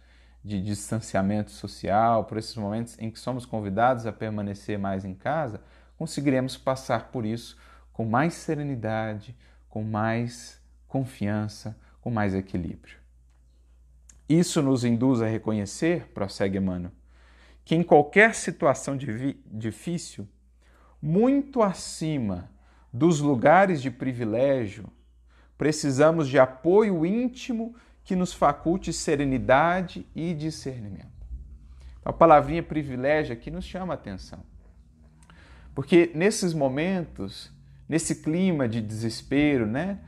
de 0.43 0.61
distanciamento 0.61 1.51
social, 1.51 2.23
por 2.23 2.37
esses 2.37 2.55
momentos 2.55 2.97
em 2.99 3.11
que 3.11 3.19
somos 3.19 3.45
convidados 3.45 4.05
a 4.05 4.13
permanecer 4.13 4.79
mais 4.79 5.03
em 5.03 5.13
casa, 5.13 5.61
conseguiremos 5.97 6.57
passar 6.57 7.11
por 7.11 7.25
isso 7.25 7.57
com 7.91 8.05
mais 8.05 8.33
serenidade, 8.33 9.35
com 9.77 9.83
mais 9.83 10.59
confiança, 10.87 11.77
com 12.01 12.09
mais 12.09 12.33
equilíbrio. 12.33 12.97
Isso 14.27 14.59
nos 14.59 14.83
induz 14.83 15.21
a 15.21 15.27
reconhecer, 15.27 16.07
prossegue 16.15 16.57
Emmanuel, 16.57 16.91
que 17.63 17.75
em 17.75 17.83
qualquer 17.83 18.33
situação 18.33 18.97
difícil, 19.45 20.27
muito 20.99 21.61
acima 21.61 22.49
dos 22.91 23.19
lugares 23.19 23.79
de 23.79 23.91
privilégio, 23.91 24.89
precisamos 25.55 26.27
de 26.27 26.39
apoio 26.39 27.05
íntimo 27.05 27.75
que 28.03 28.15
nos 28.15 28.33
faculte 28.33 28.91
serenidade 28.91 30.07
e 30.15 30.33
discernimento. 30.33 31.05
A 32.03 32.11
palavrinha 32.11 32.63
privilégio 32.63 33.31
aqui 33.31 33.51
nos 33.51 33.65
chama 33.65 33.93
a 33.93 33.95
atenção. 33.95 34.39
Porque 35.75 36.09
nesses 36.15 36.51
momentos, 36.51 37.55
nesse 37.87 38.21
clima 38.21 38.67
de 38.67 38.81
desespero, 38.81 39.65
né? 39.65 39.99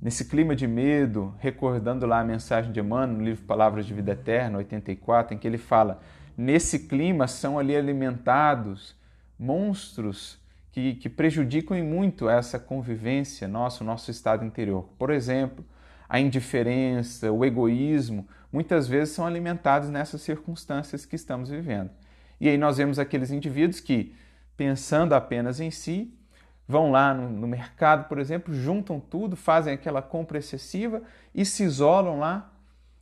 nesse 0.00 0.24
clima 0.24 0.54
de 0.54 0.66
medo, 0.66 1.34
recordando 1.38 2.06
lá 2.06 2.20
a 2.20 2.24
mensagem 2.24 2.72
de 2.72 2.80
Emmanuel 2.80 3.18
no 3.18 3.24
livro 3.24 3.44
Palavras 3.44 3.84
de 3.86 3.92
Vida 3.92 4.12
Eterna, 4.12 4.58
84, 4.58 5.34
em 5.34 5.38
que 5.38 5.46
ele 5.46 5.58
fala: 5.58 6.00
nesse 6.36 6.80
clima 6.80 7.26
são 7.26 7.58
ali 7.58 7.76
alimentados 7.76 8.96
monstros 9.38 10.38
que, 10.72 10.94
que 10.94 11.08
prejudicam 11.08 11.82
muito 11.84 12.28
essa 12.28 12.58
convivência 12.58 13.48
nossa, 13.48 13.82
o 13.82 13.86
nosso 13.86 14.10
estado 14.10 14.44
interior. 14.44 14.88
Por 14.98 15.10
exemplo, 15.10 15.64
a 16.08 16.20
indiferença, 16.20 17.30
o 17.30 17.44
egoísmo, 17.44 18.26
muitas 18.52 18.86
vezes 18.88 19.14
são 19.14 19.26
alimentados 19.26 19.90
nessas 19.90 20.22
circunstâncias 20.22 21.04
que 21.04 21.16
estamos 21.16 21.50
vivendo. 21.50 21.90
E 22.40 22.48
aí 22.48 22.56
nós 22.56 22.76
vemos 22.76 22.98
aqueles 22.98 23.30
indivíduos 23.30 23.80
que, 23.80 24.14
pensando 24.56 25.12
apenas 25.12 25.60
em 25.60 25.70
si, 25.70 26.14
vão 26.68 26.90
lá 26.90 27.14
no, 27.14 27.30
no, 27.30 27.48
mercado, 27.48 28.06
por 28.08 28.18
exemplo, 28.18 28.52
juntam 28.52 29.00
tudo, 29.00 29.34
fazem 29.34 29.72
aquela 29.72 30.02
compra 30.02 30.38
excessiva 30.38 31.02
e 31.34 31.44
se 31.44 31.64
isolam 31.64 32.18
lá, 32.18 32.52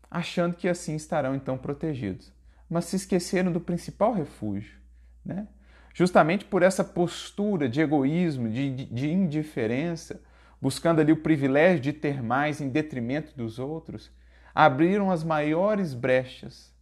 achando 0.09 0.55
que 0.55 0.69
assim 0.69 0.95
estarão 0.95 1.35
então 1.35 1.59
protegidos. 1.59 2.33
Mas 2.71 2.85
se 2.85 2.95
esqueceram 2.95 3.51
do 3.51 3.61
principal 3.61 4.13
refúgio, 4.13 4.79
né? 5.25 5.49
Justamente 5.93 6.45
por 6.45 6.63
essa 6.63 6.85
postura 6.85 7.69
de 7.69 7.81
egoísmo, 7.81 8.49
de, 8.49 8.71
de, 8.71 8.85
de 8.85 9.11
indiferença, 9.11 10.21
buscando 10.61 11.01
ali 11.01 11.11
o 11.11 11.23
privilégio 11.23 11.81
de 11.81 11.93
ter 11.93 12.23
mais 12.23 12.61
em 12.61 12.69
detrimento 12.69 13.35
dos 13.35 13.59
outros, 13.59 14.13
abriram 14.55 15.11
as 15.11 15.25
maiores 15.25 15.95
brechas. 15.95 16.73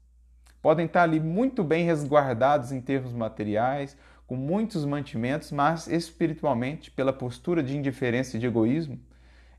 Podem 0.60 0.86
estar 0.86 1.02
ali 1.02 1.20
muito 1.20 1.62
bem 1.62 1.84
resguardados 1.84 2.72
em 2.72 2.80
termos 2.80 3.12
materiais, 3.12 3.96
com 4.34 4.36
muitos 4.36 4.84
mantimentos, 4.84 5.52
mas 5.52 5.86
espiritualmente, 5.86 6.90
pela 6.90 7.12
postura 7.12 7.62
de 7.62 7.76
indiferença 7.76 8.36
e 8.36 8.40
de 8.40 8.46
egoísmo, 8.46 8.98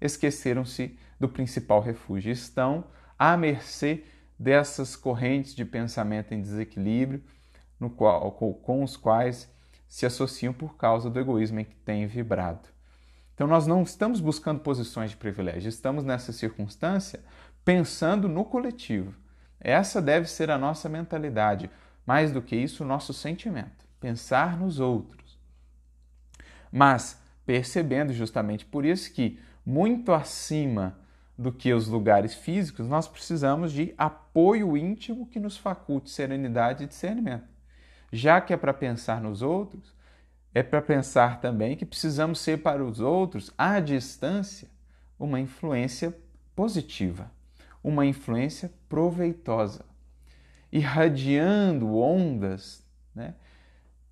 esqueceram-se 0.01 0.99
do 1.17 1.29
principal 1.29 1.79
refúgio. 1.79 2.29
Estão 2.29 2.83
à 3.17 3.37
mercê 3.37 4.03
dessas 4.37 4.97
correntes 4.97 5.55
de 5.55 5.63
pensamento 5.63 6.33
em 6.33 6.41
desequilíbrio 6.41 7.23
no 7.79 7.89
qual, 7.89 8.29
com 8.33 8.83
os 8.83 8.97
quais 8.97 9.49
se 9.87 10.05
associam 10.05 10.51
por 10.51 10.75
causa 10.75 11.09
do 11.09 11.19
egoísmo 11.19 11.61
em 11.61 11.65
que 11.65 11.75
têm 11.75 12.05
vibrado. 12.05 12.67
Então, 13.33 13.47
nós 13.47 13.65
não 13.65 13.81
estamos 13.81 14.19
buscando 14.19 14.59
posições 14.59 15.11
de 15.11 15.17
privilégio, 15.17 15.69
estamos 15.69 16.03
nessa 16.03 16.33
circunstância 16.33 17.23
pensando 17.63 18.27
no 18.27 18.43
coletivo. 18.43 19.15
Essa 19.57 20.01
deve 20.01 20.29
ser 20.29 20.51
a 20.51 20.57
nossa 20.57 20.89
mentalidade, 20.89 21.69
mais 22.05 22.29
do 22.29 22.41
que 22.41 22.57
isso, 22.57 22.83
o 22.83 22.87
nosso 22.87 23.13
sentimento 23.13 23.84
pensar 24.05 24.55
nos 24.55 24.79
outros. 24.79 25.35
Mas 26.71 27.19
percebendo 27.43 28.13
justamente 28.13 28.63
por 28.63 28.85
isso 28.85 29.11
que, 29.11 29.39
muito 29.65 30.13
acima 30.13 30.95
do 31.35 31.51
que 31.51 31.73
os 31.73 31.87
lugares 31.87 32.35
físicos, 32.35 32.87
nós 32.87 33.07
precisamos 33.07 33.71
de 33.71 33.95
apoio 33.97 34.77
íntimo 34.77 35.25
que 35.25 35.39
nos 35.39 35.57
faculte 35.57 36.11
serenidade 36.11 36.83
e 36.83 36.87
discernimento. 36.87 37.47
Já 38.11 38.39
que 38.39 38.53
é 38.53 38.57
para 38.57 38.75
pensar 38.75 39.19
nos 39.19 39.41
outros, 39.41 39.91
é 40.53 40.61
para 40.61 40.83
pensar 40.83 41.41
também 41.41 41.75
que 41.75 41.85
precisamos 41.85 42.39
ser 42.39 42.61
para 42.61 42.85
os 42.85 42.99
outros, 42.99 43.51
à 43.57 43.79
distância, 43.79 44.67
uma 45.17 45.39
influência 45.39 46.15
positiva, 46.55 47.31
uma 47.83 48.05
influência 48.05 48.71
proveitosa, 48.87 49.83
irradiando 50.71 51.97
ondas 51.97 52.85
né, 53.15 53.33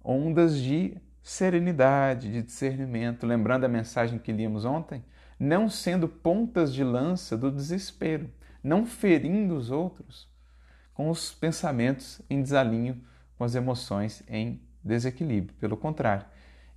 ondas 0.04 0.58
de 0.58 0.98
serenidade, 1.22 2.32
de 2.32 2.42
discernimento. 2.42 3.26
Lembrando 3.26 3.63
a 3.63 3.70
mensagem 3.70 4.20
que 4.20 4.32
líamos 4.32 4.66
ontem? 4.66 5.04
Não 5.39 5.70
sendo 5.70 6.08
pontas 6.08 6.74
de 6.74 6.84
lança 6.84 7.38
do 7.38 7.52
desespero, 7.52 8.30
não 8.63 8.86
ferindo 8.86 9.56
os 9.56 9.72
outros 9.72 10.32
com 10.94 11.10
os 11.10 11.34
pensamentos 11.34 12.22
em 12.30 12.42
desalinho, 12.42 13.02
com 13.38 13.44
as 13.44 13.56
emoções 13.56 14.24
em 14.28 14.62
desequilíbrio. 14.84 15.56
Pelo 15.60 15.76
contrário, 15.76 16.26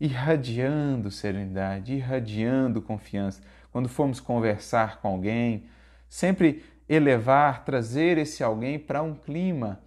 irradiando 0.01 1.11
serenidade, 1.11 1.95
irradiando 1.95 2.81
confiança. 2.81 3.43
Quando 3.71 3.89
formos 3.89 4.21
conversar 4.21 5.01
com 5.01 5.09
alguém, 5.09 5.67
sempre 6.09 6.65
elevar, 6.89 7.65
trazer 7.65 8.17
esse 8.17 8.43
alguém 8.43 8.79
para 8.79 9.03
um 9.03 9.15
clima 9.15 9.81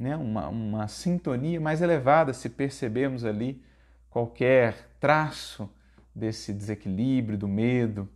né, 0.00 0.16
uma, 0.16 0.48
uma 0.48 0.88
sintonia 0.88 1.60
mais 1.60 1.82
elevada 1.82 2.32
se 2.32 2.48
percebermos 2.48 3.22
ali 3.22 3.62
qualquer 4.08 4.88
traço 4.98 5.68
desse 6.14 6.54
desequilíbrio, 6.54 7.36
do 7.36 7.46
medo. 7.46 8.08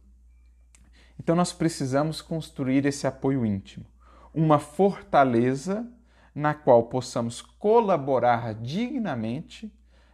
Então 1.20 1.36
nós 1.36 1.52
precisamos 1.52 2.22
construir 2.22 2.86
esse 2.86 3.06
apoio 3.06 3.44
íntimo, 3.44 3.84
uma 4.32 4.58
fortaleza 4.58 5.86
na 6.34 6.54
qual 6.54 6.84
possamos 6.84 7.42
colaborar 7.42 8.54
dignamente 8.54 9.70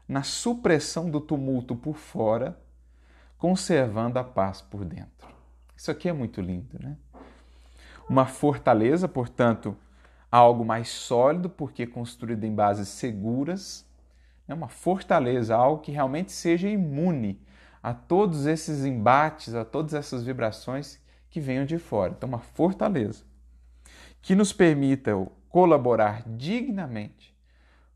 na 0.08 0.24
supressão 0.24 1.08
do 1.08 1.20
tumulto 1.20 1.76
por 1.76 1.96
fora, 1.96 2.60
conservando 3.38 4.18
a 4.18 4.24
paz 4.24 4.60
por 4.60 4.84
dentro. 4.84 5.28
Isso 5.76 5.90
aqui 5.90 6.08
é 6.08 6.12
muito 6.12 6.40
lindo, 6.40 6.78
né? 6.80 6.96
Uma 8.08 8.26
fortaleza, 8.26 9.06
portanto, 9.06 9.76
algo 10.30 10.64
mais 10.64 10.88
sólido, 10.88 11.50
porque 11.50 11.86
construído 11.86 12.44
em 12.44 12.54
bases 12.54 12.88
seguras, 12.88 13.86
né? 14.46 14.54
uma 14.54 14.68
fortaleza, 14.68 15.56
algo 15.56 15.82
que 15.82 15.90
realmente 15.90 16.32
seja 16.32 16.68
imune 16.68 17.40
a 17.82 17.94
todos 17.94 18.46
esses 18.46 18.84
embates, 18.84 19.54
a 19.54 19.64
todas 19.64 19.94
essas 19.94 20.22
vibrações 20.22 21.00
que 21.28 21.40
venham 21.40 21.64
de 21.64 21.78
fora. 21.78 22.14
Então, 22.16 22.28
uma 22.28 22.40
fortaleza 22.40 23.24
que 24.20 24.34
nos 24.34 24.52
permita 24.52 25.12
colaborar 25.48 26.22
dignamente, 26.28 27.34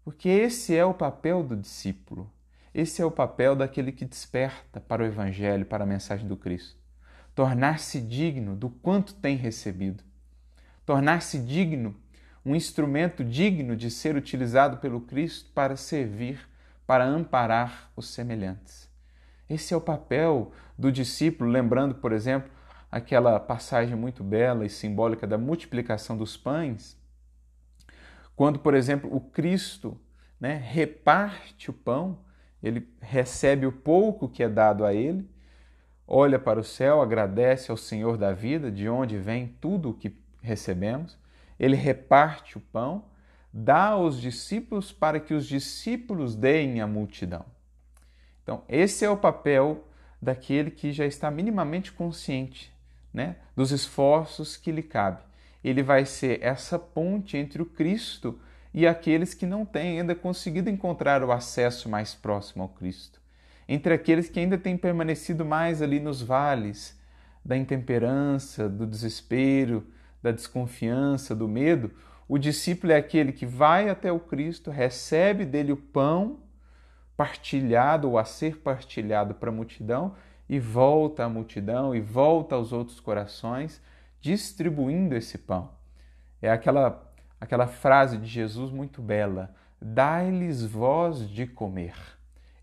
porque 0.02 0.28
esse 0.28 0.76
é 0.76 0.84
o 0.84 0.94
papel 0.94 1.42
do 1.42 1.56
discípulo, 1.56 2.30
esse 2.72 3.00
é 3.00 3.04
o 3.04 3.10
papel 3.10 3.54
daquele 3.54 3.92
que 3.92 4.04
desperta 4.04 4.80
para 4.80 5.02
o 5.02 5.06
Evangelho, 5.06 5.64
para 5.64 5.84
a 5.84 5.86
mensagem 5.86 6.26
do 6.26 6.36
Cristo. 6.36 6.76
Tornar-se 7.34 8.00
digno 8.00 8.56
do 8.56 8.68
quanto 8.68 9.14
tem 9.14 9.36
recebido, 9.36 10.02
tornar-se 10.84 11.38
digno 11.38 11.94
um 12.44 12.54
instrumento 12.54 13.24
digno 13.24 13.74
de 13.74 13.90
ser 13.90 14.16
utilizado 14.16 14.76
pelo 14.76 15.00
Cristo 15.00 15.50
para 15.54 15.76
servir, 15.76 16.38
para 16.86 17.04
amparar 17.04 17.90
os 17.96 18.08
semelhantes. 18.08 18.90
Esse 19.48 19.72
é 19.72 19.76
o 19.76 19.80
papel 19.80 20.52
do 20.78 20.92
discípulo, 20.92 21.50
lembrando, 21.50 21.94
por 21.94 22.12
exemplo, 22.12 22.50
aquela 22.90 23.40
passagem 23.40 23.96
muito 23.96 24.22
bela 24.22 24.64
e 24.64 24.70
simbólica 24.70 25.26
da 25.26 25.38
multiplicação 25.38 26.16
dos 26.16 26.36
pães, 26.36 26.96
quando, 28.36 28.58
por 28.58 28.74
exemplo, 28.74 29.14
o 29.14 29.20
Cristo 29.20 29.98
né, 30.40 30.56
reparte 30.56 31.70
o 31.70 31.72
pão, 31.72 32.18
ele 32.62 32.88
recebe 33.00 33.66
o 33.66 33.72
pouco 33.72 34.28
que 34.28 34.42
é 34.42 34.48
dado 34.48 34.84
a 34.84 34.92
ele, 34.92 35.28
olha 36.06 36.38
para 36.38 36.58
o 36.58 36.64
céu, 36.64 37.00
agradece 37.00 37.70
ao 37.70 37.76
Senhor 37.76 38.16
da 38.16 38.32
vida, 38.32 38.70
de 38.70 38.88
onde 38.88 39.18
vem 39.18 39.48
tudo 39.60 39.90
o 39.90 39.94
que 39.94 40.16
recebemos, 40.42 41.18
ele 41.64 41.76
reparte 41.76 42.58
o 42.58 42.60
pão, 42.60 43.04
dá 43.52 43.86
aos 43.86 44.20
discípulos 44.20 44.92
para 44.92 45.18
que 45.18 45.32
os 45.32 45.46
discípulos 45.46 46.34
deem 46.34 46.80
à 46.80 46.86
multidão. 46.86 47.46
Então, 48.42 48.62
esse 48.68 49.04
é 49.04 49.08
o 49.08 49.16
papel 49.16 49.88
daquele 50.20 50.70
que 50.70 50.92
já 50.92 51.06
está 51.06 51.30
minimamente 51.30 51.90
consciente 51.90 52.70
né, 53.12 53.36
dos 53.56 53.70
esforços 53.70 54.56
que 54.56 54.70
lhe 54.70 54.82
cabe. 54.82 55.22
Ele 55.62 55.82
vai 55.82 56.04
ser 56.04 56.42
essa 56.42 56.78
ponte 56.78 57.38
entre 57.38 57.62
o 57.62 57.66
Cristo 57.66 58.38
e 58.72 58.86
aqueles 58.86 59.32
que 59.32 59.46
não 59.46 59.64
têm 59.64 60.00
ainda 60.00 60.14
conseguido 60.14 60.68
encontrar 60.68 61.22
o 61.22 61.32
acesso 61.32 61.88
mais 61.88 62.14
próximo 62.14 62.62
ao 62.62 62.68
Cristo. 62.68 63.20
Entre 63.66 63.94
aqueles 63.94 64.28
que 64.28 64.38
ainda 64.38 64.58
têm 64.58 64.76
permanecido 64.76 65.44
mais 65.44 65.80
ali 65.80 65.98
nos 65.98 66.20
vales 66.20 67.00
da 67.42 67.56
intemperança, 67.56 68.68
do 68.68 68.86
desespero, 68.86 69.86
da 70.24 70.32
desconfiança, 70.32 71.36
do 71.36 71.46
medo, 71.46 71.90
o 72.26 72.38
discípulo 72.38 72.94
é 72.94 72.96
aquele 72.96 73.30
que 73.30 73.44
vai 73.44 73.90
até 73.90 74.10
o 74.10 74.18
Cristo, 74.18 74.70
recebe 74.70 75.44
dele 75.44 75.70
o 75.70 75.76
pão 75.76 76.38
partilhado 77.14 78.08
ou 78.08 78.16
a 78.16 78.24
ser 78.24 78.56
partilhado 78.56 79.34
para 79.34 79.50
a 79.50 79.52
multidão 79.52 80.14
e 80.48 80.58
volta 80.58 81.24
à 81.26 81.28
multidão 81.28 81.94
e 81.94 82.00
volta 82.00 82.54
aos 82.54 82.72
outros 82.72 83.00
corações, 83.00 83.82
distribuindo 84.18 85.14
esse 85.14 85.36
pão. 85.36 85.72
É 86.40 86.50
aquela, 86.50 87.06
aquela 87.38 87.66
frase 87.66 88.16
de 88.16 88.26
Jesus 88.26 88.70
muito 88.70 89.02
bela: 89.02 89.54
dai-lhes 89.78 90.64
voz 90.64 91.28
de 91.28 91.46
comer. 91.46 91.94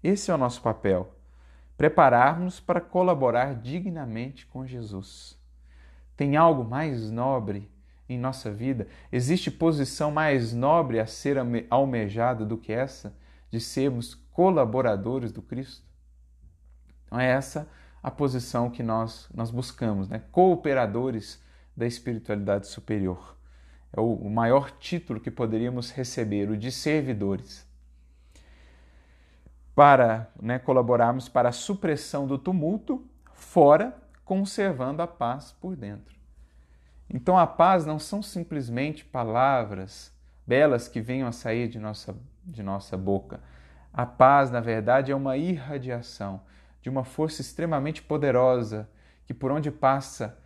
Esse 0.04 0.32
é 0.32 0.34
o 0.34 0.38
nosso 0.38 0.64
papel. 0.64 1.14
Preparar-nos 1.78 2.60
para 2.60 2.82
colaborar 2.82 3.54
dignamente 3.54 4.48
com 4.48 4.66
Jesus. 4.66 5.40
Tem 6.22 6.38
algo 6.38 6.64
mais 6.64 7.10
nobre 7.10 7.68
em 8.08 8.16
nossa 8.16 8.52
vida? 8.52 8.88
Existe 9.12 9.50
posição 9.50 10.12
mais 10.12 10.54
nobre 10.54 11.00
a 11.00 11.08
ser 11.08 11.36
almejada 11.68 12.46
do 12.46 12.60
que 12.60 12.72
essa 12.72 13.18
de 13.50 13.60
sermos 13.60 14.14
colaboradores 14.14 15.32
do 15.32 15.42
Cristo? 15.42 15.84
Então 17.08 17.20
é 17.20 17.26
essa 17.26 17.68
a 18.04 18.12
posição 18.12 18.70
que 18.70 18.84
nós, 18.84 19.32
nós 19.34 19.50
buscamos, 19.50 20.10
né? 20.10 20.22
cooperadores 20.32 21.44
da 21.76 21.88
espiritualidade 21.88 22.68
superior. 22.68 23.36
É 23.92 24.00
o, 24.00 24.14
o 24.14 24.30
maior 24.30 24.70
título 24.70 25.20
que 25.20 25.32
poderíamos 25.32 25.90
receber, 25.90 26.52
o 26.52 26.56
de 26.56 26.72
servidores. 26.72 27.68
Para 29.74 30.32
né, 30.40 30.60
colaborarmos 30.60 31.28
para 31.28 31.50
a 31.50 31.52
supressão 31.52 32.28
do 32.28 32.38
tumulto 32.38 33.04
fora, 33.34 34.00
conservando 34.32 35.02
a 35.02 35.08
paz 35.08 35.52
por 35.52 35.76
dentro. 35.76 36.16
Então 37.10 37.38
a 37.38 37.46
paz 37.46 37.86
não 37.86 38.00
são 38.00 38.24
simplesmente 38.24 39.04
palavras 39.04 40.10
belas 40.48 40.88
que 40.88 41.02
venham 41.02 41.28
a 41.28 41.34
sair 41.34 41.68
de 41.68 41.78
nossa, 41.78 42.16
de 42.42 42.64
nossa 42.64 42.96
boca. 42.96 43.42
A 43.92 44.06
paz, 44.06 44.50
na 44.50 44.62
verdade, 44.62 45.12
é 45.12 45.16
uma 45.18 45.36
irradiação 45.36 46.44
de 46.82 46.90
uma 46.90 47.04
força 47.04 47.42
extremamente 47.42 48.02
poderosa 48.02 48.90
que 49.26 49.34
por 49.34 49.52
onde 49.52 49.70
passa 49.70 50.40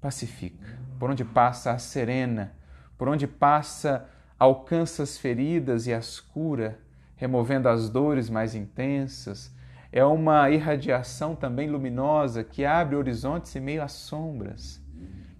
pacifica, 0.00 0.76
por 0.98 1.08
onde 1.08 1.24
passa 1.24 1.70
a 1.70 1.78
serena, 1.78 2.56
por 2.98 3.06
onde 3.06 3.28
passa 3.28 4.08
alcança 4.36 5.04
as 5.04 5.16
feridas 5.16 5.86
e 5.86 5.94
as 5.94 6.18
cura, 6.18 6.80
removendo 7.14 7.68
as 7.68 7.88
dores 7.88 8.28
mais 8.28 8.56
intensas. 8.56 9.56
É 9.90 10.04
uma 10.04 10.50
irradiação 10.50 11.34
também 11.34 11.68
luminosa 11.68 12.44
que 12.44 12.64
abre 12.64 12.94
horizontes 12.94 13.54
em 13.56 13.60
meio 13.60 13.82
às 13.82 13.92
sombras. 13.92 14.80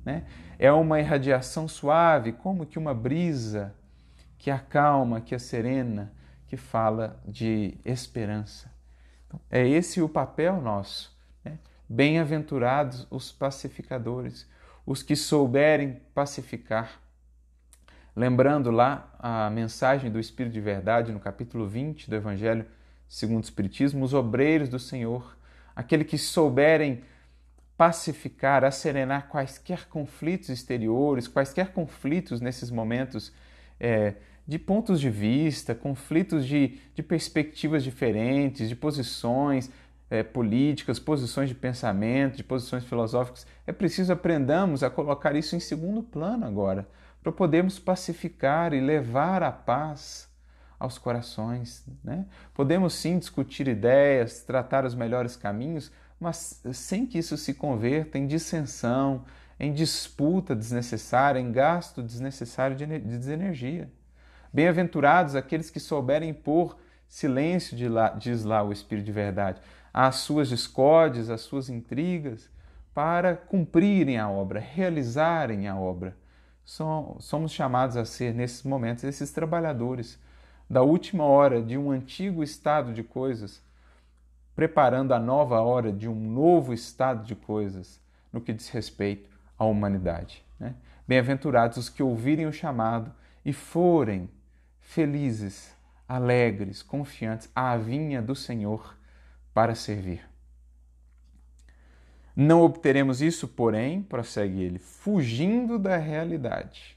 Né? 0.04 0.24
É 0.58 0.72
uma 0.72 0.98
irradiação 0.98 1.68
suave, 1.68 2.32
como 2.32 2.64
que 2.64 2.78
uma 2.78 2.94
brisa 2.94 3.74
que 4.38 4.50
acalma, 4.50 5.20
que 5.20 5.38
serena, 5.38 6.12
que 6.46 6.56
fala 6.56 7.20
de 7.26 7.76
esperança. 7.84 8.72
Então, 9.26 9.38
é 9.50 9.66
esse 9.68 10.00
o 10.00 10.08
papel 10.08 10.60
nosso. 10.62 11.14
Né? 11.44 11.58
Bem-aventurados 11.86 13.06
os 13.10 13.30
pacificadores, 13.30 14.48
os 14.86 15.02
que 15.02 15.14
souberem 15.14 16.00
pacificar. 16.14 16.98
Lembrando 18.16 18.70
lá 18.70 19.12
a 19.18 19.50
mensagem 19.50 20.10
do 20.10 20.18
Espírito 20.18 20.54
de 20.54 20.60
Verdade 20.60 21.12
no 21.12 21.20
capítulo 21.20 21.68
20 21.68 22.08
do 22.08 22.16
Evangelho 22.16 22.66
segundo 23.08 23.42
o 23.42 23.44
Espiritismo, 23.44 24.04
os 24.04 24.12
obreiros 24.12 24.68
do 24.68 24.78
Senhor, 24.78 25.36
aquele 25.74 26.04
que 26.04 26.18
souberem 26.18 27.02
pacificar, 27.76 28.64
acerenar 28.64 29.28
quaisquer 29.28 29.86
conflitos 29.88 30.48
exteriores, 30.48 31.28
quaisquer 31.28 31.72
conflitos 31.72 32.40
nesses 32.40 32.70
momentos 32.70 33.32
é, 33.78 34.14
de 34.46 34.58
pontos 34.58 35.00
de 35.00 35.08
vista, 35.08 35.74
conflitos 35.74 36.46
de, 36.46 36.78
de 36.94 37.02
perspectivas 37.02 37.84
diferentes, 37.84 38.68
de 38.68 38.74
posições 38.74 39.70
é, 40.10 40.22
políticas, 40.22 40.98
posições 40.98 41.48
de 41.48 41.54
pensamento, 41.54 42.36
de 42.36 42.44
posições 42.44 42.84
filosóficas. 42.84 43.46
É 43.66 43.72
preciso 43.72 44.12
aprendamos 44.12 44.82
a 44.82 44.90
colocar 44.90 45.36
isso 45.36 45.54
em 45.54 45.60
segundo 45.60 46.02
plano 46.02 46.44
agora, 46.44 46.88
para 47.22 47.30
podermos 47.30 47.78
pacificar 47.78 48.72
e 48.72 48.80
levar 48.80 49.42
a 49.42 49.52
paz 49.52 50.27
aos 50.78 50.98
corações. 50.98 51.84
Né? 52.02 52.24
Podemos 52.54 52.94
sim 52.94 53.18
discutir 53.18 53.68
ideias, 53.68 54.42
tratar 54.42 54.84
os 54.84 54.94
melhores 54.94 55.36
caminhos, 55.36 55.90
mas 56.20 56.62
sem 56.72 57.06
que 57.06 57.18
isso 57.18 57.36
se 57.36 57.54
converta 57.54 58.18
em 58.18 58.26
dissensão, 58.26 59.24
em 59.58 59.72
disputa 59.72 60.54
desnecessária, 60.54 61.40
em 61.40 61.50
gasto 61.50 62.02
desnecessário 62.02 62.76
de, 62.76 62.86
de 62.86 63.30
energia. 63.30 63.90
Bem-aventurados 64.52 65.34
aqueles 65.34 65.70
que 65.70 65.80
souberem 65.80 66.32
pôr 66.32 66.78
silêncio, 67.06 67.76
diz 68.18 68.44
lá 68.44 68.62
o 68.62 68.72
Espírito 68.72 69.06
de 69.06 69.12
Verdade, 69.12 69.60
às 69.92 70.16
suas 70.16 70.48
discórdias, 70.48 71.30
às 71.30 71.40
suas 71.40 71.68
intrigas, 71.68 72.50
para 72.94 73.36
cumprirem 73.36 74.18
a 74.18 74.28
obra, 74.28 74.60
realizarem 74.60 75.68
a 75.68 75.76
obra. 75.76 76.16
Somos 76.64 77.52
chamados 77.52 77.96
a 77.96 78.04
ser, 78.04 78.34
nesses 78.34 78.62
momentos, 78.62 79.04
esses 79.04 79.30
trabalhadores 79.32 80.18
da 80.68 80.82
última 80.82 81.24
hora 81.24 81.62
de 81.62 81.78
um 81.78 81.90
antigo 81.90 82.42
estado 82.42 82.92
de 82.92 83.02
coisas, 83.02 83.62
preparando 84.54 85.14
a 85.14 85.18
nova 85.18 85.60
hora 85.60 85.92
de 85.92 86.08
um 86.08 86.30
novo 86.30 86.74
estado 86.74 87.24
de 87.24 87.34
coisas 87.34 88.00
no 88.32 88.40
que 88.40 88.52
diz 88.52 88.68
respeito 88.68 89.30
à 89.58 89.64
humanidade. 89.64 90.44
Né? 90.58 90.74
Bem-aventurados 91.06 91.78
os 91.78 91.88
que 91.88 92.02
ouvirem 92.02 92.46
o 92.46 92.52
chamado 92.52 93.12
e 93.44 93.52
forem 93.52 94.28
felizes, 94.80 95.74
alegres, 96.06 96.82
confiantes 96.82 97.50
à 97.54 97.76
vinha 97.76 98.20
do 98.20 98.34
Senhor 98.34 98.96
para 99.54 99.74
servir. 99.74 100.28
Não 102.36 102.62
obteremos 102.62 103.20
isso, 103.20 103.48
porém, 103.48 104.02
prossegue 104.02 104.62
ele, 104.62 104.78
fugindo 104.78 105.78
da 105.78 105.96
realidade, 105.96 106.96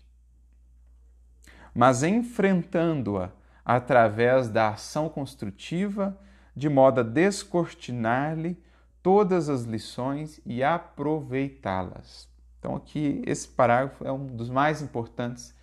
mas 1.74 2.04
enfrentando-a 2.04 3.32
através 3.76 4.50
da 4.50 4.70
ação 4.70 5.10
construtiva, 5.10 6.18
de 6.56 6.70
modo 6.70 7.02
a 7.02 7.04
descortinar-lhe 7.04 8.62
todas 9.02 9.50
as 9.50 9.64
lições 9.64 10.40
e 10.46 10.64
aproveitá-las. 10.64 12.30
Então, 12.60 12.76
aqui, 12.76 13.22
esse 13.26 13.48
parágrafo 13.48 14.06
é 14.06 14.12
um 14.12 14.28
dos 14.28 14.50
mais 14.50 14.82
importantes 14.82 15.54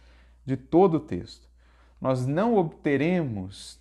de 0.45 0.57
todo 0.57 0.97
o 0.97 1.01
texto 1.01 1.49
nós 2.01 2.27
não 2.27 2.57
obteremos 2.57 3.79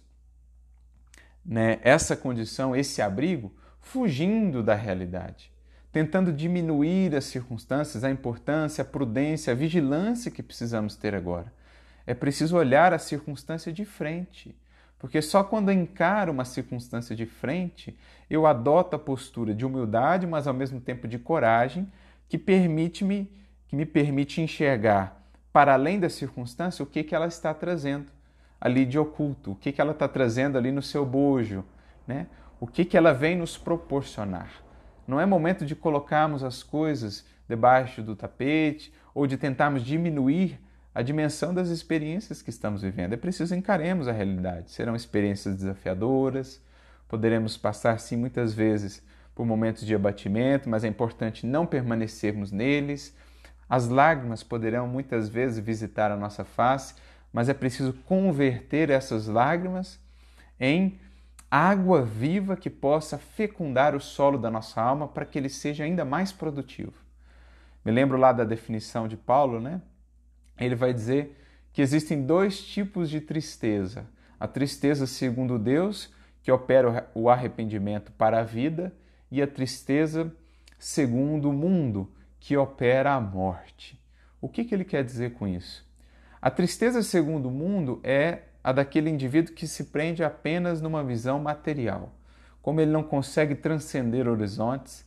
né, 1.46 1.80
essa 1.82 2.16
condição, 2.16 2.76
esse 2.76 3.02
abrigo, 3.02 3.52
fugindo 3.80 4.62
da 4.62 4.76
realidade, 4.76 5.52
tentando 5.92 6.34
diminuir 6.34 7.16
as 7.16 7.26
circunstâncias, 7.26 8.04
a 8.04 8.12
importância, 8.12 8.82
a 8.82 8.86
prudência, 8.86 9.54
a 9.54 9.56
vigilância 9.56 10.32
que 10.32 10.44
precisamos 10.44 10.96
ter 10.96 11.16
agora. 11.16 11.54
É 12.08 12.16
preciso 12.16 12.58
olhar 12.58 12.94
a 12.94 12.98
circunstância 12.98 13.72
de 13.72 13.86
frente, 13.86 14.58
porque 14.98 15.22
só 15.22 15.44
quando 15.44 15.72
encaro 15.72 16.32
uma 16.32 16.46
circunstância 16.46 17.16
de 17.16 17.28
frente, 17.28 17.96
eu 18.30 18.48
adoto 18.48 18.96
a 18.96 19.00
postura 19.00 19.54
de 19.54 19.66
humildade, 19.66 20.26
mas 20.26 20.48
ao 20.48 20.54
mesmo 20.54 20.82
tempo 20.82 21.08
de 21.08 21.20
coragem, 21.20 21.92
que 22.28 22.38
permite-me 22.38 23.30
que 23.68 23.76
me 23.76 23.86
permite 23.86 24.42
enxergar 24.42 25.22
para 25.52 25.74
além 25.74 26.00
da 26.00 26.10
circunstância, 26.10 26.84
o 26.84 26.86
que, 26.86 27.04
que 27.04 27.14
ela 27.14 27.28
está 27.28 27.54
trazendo 27.54 28.08
ali 28.60 28.86
de 28.86 28.98
oculto, 28.98 29.52
o 29.52 29.56
que, 29.56 29.72
que 29.72 29.82
ela 29.82 29.92
está 29.92 30.08
trazendo 30.08 30.58
ali 30.58 30.72
no 30.72 30.82
seu 30.82 31.06
bojo, 31.06 31.66
né? 32.08 32.28
o 32.60 32.66
que, 32.66 32.86
que 32.86 32.98
ela 32.98 33.14
vem 33.14 33.36
nos 33.36 33.58
proporcionar. 33.58 34.50
Não 35.08 35.20
é 35.20 35.26
momento 35.26 35.66
de 35.66 35.76
colocarmos 35.76 36.44
as 36.44 36.64
coisas 36.64 37.26
debaixo 37.48 38.02
do 38.02 38.16
tapete 38.16 38.94
ou 39.14 39.28
de 39.28 39.38
tentarmos 39.38 39.84
diminuir 39.84 40.60
a 40.98 41.04
dimensão 41.04 41.54
das 41.54 41.70
experiências 41.70 42.42
que 42.42 42.50
estamos 42.50 42.82
vivendo. 42.82 43.14
É 43.14 43.18
preciso 43.18 43.54
encaremos 43.54 44.08
a 44.08 44.12
realidade. 44.12 44.72
Serão 44.72 44.96
experiências 44.96 45.56
desafiadoras, 45.56 46.62
poderemos 47.08 47.56
passar, 47.56 48.00
sim, 48.00 48.18
muitas 48.18 48.54
vezes 48.54 49.04
por 49.36 49.46
momentos 49.46 49.86
de 49.86 49.94
abatimento, 49.94 50.68
mas 50.68 50.84
é 50.84 50.88
importante 50.88 51.46
não 51.46 51.66
permanecermos 51.66 52.52
neles 52.52 53.16
as 53.70 53.88
lágrimas 53.88 54.44
poderão 54.44 54.88
muitas 54.88 55.28
vezes 55.28 55.60
visitar 55.60 56.10
a 56.10 56.16
nossa 56.16 56.46
face, 56.46 56.96
mas 57.34 57.50
é 57.50 57.54
preciso 57.54 57.94
converter 58.06 58.90
essas 58.90 59.28
lágrimas 59.28 60.00
em 60.60 61.00
água 61.52 62.02
viva 62.02 62.56
que 62.56 62.70
possa 62.70 63.18
fecundar 63.18 63.96
o 63.96 64.00
solo 64.00 64.38
da 64.38 64.50
nossa 64.50 64.82
alma 64.82 65.08
para 65.08 65.26
que 65.26 65.38
ele 65.38 65.50
seja 65.50 65.84
ainda 65.84 66.06
mais 66.06 66.32
produtivo. 66.32 66.94
Me 67.84 67.92
lembro 67.92 68.18
lá 68.18 68.32
da 68.32 68.44
definição 68.44 69.08
de 69.08 69.18
Paulo, 69.18 69.60
né? 69.60 69.82
Ele 70.60 70.76
vai 70.76 70.94
dizer 70.94 71.38
que 71.72 71.82
existem 71.82 72.26
dois 72.26 72.62
tipos 72.62 73.10
de 73.10 73.22
tristeza: 73.22 74.06
a 74.40 74.48
tristeza 74.48 75.06
segundo 75.06 75.60
Deus, 75.60 76.14
que 76.42 76.52
opera 76.52 77.10
o 77.14 77.30
arrependimento 77.30 78.12
para 78.12 78.40
a 78.40 78.44
vida, 78.44 78.94
e 79.30 79.42
a 79.42 79.48
tristeza 79.48 80.34
segundo 80.80 81.50
o 81.50 81.54
mundo, 81.54 82.12
que 82.40 82.56
opera 82.56 83.14
a 83.14 83.20
morte. 83.22 84.00
O 84.40 84.48
que, 84.48 84.64
que 84.64 84.74
ele 84.74 84.86
quer 84.86 85.04
dizer 85.04 85.34
com 85.34 85.48
isso? 85.48 85.86
A 86.42 86.50
tristeza, 86.50 87.02
segundo 87.02 87.48
o 87.48 87.52
mundo, 87.52 88.00
é 88.04 88.44
a 88.64 88.72
daquele 88.72 89.10
indivíduo 89.10 89.54
que 89.54 89.68
se 89.68 89.86
prende 89.86 90.24
apenas 90.24 90.82
numa 90.82 91.04
visão 91.04 91.40
material. 91.40 92.14
Como 92.62 92.80
ele 92.80 92.92
não 92.92 93.04
consegue 93.04 93.56
transcender 93.56 94.28
horizontes, 94.28 95.06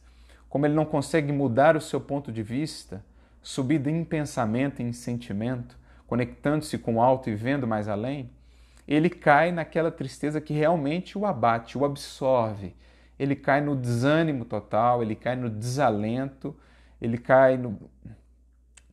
como 0.48 0.66
ele 0.66 0.74
não 0.74 0.84
consegue 0.84 1.32
mudar 1.32 1.76
o 1.76 1.80
seu 1.80 2.01
ponto 2.01 2.32
de 2.32 2.42
vista, 2.42 3.05
subido 3.43 3.88
em 3.88 4.05
pensamento 4.05 4.80
em 4.80 4.93
sentimento, 4.93 5.78
conectando-se 6.07 6.76
com 6.78 6.97
o 6.97 7.03
alto 7.03 7.30
e 7.30 7.34
vendo 7.34 7.66
mais 7.66 7.88
além, 7.88 8.30
ele 8.86 9.09
cai 9.09 9.53
naquela 9.53 9.91
tristeza 9.91 10.41
que 10.41 10.53
realmente 10.53 11.16
o 11.16 11.24
abate, 11.24 11.78
o 11.78 11.84
absorve. 11.84 12.74
Ele 13.18 13.36
cai 13.36 13.61
no 13.61 13.76
desânimo 13.76 14.45
total, 14.45 15.03
ele 15.03 15.14
cai 15.14 15.36
no 15.36 15.49
desalento, 15.49 16.57
ele 17.01 17.16
cai 17.16 17.57
no 17.57 17.78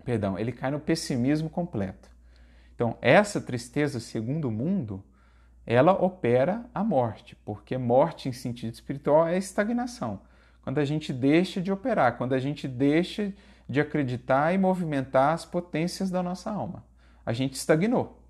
perdão, 0.05 0.37
ele 0.39 0.51
cai 0.51 0.71
no 0.71 0.79
pessimismo 0.79 1.49
completo. 1.49 2.09
Então, 2.73 2.97
essa 3.01 3.41
tristeza 3.41 3.99
segundo 3.99 4.47
o 4.47 4.51
mundo, 4.51 5.03
ela 5.65 5.91
opera 5.91 6.63
a 6.73 6.83
morte, 6.83 7.35
porque 7.43 7.77
morte 7.77 8.29
em 8.29 8.31
sentido 8.31 8.73
espiritual 8.73 9.27
é 9.27 9.37
estagnação. 9.37 10.21
Quando 10.61 10.77
a 10.77 10.85
gente 10.85 11.11
deixa 11.11 11.59
de 11.59 11.71
operar, 11.71 12.17
quando 12.17 12.33
a 12.33 12.39
gente 12.39 12.67
deixa 12.67 13.33
de 13.67 13.81
acreditar 13.81 14.53
e 14.53 14.57
movimentar 14.57 15.33
as 15.33 15.45
potências 15.45 16.09
da 16.09 16.23
nossa 16.23 16.49
alma. 16.49 16.83
A 17.25 17.33
gente 17.33 17.53
estagnou, 17.55 18.21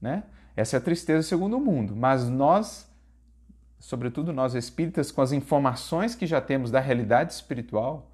né? 0.00 0.24
Essa 0.54 0.76
é 0.76 0.78
a 0.78 0.80
tristeza 0.80 1.22
segundo 1.26 1.56
o 1.56 1.60
mundo, 1.60 1.94
mas 1.94 2.28
nós, 2.28 2.90
sobretudo 3.78 4.32
nós 4.32 4.54
espíritas, 4.54 5.10
com 5.10 5.22
as 5.22 5.32
informações 5.32 6.14
que 6.14 6.26
já 6.26 6.40
temos 6.40 6.70
da 6.70 6.80
realidade 6.80 7.32
espiritual, 7.32 8.10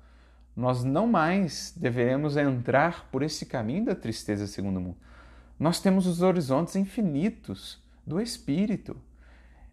nós 0.55 0.85
não 0.85 1.07
mais 1.07 1.73
deveremos 1.75 2.37
entrar 2.37 3.09
por 3.11 3.23
esse 3.23 3.47
caminho 3.47 3.87
da 3.87 3.95
tristeza 3.95 4.47
segundo 4.47 4.77
o 4.77 4.81
mundo. 4.81 4.97
Nós 5.59 5.81
temos 5.81 6.07
os 6.07 6.23
horizontes 6.23 6.77
infinitos 6.77 7.83
do 8.07 8.21
espírito. 8.21 8.97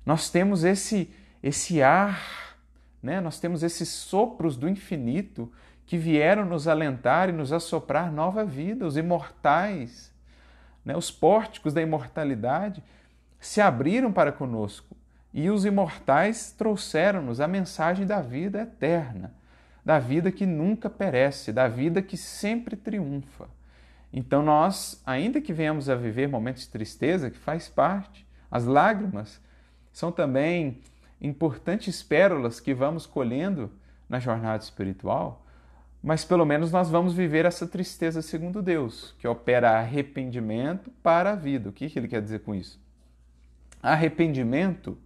Nós 0.05 0.29
temos 0.29 0.63
esse 0.63 1.13
esse 1.43 1.81
ar, 1.81 2.55
né? 3.01 3.19
Nós 3.19 3.39
temos 3.39 3.63
esses 3.63 3.89
sopros 3.89 4.55
do 4.55 4.69
infinito 4.69 5.51
que 5.91 5.97
vieram 5.97 6.45
nos 6.45 6.69
alentar 6.69 7.27
e 7.27 7.33
nos 7.33 7.51
assoprar 7.51 8.13
nova 8.13 8.45
vida, 8.45 8.87
os 8.87 8.95
imortais 8.95 10.09
né, 10.85 10.95
os 10.95 11.11
pórticos 11.11 11.73
da 11.73 11.81
imortalidade 11.81 12.81
se 13.41 13.59
abriram 13.59 14.09
para 14.09 14.31
conosco 14.31 14.95
e 15.33 15.49
os 15.49 15.65
imortais 15.65 16.53
trouxeram-nos 16.53 17.41
a 17.41 17.47
mensagem 17.47 18.05
da 18.05 18.21
vida 18.21 18.61
eterna, 18.61 19.33
da 19.83 19.99
vida 19.99 20.31
que 20.31 20.45
nunca 20.45 20.89
perece, 20.89 21.51
da 21.51 21.67
vida 21.67 22.01
que 22.01 22.15
sempre 22.15 22.77
triunfa. 22.77 23.49
Então, 24.13 24.41
nós, 24.41 25.03
ainda 25.05 25.41
que 25.41 25.51
venhamos 25.51 25.89
a 25.89 25.95
viver 25.95 26.29
momentos 26.29 26.61
de 26.63 26.69
tristeza, 26.69 27.29
que 27.29 27.37
faz 27.37 27.67
parte, 27.67 28.25
as 28.49 28.63
lágrimas 28.63 29.41
são 29.91 30.09
também 30.09 30.79
importantes 31.19 32.01
pérolas 32.01 32.61
que 32.61 32.73
vamos 32.73 33.05
colhendo 33.05 33.69
na 34.07 34.21
jornada 34.21 34.63
espiritual, 34.63 35.45
mas 36.03 36.25
pelo 36.25 36.45
menos 36.45 36.71
nós 36.71 36.89
vamos 36.89 37.13
viver 37.13 37.45
essa 37.45 37.67
tristeza 37.67 38.21
segundo 38.21 38.61
Deus, 38.61 39.13
que 39.19 39.27
opera 39.27 39.77
arrependimento 39.77 40.89
para 41.03 41.33
a 41.33 41.35
vida. 41.35 41.69
O 41.69 41.73
que, 41.73 41.91
ele 41.95 42.07
quer 42.07 42.21
dizer 42.21 42.39
com 42.39 42.55
isso? 42.55 42.81
Arrependimento, 43.81 44.97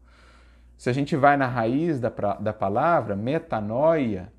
se 0.77 0.89
a 0.89 0.93
gente 0.93 1.15
vai 1.15 1.35
na 1.35 1.47
raiz 1.47 1.99
da, 1.99 2.09
da 2.09 2.53
palavra, 2.53 3.15
metanoia, 3.15 4.31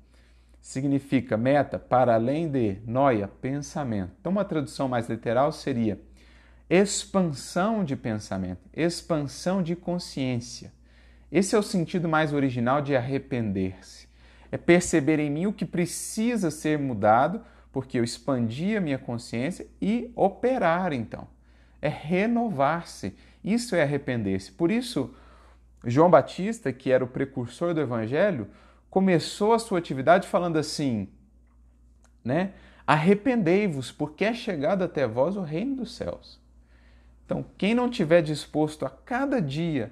significa 0.59 1.37
meta, 1.37 1.77
para 1.77 2.15
além 2.15 2.49
de, 2.49 2.79
noia, 2.85 3.27
pensamento. 3.27 4.13
Então, 4.19 4.31
uma 4.31 4.43
tradução 4.45 4.87
mais 4.87 5.07
literal 5.07 5.51
seria 5.51 5.99
expansão 6.69 7.83
de 7.83 7.95
pensamento, 7.95 8.61
expansão 8.73 9.61
de 9.61 9.75
consciência. 9.75 10.73
Esse 11.31 11.55
é 11.55 11.59
o 11.59 11.63
sentido 11.63 12.09
mais 12.09 12.33
original 12.33 12.81
de 12.81 12.95
arrepender-se 12.95 14.06
é 14.51 14.57
perceber 14.57 15.19
em 15.19 15.29
mim 15.29 15.45
o 15.47 15.53
que 15.53 15.65
precisa 15.65 16.49
ser 16.51 16.77
mudado, 16.79 17.41
porque 17.71 17.99
eu 17.99 18.03
expandi 18.03 18.75
a 18.75 18.81
minha 18.81 18.97
consciência 18.97 19.67
e 19.81 20.11
operar 20.15 20.93
então. 20.93 21.27
É 21.81 21.89
renovar-se. 21.89 23.15
Isso 23.43 23.75
é 23.75 23.83
arrepender-se. 23.83 24.51
Por 24.51 24.71
isso, 24.71 25.13
João 25.85 26.09
Batista, 26.09 26.73
que 26.73 26.91
era 26.91 27.03
o 27.03 27.07
precursor 27.07 27.73
do 27.73 27.81
evangelho, 27.81 28.47
começou 28.89 29.53
a 29.53 29.59
sua 29.59 29.79
atividade 29.79 30.27
falando 30.27 30.57
assim, 30.57 31.07
né? 32.23 32.53
Arrependei-vos, 32.85 33.91
porque 33.91 34.25
é 34.25 34.33
chegado 34.33 34.83
até 34.83 35.05
vós 35.05 35.35
o 35.35 35.41
reino 35.41 35.75
dos 35.75 35.93
céus. 35.93 36.39
Então, 37.25 37.45
quem 37.57 37.75
não 37.75 37.89
tiver 37.89 38.21
disposto 38.21 38.85
a 38.85 38.89
cada 38.89 39.41
dia 39.41 39.91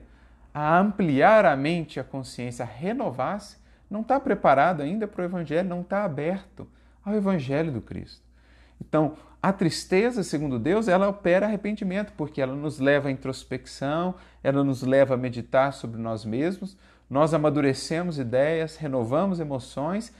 a 0.53 0.79
ampliar 0.79 1.45
a 1.45 1.55
mente, 1.57 1.99
a 1.99 2.03
consciência, 2.03 2.63
a 2.63 2.67
renovar-se, 2.67 3.57
não 3.89 4.01
está 4.01 4.19
preparado 4.19 4.81
ainda 4.81 5.07
para 5.07 5.21
o 5.21 5.25
Evangelho, 5.25 5.69
não 5.69 5.81
está 5.81 6.03
aberto 6.03 6.67
ao 7.03 7.13
Evangelho 7.13 7.71
do 7.71 7.81
Cristo. 7.81 8.23
Então, 8.79 9.15
a 9.41 9.53
tristeza, 9.53 10.23
segundo 10.23 10.57
Deus, 10.57 10.87
ela 10.87 11.07
opera 11.07 11.45
arrependimento, 11.45 12.13
porque 12.17 12.41
ela 12.41 12.55
nos 12.55 12.79
leva 12.79 13.09
à 13.09 13.11
introspecção, 13.11 14.15
ela 14.43 14.63
nos 14.63 14.81
leva 14.81 15.13
a 15.13 15.17
meditar 15.17 15.71
sobre 15.73 16.01
nós 16.01 16.25
mesmos, 16.25 16.75
nós 17.09 17.33
amadurecemos 17.33 18.17
ideias, 18.17 18.75
renovamos 18.75 19.39
emoções, 19.39 20.11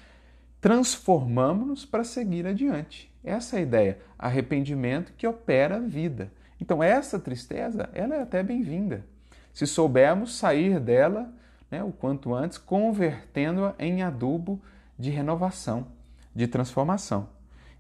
transformamos-nos 0.62 1.86
para 1.86 2.04
seguir 2.04 2.46
adiante. 2.46 3.12
Essa 3.24 3.56
é 3.56 3.60
a 3.60 3.64
ideia, 3.64 4.00
arrependimento 4.18 5.14
que 5.18 5.26
opera 5.26 5.78
a 5.78 5.80
vida. 5.80 6.32
Então, 6.62 6.84
essa 6.84 7.20
tristeza, 7.20 7.90
ela 7.94 8.16
é 8.16 8.22
até 8.22 8.44
bem-vinda. 8.44 9.04
Se 9.52 9.66
soubermos 9.66 10.36
sair 10.36 10.80
dela 10.80 11.34
né, 11.76 11.84
o 11.84 11.92
quanto 11.92 12.34
antes, 12.34 12.58
convertendo-a 12.58 13.76
em 13.78 14.02
adubo 14.02 14.62
de 14.98 15.10
renovação, 15.10 15.88
de 16.34 16.48
transformação. 16.48 17.28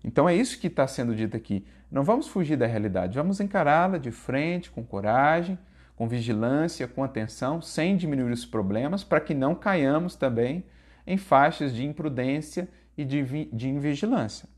Então 0.04 0.28
é 0.28 0.36
isso 0.36 0.60
que 0.60 0.68
está 0.68 0.86
sendo 0.86 1.16
dito 1.16 1.38
aqui. 1.38 1.66
Não 1.89 2.04
vamos 2.04 2.28
fugir 2.28 2.58
da 2.58 2.68
realidade, 2.68 3.18
vamos 3.18 3.39
encará-la 3.39 3.98
de 3.98 4.12
frente, 4.12 4.70
com 4.70 4.84
coragem, 4.84 5.58
com 5.96 6.08
vigilância, 6.10 6.88
com 6.88 7.04
atenção, 7.04 7.62
sem 7.62 7.96
diminuir 7.96 8.32
os 8.32 8.46
problemas, 8.46 9.04
para 9.04 9.22
que 9.22 9.34
não 9.34 9.56
caiamos 9.56 10.16
também 10.16 10.66
em 11.08 11.16
faixas 11.16 11.74
de 11.74 11.86
imprudência 11.86 12.68
e 12.98 13.06
de, 13.06 13.46
de 13.46 13.70
invigilância. 13.70 14.50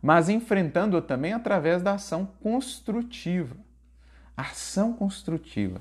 Mas 0.00 0.28
enfrentando-a 0.28 1.02
também 1.02 1.32
através 1.32 1.82
da 1.82 1.94
ação 1.94 2.26
construtiva. 2.40 3.56
Ação 4.36 4.92
construtiva. 4.92 5.80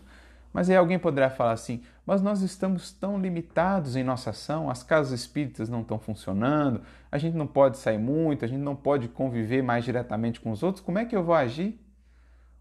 Mas 0.53 0.69
aí 0.69 0.75
alguém 0.75 0.99
poderá 0.99 1.31
falar 1.31 1.53
assim: 1.53 1.81
mas 2.05 2.21
nós 2.21 2.41
estamos 2.41 2.91
tão 2.91 3.19
limitados 3.19 3.95
em 3.95 4.03
nossa 4.03 4.29
ação, 4.29 4.69
as 4.69 4.83
casas 4.83 5.19
espíritas 5.19 5.67
não 5.67 5.81
estão 5.81 5.97
funcionando, 5.97 6.81
a 7.11 7.17
gente 7.17 7.35
não 7.35 7.47
pode 7.47 7.77
sair 7.77 7.97
muito, 7.97 8.45
a 8.45 8.47
gente 8.47 8.61
não 8.61 8.75
pode 8.75 9.07
conviver 9.07 9.63
mais 9.63 9.83
diretamente 9.83 10.39
com 10.39 10.51
os 10.51 10.61
outros, 10.61 10.85
como 10.85 10.99
é 10.99 11.05
que 11.05 11.15
eu 11.15 11.23
vou 11.23 11.33
agir? 11.33 11.79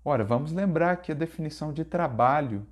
Ora, 0.05 0.25
vamos 0.25 0.51
lembrar 0.53 0.93
aqui 0.93 1.13
a 1.13 1.15
definição 1.15 1.73
de 1.73 1.85
trabalho 1.85 2.67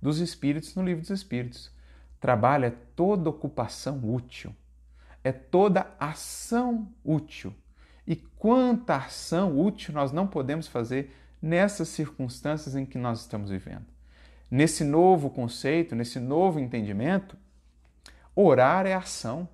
dos 0.00 0.18
espíritos 0.18 0.74
no 0.74 0.82
livro 0.82 1.02
dos 1.02 1.10
espíritos. 1.10 1.70
Trabalho 2.18 2.66
é 2.66 2.72
toda 2.94 3.28
ocupação 3.28 4.00
útil, 4.02 4.54
é 5.24 5.32
toda 5.32 5.86
ação 5.98 6.88
útil. 7.04 7.52
E 8.06 8.16
quanta 8.16 8.96
ação 8.96 9.58
útil 9.58 9.92
nós 9.92 10.10
não 10.10 10.26
podemos 10.26 10.66
fazer 10.66 11.14
nessas 11.40 11.88
circunstâncias 11.88 12.74
em 12.74 12.86
que 12.86 12.98
nós 12.98 13.20
estamos 13.20 13.50
vivendo? 13.50 13.84
Nesse 14.50 14.82
novo 14.82 15.30
conceito, 15.30 15.94
nesse 15.94 16.18
novo 16.18 16.58
entendimento, 16.58 17.36
orar 18.34 18.86
é 18.86 18.94
ação 18.94 19.48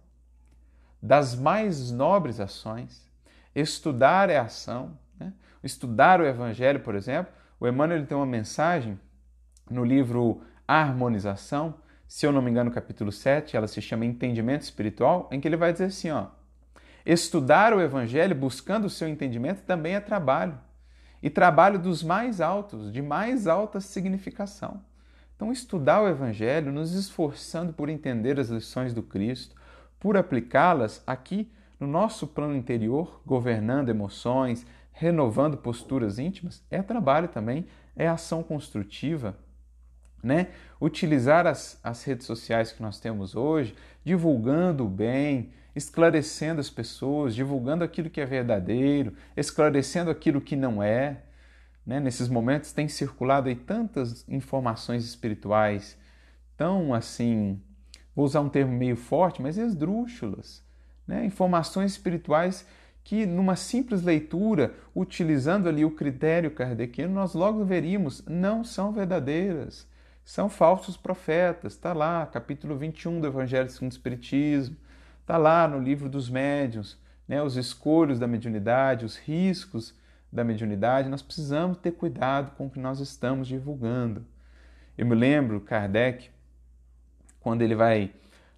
das 1.03 1.35
mais 1.35 1.91
nobres 1.91 2.41
ações. 2.41 3.07
Estudar 3.55 4.31
é 4.31 4.39
ação. 4.39 4.99
Né? 5.19 5.33
Estudar 5.63 6.21
o 6.21 6.27
Evangelho, 6.27 6.81
por 6.81 6.95
exemplo, 6.95 7.33
o 7.61 7.69
Emmanuel 7.69 8.07
tem 8.07 8.17
uma 8.17 8.27
mensagem 8.27 8.99
no 9.71 9.85
livro 9.85 10.43
Harmonização, 10.67 11.75
se 12.09 12.25
eu 12.25 12.33
não 12.33 12.41
me 12.41 12.51
engano, 12.51 12.71
capítulo 12.71 13.11
7, 13.11 13.57
ela 13.57 13.67
se 13.67 13.83
chama 13.83 14.05
Entendimento 14.05 14.63
Espiritual, 14.63 15.29
em 15.33 15.41
que 15.41 15.49
ele 15.49 15.57
vai 15.57 15.73
dizer 15.73 15.87
assim: 15.87 16.11
ó, 16.11 16.29
estudar 17.05 17.75
o 17.75 17.81
Evangelho 17.81 18.35
buscando 18.35 18.87
o 18.87 18.91
seu 18.91 19.09
entendimento 19.09 19.63
também 19.63 19.95
é 19.95 20.01
trabalho 20.01 20.59
e 21.23 21.31
trabalho 21.31 21.79
dos 21.79 22.03
mais 22.03 22.41
altos, 22.41 22.93
de 22.93 23.03
mais 23.03 23.47
alta 23.47 23.81
significação. 23.81 24.81
Então, 25.35 25.53
estudar 25.53 26.03
o 26.03 26.09
Evangelho, 26.09 26.73
nos 26.73 26.93
esforçando 26.95 27.73
por 27.73 27.89
entender 27.89 28.41
as 28.41 28.49
lições 28.49 28.95
do 28.95 29.03
Cristo, 29.03 29.55
por 30.01 30.17
aplicá-las 30.17 31.03
aqui 31.07 31.51
no 31.79 31.87
nosso 31.87 32.27
plano 32.27 32.57
interior, 32.57 33.21
governando 33.27 33.91
emoções, 33.91 34.67
renovando 34.93 35.59
posturas 35.59 36.19
íntimas, 36.19 36.65
é 36.71 36.81
trabalho 36.81 37.29
também, 37.29 37.67
é 37.95 38.09
ação 38.09 38.43
construtiva. 38.43 39.37
Né? 40.23 40.49
Utilizar 40.81 41.47
as, 41.47 41.79
as 41.85 42.03
redes 42.03 42.27
sociais 42.27 42.73
que 42.73 42.83
nós 42.83 42.99
temos 42.99 43.37
hoje, 43.37 43.75
divulgando 44.03 44.87
o 44.87 44.89
bem, 44.89 45.51
esclarecendo 45.77 46.59
as 46.59 46.71
pessoas, 46.71 47.35
divulgando 47.35 47.85
aquilo 47.85 48.09
que 48.09 48.21
é 48.21 48.25
verdadeiro, 48.25 49.13
esclarecendo 49.37 50.11
aquilo 50.11 50.41
que 50.41 50.57
não 50.57 50.83
é. 50.83 51.19
Né? 51.87 52.01
Nesses 52.01 52.29
momentos 52.29 52.73
tem 52.73 52.89
circulado 52.89 53.51
aí 53.51 53.55
tantas 53.55 54.27
informações 54.27 55.05
espirituais, 55.05 55.99
tão 56.57 56.95
assim, 56.95 57.61
vou 58.15 58.25
usar 58.25 58.41
um 58.41 58.49
termo 58.49 58.73
meio 58.73 58.97
forte, 58.97 59.43
mas 59.43 59.59
esdrúxulas. 59.59 60.65
Né? 61.07 61.27
Informações 61.27 61.93
espirituais 61.93 62.67
que 63.05 63.27
numa 63.27 63.55
simples 63.55 64.03
leitura, 64.03 64.75
utilizando 64.95 65.69
ali 65.69 65.85
o 65.85 65.91
critério 65.91 66.51
kardeciano, 66.51 67.15
nós 67.15 67.35
logo 67.35 67.65
veríamos, 67.67 68.25
não 68.27 68.65
são 68.65 68.93
verdadeiras, 68.93 69.87
são 70.25 70.49
falsos 70.49 70.97
profetas. 70.97 71.75
Está 71.75 71.93
lá, 71.93 72.27
capítulo 72.27 72.77
21 72.77 73.21
do 73.21 73.27
Evangelho 73.27 73.71
segundo 73.71 73.93
o 73.93 73.95
Espiritismo, 73.95 74.77
está 75.27 75.37
lá 75.37 75.67
no 75.67 75.81
livro 75.81 76.09
dos 76.09 76.31
médiuns, 76.31 76.97
né, 77.27 77.43
os 77.43 77.57
escolhos 77.57 78.17
da 78.17 78.29
mediunidade, 78.29 79.05
os 79.05 79.17
riscos 79.17 79.93
da 80.31 80.45
mediunidade. 80.45 81.09
Nós 81.09 81.21
precisamos 81.21 81.79
ter 81.79 81.91
cuidado 81.91 82.53
com 82.53 82.67
o 82.67 82.71
que 82.71 82.79
nós 82.79 83.01
estamos 83.01 83.49
divulgando. 83.49 84.25
Eu 84.97 85.05
me 85.05 85.17
lembro, 85.17 85.61
Kardec, 85.61 86.31
quando 87.41 87.63
ele 87.63 87.75
vai 87.75 88.13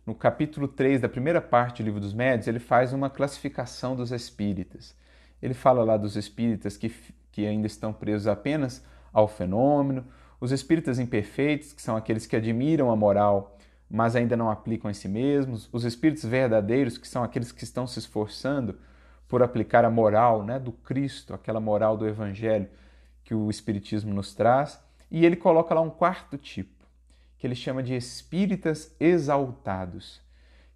no 0.04 0.14
capítulo 0.14 0.68
3 0.68 1.00
da 1.00 1.08
primeira 1.08 1.40
parte 1.40 1.82
do 1.82 1.86
Livro 1.86 2.00
dos 2.00 2.12
Médios, 2.12 2.46
ele 2.46 2.58
faz 2.58 2.92
uma 2.92 3.08
classificação 3.08 3.96
dos 3.96 4.12
espíritas. 4.12 4.94
Ele 5.40 5.54
fala 5.54 5.82
lá 5.82 5.96
dos 5.96 6.16
espíritas 6.16 6.76
que, 6.76 6.92
que 7.32 7.46
ainda 7.46 7.66
estão 7.66 7.94
presos 7.94 8.26
apenas 8.26 8.84
ao 9.10 9.26
fenômeno, 9.26 10.04
os 10.38 10.52
espíritas 10.52 10.98
imperfeitos, 10.98 11.72
que 11.72 11.80
são 11.80 11.96
aqueles 11.96 12.26
que 12.26 12.36
admiram 12.36 12.90
a 12.90 12.96
moral, 12.96 13.57
mas 13.90 14.14
ainda 14.14 14.36
não 14.36 14.50
aplicam 14.50 14.90
em 14.90 14.94
si 14.94 15.08
mesmos, 15.08 15.68
os 15.72 15.84
espíritos 15.84 16.24
verdadeiros, 16.24 16.98
que 16.98 17.08
são 17.08 17.22
aqueles 17.22 17.52
que 17.52 17.64
estão 17.64 17.86
se 17.86 17.98
esforçando 17.98 18.78
por 19.26 19.42
aplicar 19.42 19.84
a 19.84 19.90
moral 19.90 20.42
né, 20.42 20.58
do 20.58 20.72
Cristo, 20.72 21.34
aquela 21.34 21.60
moral 21.60 21.96
do 21.96 22.06
Evangelho 22.06 22.68
que 23.24 23.34
o 23.34 23.50
Espiritismo 23.50 24.14
nos 24.14 24.34
traz, 24.34 24.80
e 25.10 25.24
ele 25.24 25.36
coloca 25.36 25.74
lá 25.74 25.80
um 25.80 25.90
quarto 25.90 26.36
tipo 26.38 26.78
que 27.38 27.46
ele 27.46 27.54
chama 27.54 27.82
de 27.82 27.94
espíritas 27.94 28.94
exaltados, 28.98 30.20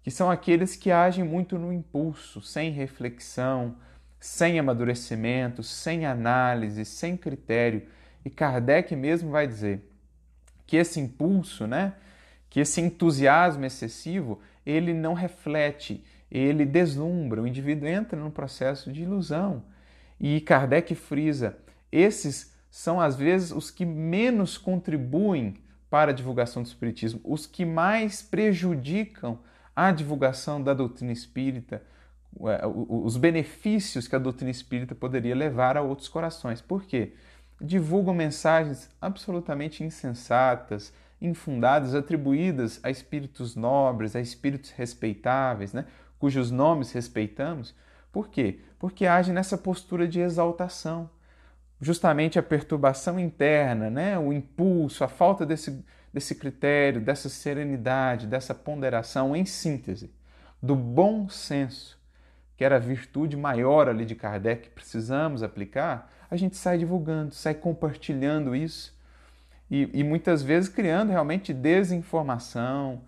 que 0.01 0.09
são 0.09 0.31
aqueles 0.31 0.75
que 0.75 0.91
agem 0.91 1.23
muito 1.23 1.59
no 1.59 1.73
impulso, 1.73 2.41
sem 2.41 2.71
reflexão, 2.71 3.75
sem 4.19 4.57
amadurecimento, 4.57 5.61
sem 5.61 6.05
análise, 6.05 6.85
sem 6.85 7.17
critério. 7.17 7.85
E 8.23 8.29
Kardec 8.29 8.95
mesmo 8.95 9.29
vai 9.29 9.45
dizer 9.45 9.89
que 10.65 10.77
esse 10.77 10.99
impulso, 10.99 11.67
né, 11.67 11.93
que 12.53 12.59
esse 12.59 12.79
entusiasmo 12.79 13.65
excessivo, 13.65 14.39
ele 14.63 14.93
não 14.93 15.15
reflete, 15.15 16.03
ele 16.29 16.67
deslumbra, 16.67 17.41
o 17.41 17.47
indivíduo 17.47 17.87
entra 17.87 18.19
num 18.19 18.29
processo 18.29 18.93
de 18.93 19.01
ilusão. 19.01 19.63
E 20.19 20.39
Kardec 20.39 20.93
frisa, 20.93 21.57
esses 21.91 22.53
são 22.69 23.01
às 23.01 23.15
vezes 23.15 23.49
os 23.49 23.71
que 23.71 23.83
menos 23.83 24.55
contribuem 24.55 25.55
para 25.89 26.11
a 26.11 26.13
divulgação 26.13 26.61
do 26.61 26.67
Espiritismo, 26.67 27.19
os 27.23 27.47
que 27.47 27.65
mais 27.65 28.21
prejudicam 28.21 29.39
a 29.75 29.91
divulgação 29.91 30.61
da 30.61 30.75
doutrina 30.75 31.11
espírita, 31.11 31.81
os 32.39 33.17
benefícios 33.17 34.07
que 34.07 34.15
a 34.15 34.19
doutrina 34.19 34.51
espírita 34.51 34.93
poderia 34.93 35.35
levar 35.35 35.75
a 35.75 35.81
outros 35.81 36.07
corações. 36.07 36.61
Por 36.61 36.83
quê? 36.83 37.13
Divulgam 37.59 38.13
mensagens 38.13 38.91
absolutamente 39.01 39.83
insensatas, 39.83 40.93
infundadas, 41.23 41.95
atribuídas 41.95 42.79
a 42.83 42.91
espíritos 42.91 43.55
nobres, 43.55 44.15
a 44.15 44.21
espíritos 44.21 44.71
respeitáveis, 44.71 45.73
né? 45.73 45.85
cujos 46.19 46.51
nomes 46.51 46.91
respeitamos. 46.91 47.73
Por 48.11 48.29
quê? 48.29 48.59
Porque 48.77 49.07
agem 49.07 49.33
nessa 49.33 49.57
postura 49.57 50.07
de 50.07 50.19
exaltação 50.19 51.09
justamente 51.83 52.39
a 52.39 52.43
perturbação 52.43 53.19
interna, 53.19 53.89
né? 53.89 54.17
o 54.17 54.31
impulso, 54.31 55.03
a 55.03 55.07
falta 55.07 55.45
desse, 55.45 55.83
desse 56.13 56.35
critério, 56.35 57.01
dessa 57.01 57.29
serenidade, 57.29 58.25
dessa 58.25 58.55
ponderação, 58.55 59.35
em 59.35 59.45
síntese, 59.45 60.11
do 60.61 60.75
bom 60.75 61.27
senso, 61.27 61.99
que 62.55 62.63
era 62.63 62.77
a 62.77 62.79
virtude 62.79 63.35
maior 63.35 63.89
ali 63.89 64.05
de 64.05 64.15
Kardec 64.15 64.63
que 64.63 64.69
precisamos 64.69 65.43
aplicar, 65.43 66.11
a 66.31 66.37
gente 66.37 66.55
sai 66.55 66.77
divulgando, 66.77 67.35
sai 67.35 67.53
compartilhando 67.53 68.55
isso 68.55 68.92
e, 69.73 69.89
e 69.91 70.03
muitas 70.03 70.43
vezes 70.43 70.69
criando 70.69 71.09
realmente 71.09 71.51
desinformação, 71.51 73.01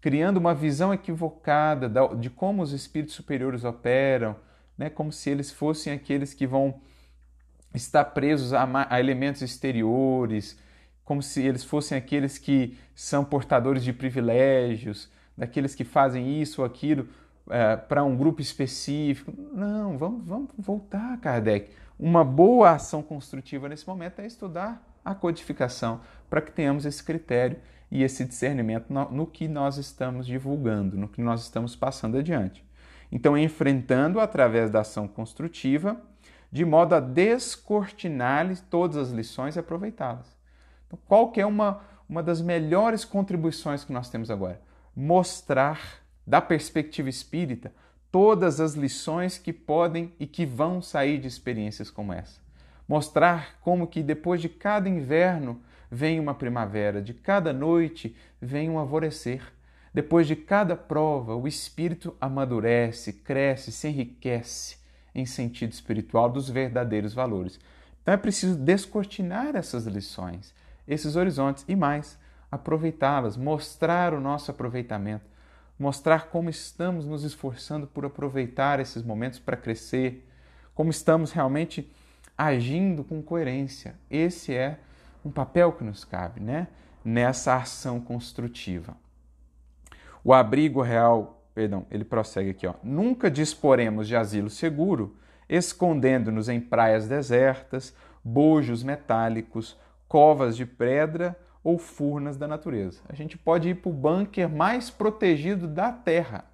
criando 0.00 0.38
uma 0.38 0.52
visão 0.52 0.92
equivocada 0.92 1.88
de 2.16 2.28
como 2.28 2.60
os 2.60 2.72
espíritos 2.72 3.14
superiores 3.14 3.62
operam, 3.62 4.34
né? 4.76 4.90
como 4.90 5.12
se 5.12 5.30
eles 5.30 5.52
fossem 5.52 5.92
aqueles 5.92 6.34
que 6.34 6.44
vão 6.44 6.80
estar 7.72 8.04
presos 8.06 8.52
a, 8.52 8.68
a 8.90 8.98
elementos 8.98 9.42
exteriores, 9.42 10.58
como 11.04 11.22
se 11.22 11.40
eles 11.40 11.62
fossem 11.62 11.96
aqueles 11.96 12.36
que 12.36 12.76
são 12.96 13.24
portadores 13.24 13.84
de 13.84 13.92
privilégios, 13.92 15.08
daqueles 15.36 15.76
que 15.76 15.84
fazem 15.84 16.42
isso 16.42 16.62
ou 16.62 16.66
aquilo 16.66 17.08
é, 17.48 17.76
para 17.76 18.02
um 18.02 18.16
grupo 18.16 18.42
específico. 18.42 19.32
Não, 19.54 19.96
vamos, 19.96 20.26
vamos 20.26 20.50
voltar, 20.58 21.16
Kardec. 21.20 21.70
Uma 21.96 22.24
boa 22.24 22.72
ação 22.72 23.04
construtiva 23.04 23.68
nesse 23.68 23.86
momento 23.86 24.18
é 24.18 24.26
estudar 24.26 24.84
a 25.04 25.14
codificação 25.14 26.00
para 26.28 26.40
que 26.40 26.52
tenhamos 26.52 26.84
esse 26.84 27.02
critério 27.02 27.58
e 27.90 28.02
esse 28.02 28.24
discernimento 28.24 28.92
no, 28.92 29.10
no, 29.10 29.26
que 29.26 29.48
nós 29.48 29.78
estamos 29.78 30.26
divulgando, 30.26 30.96
no 30.96 31.08
que 31.08 31.22
nós 31.22 31.42
estamos 31.42 31.74
passando 31.74 32.18
adiante. 32.18 32.64
Então, 33.10 33.36
enfrentando 33.36 34.20
através 34.20 34.70
da 34.70 34.80
ação 34.80 35.08
construtiva 35.08 36.00
de 36.50 36.64
modo 36.64 36.94
a 36.94 37.00
descortinar-lhes 37.00 38.60
todas 38.60 38.96
as 38.96 39.10
lições 39.10 39.56
e 39.56 39.58
aproveitá-las. 39.58 40.36
Então, 40.86 40.98
qual 41.06 41.30
que 41.30 41.40
é 41.40 41.46
uma, 41.46 41.82
uma 42.08 42.22
das 42.22 42.40
melhores 42.40 43.04
contribuições 43.04 43.84
que 43.84 43.92
nós 43.92 44.08
temos 44.08 44.30
agora? 44.30 44.60
Mostrar, 44.96 46.02
da 46.26 46.40
perspectiva 46.40 47.08
espírita, 47.08 47.72
todas 48.10 48.60
as 48.60 48.74
lições 48.74 49.38
que 49.38 49.52
podem 49.52 50.12
e 50.18 50.26
que 50.26 50.46
vão 50.46 50.80
sair 50.80 51.18
de 51.18 51.28
experiências 51.28 51.90
como 51.90 52.12
essa. 52.12 52.40
Mostrar 52.88 53.58
como 53.60 53.86
que 53.86 54.02
depois 54.02 54.40
de 54.40 54.48
cada 54.48 54.88
inverno 54.88 55.60
vem 55.90 56.18
uma 56.18 56.34
primavera, 56.34 57.02
de 57.02 57.12
cada 57.12 57.52
noite 57.52 58.16
vem 58.40 58.70
um 58.70 58.78
alvorecer. 58.78 59.42
Depois 59.92 60.26
de 60.26 60.34
cada 60.34 60.74
prova, 60.74 61.34
o 61.34 61.46
espírito 61.46 62.16
amadurece, 62.20 63.12
cresce, 63.12 63.72
se 63.72 63.88
enriquece 63.88 64.78
em 65.14 65.26
sentido 65.26 65.72
espiritual 65.72 66.30
dos 66.30 66.48
verdadeiros 66.48 67.12
valores. 67.12 67.58
Então 68.02 68.14
é 68.14 68.16
preciso 68.16 68.56
descortinar 68.56 69.54
essas 69.54 69.86
lições, 69.86 70.54
esses 70.86 71.16
horizontes 71.16 71.64
e 71.68 71.76
mais, 71.76 72.18
aproveitá-las, 72.50 73.36
mostrar 73.36 74.14
o 74.14 74.20
nosso 74.20 74.50
aproveitamento, 74.50 75.26
mostrar 75.78 76.28
como 76.28 76.48
estamos 76.48 77.04
nos 77.06 77.24
esforçando 77.24 77.86
por 77.86 78.06
aproveitar 78.06 78.80
esses 78.80 79.02
momentos 79.02 79.38
para 79.38 79.56
crescer, 79.56 80.26
como 80.74 80.90
estamos 80.90 81.32
realmente 81.32 81.90
agindo 82.38 83.02
com 83.02 83.20
coerência. 83.20 83.96
Esse 84.08 84.54
é 84.54 84.78
um 85.24 85.30
papel 85.30 85.72
que 85.72 85.82
nos 85.84 86.04
cabe, 86.04 86.40
né? 86.40 86.68
Nessa 87.04 87.56
ação 87.56 88.00
construtiva. 88.00 88.96
O 90.22 90.32
abrigo 90.32 90.80
real 90.80 91.38
perdão, 91.58 91.84
ele 91.90 92.04
prossegue 92.04 92.50
aqui, 92.50 92.68
ó. 92.68 92.74
Nunca 92.84 93.28
disporemos 93.28 94.06
de 94.06 94.14
asilo 94.14 94.48
seguro, 94.48 95.16
escondendo-nos 95.48 96.48
em 96.48 96.60
praias 96.60 97.08
desertas, 97.08 97.92
bojos 98.22 98.84
metálicos, 98.84 99.76
covas 100.06 100.56
de 100.56 100.64
pedra 100.64 101.36
ou 101.64 101.76
furnas 101.76 102.36
da 102.36 102.46
natureza. 102.46 103.00
A 103.08 103.14
gente 103.16 103.36
pode 103.36 103.70
ir 103.70 103.74
para 103.74 103.90
o 103.90 103.92
bunker 103.92 104.48
mais 104.48 104.88
protegido 104.88 105.66
da 105.66 105.90
Terra. 105.90 106.44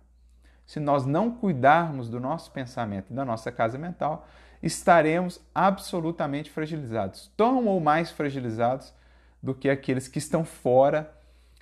Se 0.65 0.81
nós 0.81 1.05
não 1.05 1.31
cuidarmos 1.31 2.09
do 2.09 2.19
nosso 2.19 2.51
pensamento 2.51 3.11
e 3.11 3.15
da 3.15 3.27
nossa 3.27 3.53
casa 3.53 3.77
mental, 3.77 4.27
estaremos 4.65 5.41
absolutamente 5.55 6.51
fragilizados, 6.51 7.31
tão 7.37 7.67
ou 7.67 7.79
mais 7.81 8.11
fragilizados 8.11 8.95
do 9.43 9.55
que 9.55 9.69
aqueles 9.69 10.09
que 10.09 10.19
estão 10.19 10.43
fora 10.43 11.13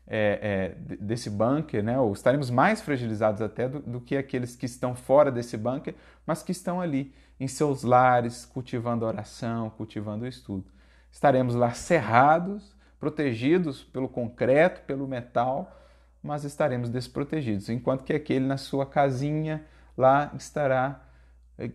é, 0.06 0.74
é, 0.88 0.96
desse 0.96 1.28
bunker, 1.28 1.82
né? 1.82 1.98
ou 1.98 2.12
estaremos 2.12 2.48
mais 2.48 2.80
fragilizados 2.80 3.42
até 3.42 3.68
do, 3.68 3.80
do, 3.80 4.00
que 4.00 4.16
aqueles 4.16 4.54
que 4.54 4.66
estão 4.66 4.94
fora 4.94 5.32
desse 5.32 5.56
bunker, 5.56 5.94
mas 6.24 6.44
que 6.44 6.52
estão 6.52 6.80
ali 6.80 7.12
em 7.40 7.48
seus 7.48 7.82
lares, 7.82 8.44
cultivando 8.44 9.04
oração, 9.04 9.68
cultivando 9.70 10.24
o 10.24 10.28
estudo. 10.28 10.64
Estaremos 11.10 11.56
lá 11.56 11.72
cerrados, 11.72 12.72
protegidos 13.00 13.82
pelo 13.82 14.08
concreto, 14.08 14.82
pelo 14.82 15.08
metal, 15.08 15.76
mas 16.22 16.44
estaremos 16.44 16.88
desprotegidos, 16.88 17.68
enquanto 17.68 18.04
que 18.04 18.12
aquele 18.12 18.46
na 18.46 18.56
sua 18.56 18.86
casinha 18.86 19.64
lá 19.96 20.30
estará 20.36 21.00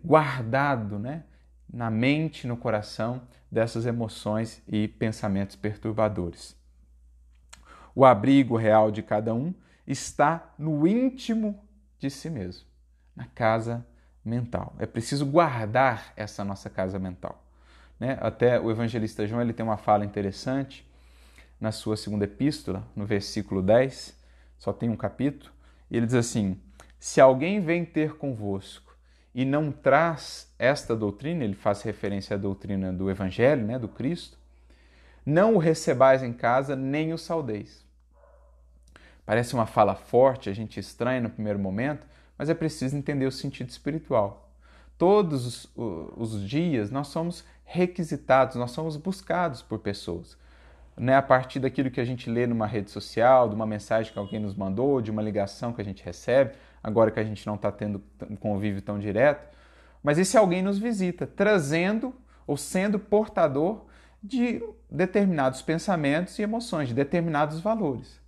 guardado, 0.03 0.99
né? 0.99 1.23
na 1.71 1.89
mente, 1.89 2.47
no 2.47 2.55
coração 2.55 3.21
dessas 3.51 3.85
emoções 3.85 4.61
e 4.67 4.87
pensamentos 4.87 5.55
perturbadores. 5.55 6.55
O 7.93 8.05
abrigo 8.05 8.55
real 8.55 8.91
de 8.91 9.01
cada 9.01 9.33
um 9.33 9.53
está 9.85 10.53
no 10.57 10.87
íntimo 10.87 11.59
de 11.99 12.09
si 12.09 12.29
mesmo, 12.29 12.65
na 13.15 13.25
casa 13.25 13.85
mental. 14.23 14.75
É 14.77 14.85
preciso 14.85 15.25
guardar 15.25 16.13
essa 16.15 16.43
nossa 16.43 16.69
casa 16.69 16.99
mental. 16.99 17.43
Né? 17.99 18.17
Até 18.21 18.59
o 18.59 18.69
evangelista 18.69 19.25
João 19.25 19.41
ele 19.41 19.53
tem 19.53 19.65
uma 19.65 19.77
fala 19.77 20.05
interessante 20.05 20.87
na 21.59 21.71
sua 21.71 21.97
segunda 21.97 22.25
epístola, 22.25 22.87
no 22.95 23.05
versículo 23.05 23.63
10, 23.63 24.15
só 24.59 24.71
tem 24.71 24.89
um 24.89 24.95
capítulo, 24.95 25.51
e 25.89 25.97
ele 25.97 26.05
diz 26.05 26.15
assim: 26.15 26.61
Se 26.99 27.19
alguém 27.19 27.59
vem 27.59 27.83
ter 27.83 28.15
convosco 28.15 28.86
e 29.37 29.45
não 29.45 29.71
traz 29.71 30.51
esta 30.57 30.95
doutrina, 30.95 31.43
ele 31.43 31.53
faz 31.53 31.83
referência 31.83 32.33
à 32.33 32.39
doutrina 32.39 32.91
do 32.91 33.07
Evangelho, 33.07 33.63
né, 33.63 33.77
do 33.77 33.87
Cristo, 33.87 34.35
não 35.23 35.53
o 35.53 35.59
recebais 35.59 36.23
em 36.23 36.33
casa, 36.33 36.75
nem 36.75 37.13
o 37.13 37.19
saudeis. 37.19 37.85
Parece 39.27 39.53
uma 39.53 39.67
fala 39.67 39.93
forte, 39.93 40.49
a 40.49 40.53
gente 40.53 40.79
estranha 40.79 41.21
no 41.21 41.29
primeiro 41.29 41.59
momento, 41.59 42.07
mas 42.35 42.49
é 42.49 42.55
preciso 42.55 42.97
entender 42.97 43.27
o 43.27 43.31
sentido 43.31 43.69
espiritual. 43.69 44.49
Todos 44.97 45.45
os, 45.45 45.71
os 46.17 46.41
dias 46.49 46.89
nós 46.89 47.09
somos 47.09 47.45
requisitados, 47.63 48.55
nós 48.55 48.71
somos 48.71 48.97
buscados 48.97 49.61
por 49.61 49.77
pessoas. 49.77 50.35
Né, 50.97 51.15
a 51.15 51.21
partir 51.21 51.59
daquilo 51.59 51.91
que 51.91 52.01
a 52.01 52.05
gente 52.05 52.27
lê 52.27 52.47
numa 52.47 52.65
rede 52.65 52.89
social, 52.89 53.47
de 53.47 53.53
uma 53.53 53.67
mensagem 53.67 54.11
que 54.11 54.17
alguém 54.17 54.39
nos 54.39 54.55
mandou, 54.55 54.99
de 54.99 55.11
uma 55.11 55.21
ligação 55.21 55.73
que 55.73 55.81
a 55.81 55.85
gente 55.85 56.03
recebe, 56.03 56.55
agora 56.87 57.11
que 57.11 57.19
a 57.19 57.23
gente 57.23 57.45
não 57.45 57.55
está 57.55 57.69
tendo 57.69 58.01
um 58.29 58.35
convívio 58.37 58.81
tão 58.81 58.97
direto, 58.97 59.45
mas 60.01 60.17
esse 60.17 60.37
alguém 60.37 60.61
nos 60.61 60.79
visita, 60.79 61.27
trazendo 61.27 62.15
ou 62.47 62.55
sendo 62.55 62.97
portador 62.97 63.85
de 64.23 64.63
determinados 64.89 65.61
pensamentos 65.61 66.39
e 66.39 66.43
emoções, 66.43 66.87
de 66.87 66.93
determinados 66.93 67.59
valores. 67.59 68.21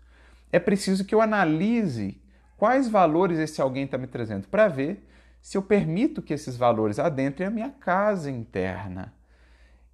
É 0.51 0.59
preciso 0.59 1.05
que 1.05 1.15
eu 1.15 1.21
analise 1.21 2.21
quais 2.57 2.89
valores 2.89 3.39
esse 3.39 3.61
alguém 3.61 3.85
está 3.85 3.97
me 3.97 4.07
trazendo 4.07 4.45
para 4.49 4.67
ver 4.67 5.07
se 5.41 5.57
eu 5.57 5.61
permito 5.61 6.21
que 6.21 6.33
esses 6.33 6.57
valores 6.57 6.99
adentrem 6.99 7.47
a 7.47 7.51
minha 7.51 7.69
casa 7.69 8.29
interna 8.29 9.13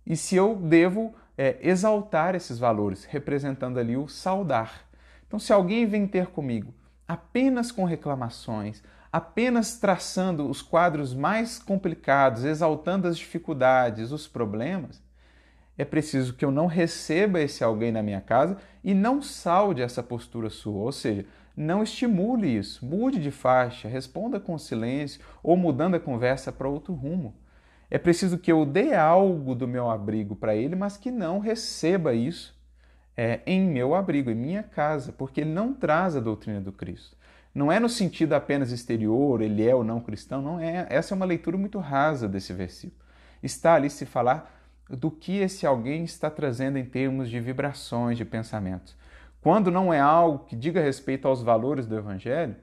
e 0.07 0.17
se 0.17 0.35
eu 0.35 0.55
devo 0.55 1.13
é, 1.37 1.57
exaltar 1.61 2.33
esses 2.33 2.57
valores, 2.57 3.05
representando 3.05 3.77
ali 3.77 3.95
o 3.95 4.07
saudar. 4.07 4.87
Então, 5.27 5.37
se 5.37 5.53
alguém 5.53 5.85
vem 5.85 6.07
ter 6.07 6.27
comigo 6.27 6.73
apenas 7.07 7.71
com 7.71 7.83
reclamações, 7.83 8.83
apenas 9.11 9.77
traçando 9.77 10.49
os 10.49 10.61
quadros 10.61 11.13
mais 11.13 11.59
complicados, 11.59 12.43
exaltando 12.43 13.07
as 13.07 13.17
dificuldades, 13.17 14.11
os 14.11 14.27
problemas, 14.27 15.01
é 15.77 15.83
preciso 15.83 16.33
que 16.33 16.45
eu 16.45 16.51
não 16.51 16.67
receba 16.67 17.41
esse 17.41 17.63
alguém 17.63 17.91
na 17.91 18.01
minha 18.01 18.21
casa 18.21 18.57
e 18.83 18.93
não 18.93 19.21
salde 19.21 19.81
essa 19.81 20.01
postura 20.01 20.49
sua, 20.49 20.83
ou 20.83 20.91
seja, 20.91 21.25
não 21.55 21.83
estimule 21.83 22.47
isso, 22.57 22.85
mude 22.85 23.19
de 23.19 23.31
faixa, 23.31 23.87
responda 23.87 24.39
com 24.39 24.57
silêncio 24.57 25.21
ou 25.43 25.57
mudando 25.57 25.95
a 25.95 25.99
conversa 25.99 26.51
para 26.51 26.67
outro 26.67 26.93
rumo. 26.93 27.35
É 27.89 27.97
preciso 27.97 28.37
que 28.37 28.51
eu 28.51 28.65
dê 28.65 28.93
algo 28.95 29.53
do 29.53 29.67
meu 29.67 29.89
abrigo 29.89 30.35
para 30.35 30.55
ele, 30.55 30.75
mas 30.75 30.97
que 30.97 31.11
não 31.11 31.39
receba 31.39 32.13
isso 32.13 32.54
é, 33.17 33.41
em 33.45 33.61
meu 33.61 33.95
abrigo, 33.95 34.29
em 34.29 34.35
minha 34.35 34.63
casa, 34.63 35.11
porque 35.11 35.41
ele 35.41 35.51
não 35.51 35.73
traz 35.73 36.15
a 36.15 36.19
doutrina 36.19 36.59
do 36.59 36.71
Cristo. 36.71 37.15
Não 37.53 37.71
é 37.71 37.79
no 37.79 37.87
sentido 37.87 38.33
apenas 38.33 38.71
exterior, 38.71 39.41
ele 39.41 39.65
é 39.65 39.73
ou 39.73 39.83
não 39.83 40.01
cristão, 40.01 40.41
não 40.41 40.59
é. 40.59 40.85
Essa 40.89 41.13
é 41.13 41.15
uma 41.15 41.25
leitura 41.25 41.57
muito 41.57 41.79
rasa 41.79 42.27
desse 42.27 42.51
versículo. 42.51 43.01
Está 43.41 43.75
ali 43.75 43.89
se 43.89 44.05
falar 44.05 44.53
do 44.89 45.09
que 45.09 45.37
esse 45.37 45.65
alguém 45.65 46.03
está 46.03 46.29
trazendo 46.29 46.77
em 46.77 46.85
termos 46.85 47.29
de 47.29 47.39
vibrações, 47.39 48.17
de 48.17 48.25
pensamentos. 48.25 48.95
Quando 49.41 49.71
não 49.71 49.93
é 49.93 49.99
algo 49.99 50.45
que 50.45 50.55
diga 50.55 50.81
respeito 50.81 51.27
aos 51.27 51.41
valores 51.41 51.85
do 51.85 51.95
Evangelho, 51.95 52.55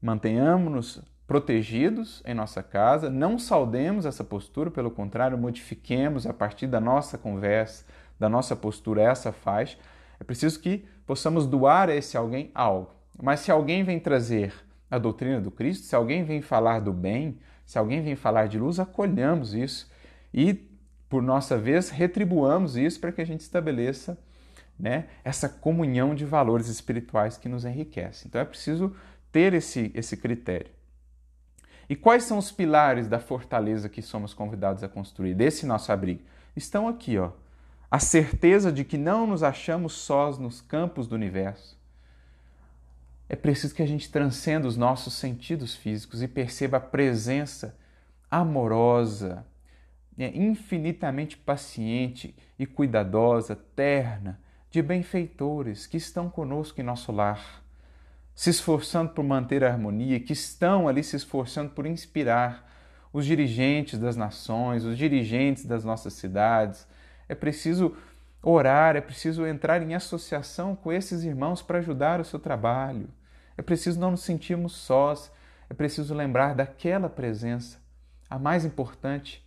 mantenhamos-nos 0.00 1.02
protegidos 1.26 2.22
em 2.26 2.34
nossa 2.34 2.62
casa, 2.62 3.08
não 3.08 3.38
saudemos 3.38 4.04
essa 4.04 4.24
postura, 4.24 4.70
pelo 4.70 4.90
contrário, 4.90 5.38
modifiquemos 5.38 6.26
a 6.26 6.32
partir 6.32 6.66
da 6.66 6.80
nossa 6.80 7.16
conversa, 7.16 7.84
da 8.20 8.28
nossa 8.28 8.54
postura 8.54 9.02
essa 9.02 9.32
faixa. 9.32 9.78
É 10.20 10.24
preciso 10.24 10.60
que 10.60 10.84
possamos 11.06 11.46
doar 11.46 11.88
a 11.88 11.96
esse 11.96 12.16
alguém 12.16 12.50
algo. 12.54 12.90
Mas 13.20 13.40
se 13.40 13.50
alguém 13.50 13.82
vem 13.82 13.98
trazer 13.98 14.54
a 14.90 14.98
doutrina 14.98 15.40
do 15.40 15.50
Cristo, 15.50 15.86
se 15.86 15.96
alguém 15.96 16.22
vem 16.22 16.42
falar 16.42 16.80
do 16.80 16.92
bem, 16.92 17.38
se 17.66 17.78
alguém 17.78 18.02
vem 18.02 18.14
falar 18.14 18.46
de 18.46 18.58
luz, 18.58 18.78
acolhamos 18.78 19.54
isso 19.54 19.90
e 20.32 20.70
por 21.10 21.22
nossa 21.22 21.58
vez, 21.58 21.90
retribuamos 21.90 22.76
isso 22.76 23.00
para 23.00 23.10
que 23.10 23.20
a 23.20 23.26
gente 23.26 23.40
estabeleça 23.40 24.16
né, 24.78 25.08
essa 25.24 25.48
comunhão 25.48 26.14
de 26.14 26.24
valores 26.24 26.68
espirituais 26.68 27.36
que 27.36 27.48
nos 27.48 27.64
enriquece. 27.64 28.28
Então 28.28 28.40
é 28.40 28.44
preciso 28.44 28.94
ter 29.32 29.52
esse, 29.52 29.90
esse 29.92 30.16
critério. 30.16 30.70
E 31.88 31.96
quais 31.96 32.22
são 32.22 32.38
os 32.38 32.52
pilares 32.52 33.08
da 33.08 33.18
fortaleza 33.18 33.88
que 33.88 34.00
somos 34.00 34.32
convidados 34.32 34.84
a 34.84 34.88
construir, 34.88 35.34
desse 35.34 35.66
nosso 35.66 35.90
abrigo? 35.90 36.22
Estão 36.54 36.86
aqui, 36.86 37.18
ó. 37.18 37.32
A 37.90 37.98
certeza 37.98 38.70
de 38.70 38.84
que 38.84 38.96
não 38.96 39.26
nos 39.26 39.42
achamos 39.42 39.94
sós 39.94 40.38
nos 40.38 40.60
campos 40.60 41.08
do 41.08 41.14
universo. 41.14 41.78
É 43.28 43.34
preciso 43.34 43.74
que 43.74 43.82
a 43.82 43.86
gente 43.86 44.10
transcenda 44.10 44.68
os 44.68 44.76
nossos 44.76 45.14
sentidos 45.14 45.74
físicos 45.74 46.22
e 46.22 46.28
perceba 46.28 46.76
a 46.76 46.80
presença 46.80 47.76
amorosa, 48.30 49.44
é 50.18 50.28
infinitamente 50.36 51.36
paciente 51.36 52.34
e 52.58 52.66
cuidadosa, 52.66 53.56
terna, 53.56 54.38
de 54.70 54.82
benfeitores 54.82 55.86
que 55.86 55.96
estão 55.96 56.30
conosco 56.30 56.80
em 56.80 56.84
nosso 56.84 57.10
lar, 57.10 57.64
se 58.34 58.50
esforçando 58.50 59.10
por 59.10 59.24
manter 59.24 59.64
a 59.64 59.68
harmonia, 59.68 60.20
que 60.20 60.32
estão 60.32 60.86
ali 60.86 61.02
se 61.02 61.16
esforçando 61.16 61.70
por 61.70 61.86
inspirar 61.86 62.70
os 63.12 63.26
dirigentes 63.26 63.98
das 63.98 64.16
nações, 64.16 64.84
os 64.84 64.96
dirigentes 64.96 65.64
das 65.64 65.84
nossas 65.84 66.12
cidades. 66.12 66.86
É 67.30 67.34
preciso 67.36 67.96
orar, 68.42 68.96
é 68.96 69.00
preciso 69.00 69.46
entrar 69.46 69.80
em 69.82 69.94
associação 69.94 70.74
com 70.74 70.92
esses 70.92 71.22
irmãos 71.22 71.62
para 71.62 71.78
ajudar 71.78 72.18
o 72.20 72.24
seu 72.24 72.40
trabalho. 72.40 73.08
É 73.56 73.62
preciso 73.62 74.00
não 74.00 74.10
nos 74.10 74.22
sentirmos 74.22 74.72
sós, 74.72 75.30
é 75.68 75.74
preciso 75.74 76.12
lembrar 76.12 76.56
daquela 76.56 77.08
presença, 77.08 77.78
a 78.28 78.36
mais 78.36 78.64
importante, 78.64 79.46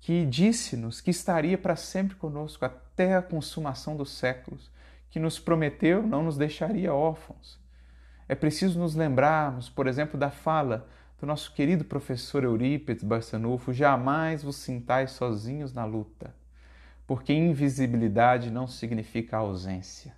que 0.00 0.24
disse-nos 0.24 1.02
que 1.02 1.10
estaria 1.10 1.58
para 1.58 1.76
sempre 1.76 2.16
conosco 2.16 2.64
até 2.64 3.16
a 3.16 3.22
consumação 3.22 3.94
dos 3.98 4.10
séculos, 4.12 4.70
que 5.10 5.20
nos 5.20 5.38
prometeu 5.38 6.02
não 6.02 6.22
nos 6.22 6.38
deixaria 6.38 6.94
órfãos. 6.94 7.60
É 8.26 8.34
preciso 8.34 8.78
nos 8.78 8.94
lembrarmos, 8.94 9.68
por 9.68 9.86
exemplo, 9.86 10.18
da 10.18 10.30
fala 10.30 10.88
do 11.20 11.26
nosso 11.26 11.52
querido 11.52 11.84
professor 11.84 12.44
Eurípides 12.44 13.04
Barçanufo: 13.04 13.74
jamais 13.74 14.42
vos 14.42 14.56
sintais 14.56 15.10
sozinhos 15.10 15.74
na 15.74 15.84
luta, 15.84 16.32
porque 17.10 17.32
invisibilidade 17.32 18.52
não 18.52 18.68
significa 18.68 19.38
ausência. 19.38 20.14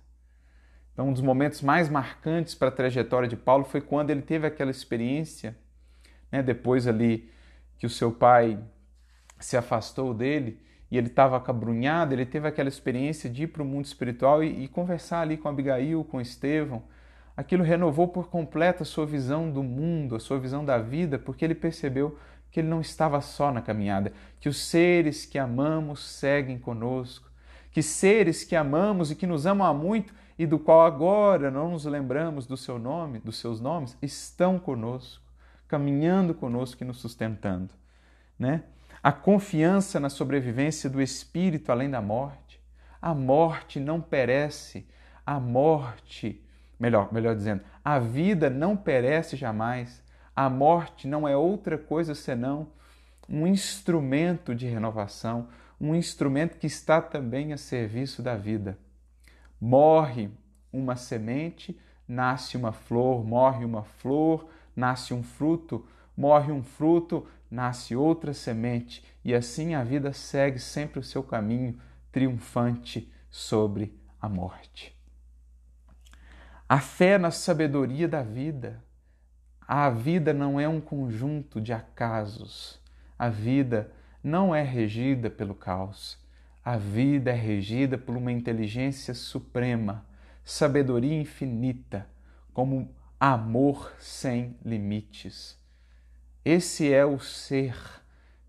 Então, 0.93 1.09
um 1.09 1.11
dos 1.11 1.23
momentos 1.23 1.59
mais 1.59 1.89
marcantes 1.89 2.53
para 2.53 2.67
a 2.67 2.71
trajetória 2.71 3.27
de 3.27 3.35
Paulo 3.35 3.63
foi 3.63 3.81
quando 3.81 4.11
ele 4.11 4.21
teve 4.21 4.45
aquela 4.45 4.69
experiência, 4.69 5.57
né, 6.31 6.43
depois 6.43 6.85
ali 6.87 7.31
que 7.79 7.87
o 7.87 7.89
seu 7.89 8.11
pai 8.11 8.59
se 9.39 9.57
afastou 9.57 10.13
dele 10.13 10.61
e 10.91 10.95
ele 10.95 11.07
estava 11.07 11.35
acabrunhado, 11.35 12.13
ele 12.13 12.27
teve 12.27 12.47
aquela 12.47 12.69
experiência 12.69 13.27
de 13.27 13.45
ir 13.45 13.47
para 13.47 13.63
o 13.63 13.65
mundo 13.65 13.85
espiritual 13.85 14.43
e, 14.43 14.65
e, 14.65 14.67
conversar 14.67 15.21
ali 15.21 15.35
com 15.35 15.49
Abigail, 15.49 16.03
com 16.03 16.21
Estevão. 16.21 16.83
Aquilo 17.35 17.63
renovou 17.63 18.07
por 18.07 18.29
completo 18.29 18.83
a 18.83 18.85
sua 18.85 19.07
visão 19.07 19.49
do 19.49 19.63
mundo, 19.63 20.15
a 20.15 20.19
sua 20.19 20.37
visão 20.37 20.63
da 20.63 20.77
vida, 20.77 21.17
porque 21.17 21.43
ele 21.43 21.55
percebeu 21.55 22.19
que 22.53 22.59
ele 22.59 22.69
não 22.69 22.79
estava 22.79 23.19
só 23.19 23.51
na 23.51 23.63
caminhada, 23.63 24.13
que 24.39 24.47
os 24.47 24.57
seres 24.57 25.25
que 25.25 25.39
amamos 25.39 26.05
seguem 26.05 26.59
conosco, 26.59 27.31
que 27.71 27.81
seres 27.81 28.43
que 28.43 28.55
amamos 28.55 29.09
e 29.09 29.15
que 29.15 29.25
nos 29.25 29.47
amam 29.47 29.65
há 29.65 29.73
muito 29.73 30.13
e 30.37 30.45
do 30.45 30.59
qual 30.59 30.85
agora 30.85 31.49
não 31.49 31.71
nos 31.71 31.85
lembramos 31.85 32.45
do 32.45 32.55
seu 32.55 32.77
nome, 32.77 33.17
dos 33.17 33.39
seus 33.39 33.59
nomes, 33.59 33.97
estão 34.03 34.59
conosco, 34.59 35.25
caminhando 35.67 36.35
conosco 36.35 36.83
e 36.83 36.85
nos 36.85 36.97
sustentando, 36.97 37.73
né? 38.37 38.63
a 39.01 39.11
confiança 39.11 39.99
na 39.99 40.09
sobrevivência 40.09 40.87
do 40.87 41.01
espírito 41.01 41.71
além 41.71 41.89
da 41.89 42.01
morte. 42.01 42.61
A 43.01 43.15
morte 43.15 43.79
não 43.79 43.99
perece, 43.99 44.87
a 45.25 45.39
morte, 45.39 46.39
melhor, 46.79 47.11
melhor 47.11 47.35
dizendo, 47.35 47.63
a 47.83 47.97
vida 47.97 48.47
não 48.47 48.77
perece 48.77 49.35
jamais. 49.35 50.02
A 50.35 50.49
morte 50.49 51.07
não 51.07 51.27
é 51.27 51.35
outra 51.37 51.77
coisa 51.77 52.15
senão 52.15 52.67
um 53.29 53.47
instrumento 53.47 54.53
de 54.53 54.67
renovação, 54.67 55.47
um 55.79 55.95
instrumento 55.95 56.57
que 56.57 56.67
está 56.67 57.01
também 57.01 57.53
a 57.53 57.57
serviço 57.57 58.21
da 58.21 58.35
vida. 58.35 58.77
Morre 59.59 60.29
uma 60.71 60.95
semente, 60.95 61.79
nasce 62.07 62.57
uma 62.57 62.71
flor, 62.71 63.23
morre 63.23 63.63
uma 63.63 63.83
flor, 63.83 64.49
nasce 64.75 65.13
um 65.13 65.23
fruto, 65.23 65.85
morre 66.17 66.51
um 66.51 66.63
fruto, 66.63 67.27
nasce 67.49 67.95
outra 67.95 68.33
semente, 68.33 69.03
e 69.23 69.33
assim 69.33 69.75
a 69.75 69.83
vida 69.83 70.11
segue 70.11 70.59
sempre 70.59 70.99
o 70.99 71.03
seu 71.03 71.21
caminho 71.23 71.79
triunfante 72.11 73.11
sobre 73.29 73.97
a 74.19 74.27
morte. 74.27 74.95
A 76.67 76.79
fé 76.79 77.17
na 77.17 77.29
sabedoria 77.29 78.07
da 78.07 78.23
vida. 78.23 78.83
A 79.75 79.89
vida 79.89 80.35
não 80.35 80.59
é 80.59 80.69
um 80.69 80.79
conjunto 80.79 81.59
de 81.59 81.73
acasos. 81.73 82.79
A 83.17 83.27
vida 83.27 83.91
não 84.23 84.53
é 84.53 84.61
regida 84.61 85.31
pelo 85.31 85.55
caos. 85.55 86.15
A 86.63 86.77
vida 86.77 87.31
é 87.31 87.33
regida 87.33 87.97
por 87.97 88.15
uma 88.15 88.31
inteligência 88.31 89.15
suprema, 89.15 90.05
sabedoria 90.43 91.19
infinita, 91.19 92.07
como 92.53 92.93
amor 93.19 93.95
sem 93.97 94.55
limites 94.63 95.57
Esse 96.45 96.93
é 96.93 97.03
o 97.03 97.17
ser 97.17 97.75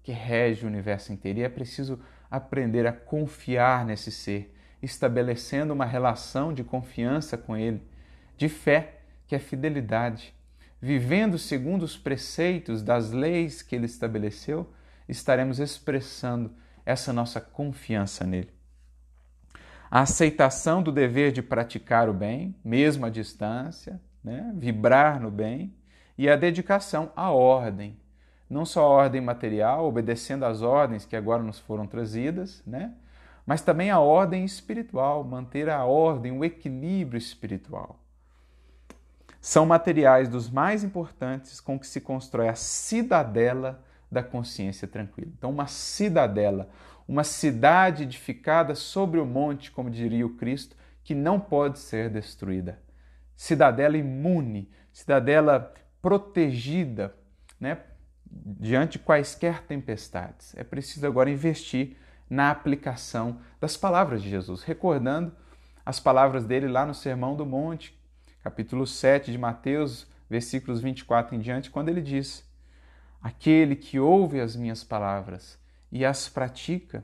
que 0.03 0.12
rege 0.12 0.66
o 0.66 0.68
universo 0.68 1.11
inteiro 1.11 1.39
e 1.39 1.43
é 1.43 1.49
preciso 1.49 2.01
aprender 2.31 2.87
a 2.87 2.93
confiar 2.93 3.87
nesse 3.87 4.12
ser, 4.12 4.55
estabelecendo 4.83 5.72
uma 5.72 5.87
relação 5.87 6.53
de 6.53 6.62
confiança 6.62 7.39
com 7.39 7.57
ele, 7.57 7.83
de 8.37 8.51
fé, 8.51 9.01
que 9.27 9.35
é 9.35 9.39
fidelidade. 9.39 10.35
Vivendo 10.87 11.39
segundo 11.39 11.82
os 11.82 11.97
preceitos 11.97 12.82
das 12.82 13.11
leis 13.11 13.62
que 13.62 13.74
ele 13.74 13.87
estabeleceu, 13.87 14.70
estaremos 15.09 15.59
expressando 15.59 16.53
essa 16.85 17.11
nossa 17.11 17.41
confiança 17.41 18.26
nele. 18.26 18.51
A 19.91 20.01
aceitação 20.01 20.82
do 20.82 20.93
dever 20.93 21.32
de 21.32 21.41
praticar 21.41 22.07
o 22.07 22.12
bem, 22.12 22.55
mesmo 22.62 23.07
à 23.07 23.09
distância, 23.09 23.99
né? 24.22 24.53
vibrar 24.59 25.18
no 25.18 25.30
bem, 25.30 25.74
e 26.18 26.28
a 26.28 26.37
dedicação 26.37 27.11
à 27.16 27.30
ordem, 27.30 27.97
não 28.47 28.66
só 28.66 28.82
a 28.82 28.89
ordem 28.89 29.22
material, 29.22 29.87
obedecendo 29.87 30.45
às 30.45 30.61
ordens 30.61 31.07
que 31.07 31.16
agora 31.16 31.43
nos 31.43 31.59
foram 31.59 31.87
trazidas, 31.87 32.62
né? 32.66 32.93
mas 33.47 33.62
também 33.62 33.91
a 33.91 34.01
ordem 34.01 34.45
espiritual, 34.45 35.24
manter 35.24 35.70
a 35.70 35.82
ordem, 35.87 36.30
o 36.30 36.45
equilíbrio 36.45 37.16
espiritual. 37.16 38.04
São 39.45 39.67
materiais 39.67 40.27
dos 40.27 40.49
mais 40.49 40.83
importantes 40.83 41.61
com 41.61 41.79
que 41.79 41.87
se 41.87 42.01
constrói 42.01 42.49
a 42.49 42.55
cidadela 42.55 43.85
da 44.11 44.23
consciência 44.23 44.89
tranquila. 44.89 45.31
Então, 45.37 45.51
uma 45.51 45.67
cidadela, 45.67 46.71
uma 47.07 47.23
cidade 47.23 48.05
edificada 48.05 48.75
sobre 48.75 49.21
o 49.21 49.27
monte, 49.27 49.71
como 49.71 49.91
diria 49.91 50.25
o 50.25 50.35
Cristo, 50.35 50.75
que 51.03 51.15
não 51.15 51.39
pode 51.39 51.79
ser 51.79 52.09
destruída. 52.09 52.81
Cidadela 53.37 53.99
imune, 53.99 54.73
cidadela 54.91 55.75
protegida, 56.01 57.15
né, 57.61 57.81
diante 58.25 58.93
de 58.93 59.05
quaisquer 59.05 59.61
tempestades. 59.65 60.57
É 60.57 60.65
preciso 60.65 61.07
agora 61.07 61.29
investir 61.29 61.99
na 62.31 62.51
aplicação 62.51 63.41
das 63.61 63.77
palavras 63.77 64.23
de 64.23 64.31
Jesus, 64.31 64.63
recordando 64.63 65.37
as 65.85 66.01
palavras 66.01 66.47
dele 66.47 66.67
lá 66.67 66.87
no 66.87 66.95
Sermão 66.95 67.37
do 67.37 67.45
Monte, 67.45 67.95
capítulo 68.45 68.87
7 68.87 69.33
de 69.33 69.39
Mateus, 69.39 70.07
versículos 70.29 70.79
24 70.79 71.35
em 71.35 71.41
diante, 71.41 71.71
quando 71.71 71.89
ele 71.89 72.03
diz: 72.03 72.47
Aquele 73.23 73.75
que 73.75 73.99
ouve 73.99 74.39
as 74.39 74.55
minhas 74.55 74.85
palavras 74.85 75.59
e 75.91 76.05
as 76.05 76.29
pratica 76.29 77.03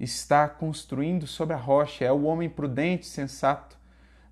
está 0.00 0.48
construindo 0.48 1.28
sobre 1.28 1.54
a 1.54 1.58
rocha, 1.58 2.04
é 2.04 2.10
o 2.10 2.24
homem 2.24 2.50
prudente, 2.50 3.06
sensato. 3.06 3.78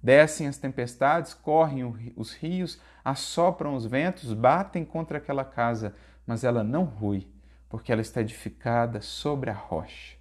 Descem 0.03 0.49
as 0.49 0.59
tempestades, 0.59 1.33
correm 1.33 2.13
os 2.17 2.33
rios, 2.33 2.81
assopram 3.05 3.77
os 3.77 3.87
ventos, 3.87 4.33
batem 4.33 4.85
contra 4.85 5.19
aquela 5.19 5.45
casa, 5.45 5.95
mas 6.27 6.43
ela 6.43 6.65
não 6.65 6.83
rui, 6.83 7.29
porque 7.69 7.93
ela 7.93 8.01
está 8.01 8.21
edificada 8.21 9.01
sobre 9.01 9.49
a 9.49 9.55
rocha. 9.55 10.17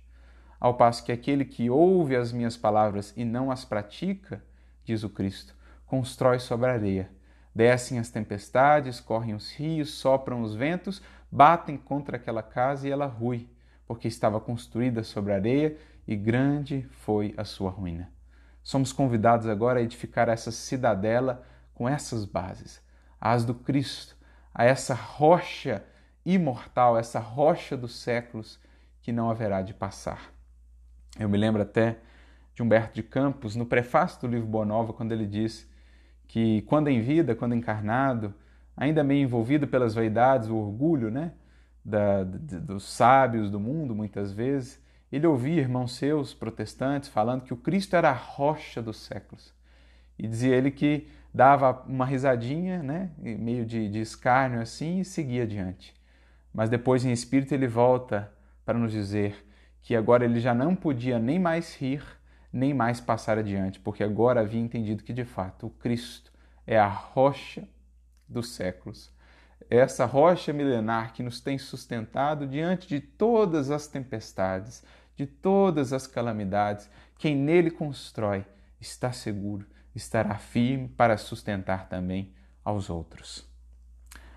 Ao 0.60 0.76
passo 0.76 1.04
que 1.04 1.12
aquele 1.12 1.46
que 1.46 1.68
ouve 1.68 2.16
as 2.16 2.32
minhas 2.32 2.56
palavras 2.56 3.12
e 3.18 3.26
não 3.26 3.50
as 3.50 3.66
pratica, 3.66 4.44
diz 4.84 5.04
o 5.04 5.10
Cristo, 5.10 5.57
constrói 5.88 6.40
sobre 6.40 6.70
a 6.70 6.74
areia. 6.74 7.10
Descem 7.56 7.98
as 7.98 8.10
tempestades, 8.10 9.00
correm 9.00 9.34
os 9.34 9.52
rios, 9.52 9.90
sopram 9.92 10.44
os 10.44 10.54
ventos, 10.54 11.02
batem 11.32 11.76
contra 11.76 12.18
aquela 12.18 12.44
casa 12.44 12.88
e 12.88 12.92
ela 12.92 13.08
rui, 13.08 13.50
porque 13.88 14.08
estava 14.08 14.40
construída 14.40 15.02
sobre 15.04 15.34
areia 15.34 15.76
e 16.08 16.16
grande 16.16 16.88
foi 16.92 17.34
a 17.36 17.44
sua 17.44 17.72
ruína. 17.72 18.12
Somos 18.62 18.94
convidados 18.94 19.48
agora 19.48 19.80
a 19.80 19.82
edificar 19.82 20.30
essa 20.30 20.52
cidadela 20.52 21.44
com 21.74 21.88
essas 21.88 22.26
bases, 22.26 22.82
as 23.20 23.44
do 23.44 23.56
Cristo, 23.56 24.16
a 24.54 24.66
essa 24.66 24.94
rocha 24.94 25.84
imortal, 26.26 26.98
essa 26.98 27.20
rocha 27.20 27.78
dos 27.78 27.96
séculos 27.96 28.60
que 29.02 29.12
não 29.12 29.30
haverá 29.30 29.62
de 29.62 29.74
passar. 29.74 30.34
Eu 31.18 31.30
me 31.30 31.38
lembro 31.38 31.62
até 31.62 31.98
de 32.54 32.62
Humberto 32.62 32.94
de 32.96 33.04
Campos, 33.04 33.56
no 33.56 33.66
prefácio 33.66 34.22
do 34.22 34.28
livro 34.28 34.48
Boa 34.48 34.66
Nova, 34.66 34.92
quando 34.92 35.12
ele 35.12 35.26
diz 35.26 35.70
que, 36.28 36.62
quando 36.64 36.90
em 36.90 37.02
vida, 37.02 37.36
quando 37.36 37.56
encarnado, 37.56 38.34
ainda 38.76 39.04
meio 39.04 39.24
envolvido 39.24 39.68
pelas 39.68 39.96
vaidades, 39.96 40.50
o 40.50 40.56
orgulho 40.56 41.10
né, 41.10 41.32
da, 41.84 42.24
dos 42.24 42.84
sábios 42.84 43.50
do 43.50 43.60
mundo, 43.60 43.96
muitas 43.96 44.32
vezes, 44.32 44.82
ele 45.12 45.26
ouvia 45.26 45.62
irmãos 45.62 45.96
seus 45.96 46.34
protestantes 46.34 47.10
falando 47.10 47.44
que 47.44 47.54
o 47.54 47.58
Cristo 47.58 47.96
era 47.96 48.10
a 48.10 48.14
rocha 48.14 48.82
dos 48.82 48.98
séculos. 48.98 49.54
E 50.20 50.28
dizia 50.28 50.56
ele 50.56 50.72
que 50.72 51.08
dava 51.34 51.84
uma 51.88 52.06
risadinha, 52.06 52.82
né, 52.84 53.12
meio 53.18 53.66
de, 53.66 53.90
de 53.90 54.00
escárnio 54.00 54.60
assim, 54.60 55.00
e 55.00 55.06
seguia 55.06 55.44
adiante. 55.44 55.94
Mas 56.54 56.70
depois, 56.70 57.06
em 57.06 57.12
espírito, 57.12 57.54
ele 57.54 57.68
volta 57.68 58.32
para 58.66 58.78
nos 58.78 58.92
dizer 58.92 59.46
que 59.82 59.96
agora 59.96 60.26
ele 60.26 60.40
já 60.40 60.54
não 60.54 60.76
podia 60.76 61.20
nem 61.20 61.40
mais 61.40 61.76
rir, 61.76 62.04
nem 62.58 62.74
mais 62.74 63.00
passar 63.00 63.38
adiante, 63.38 63.80
porque 63.80 64.04
agora 64.04 64.42
havia 64.42 64.60
entendido 64.60 65.04
que 65.04 65.14
de 65.14 65.24
fato 65.24 65.68
o 65.68 65.70
Cristo 65.70 66.32
é 66.66 66.78
a 66.78 66.88
rocha 66.88 67.68
dos 68.28 68.50
séculos. 68.50 69.16
Essa 69.70 70.06
rocha 70.06 70.52
milenar 70.52 71.14
que 71.14 71.24
nos 71.24 71.40
tem 71.40 71.58
sustentado 71.58 72.48
diante 72.48 72.88
de 72.88 73.00
todas 73.00 73.70
as 73.70 73.88
tempestades, 73.88 74.84
de 75.16 75.26
todas 75.26 75.94
as 75.94 76.08
calamidades, 76.08 76.90
quem 77.18 77.36
nele 77.36 77.72
constrói 77.72 78.46
está 78.80 79.12
seguro, 79.12 79.66
estará 79.96 80.38
firme 80.38 80.88
para 80.88 81.18
sustentar 81.18 81.88
também 81.88 82.34
aos 82.64 82.90
outros. 82.90 83.48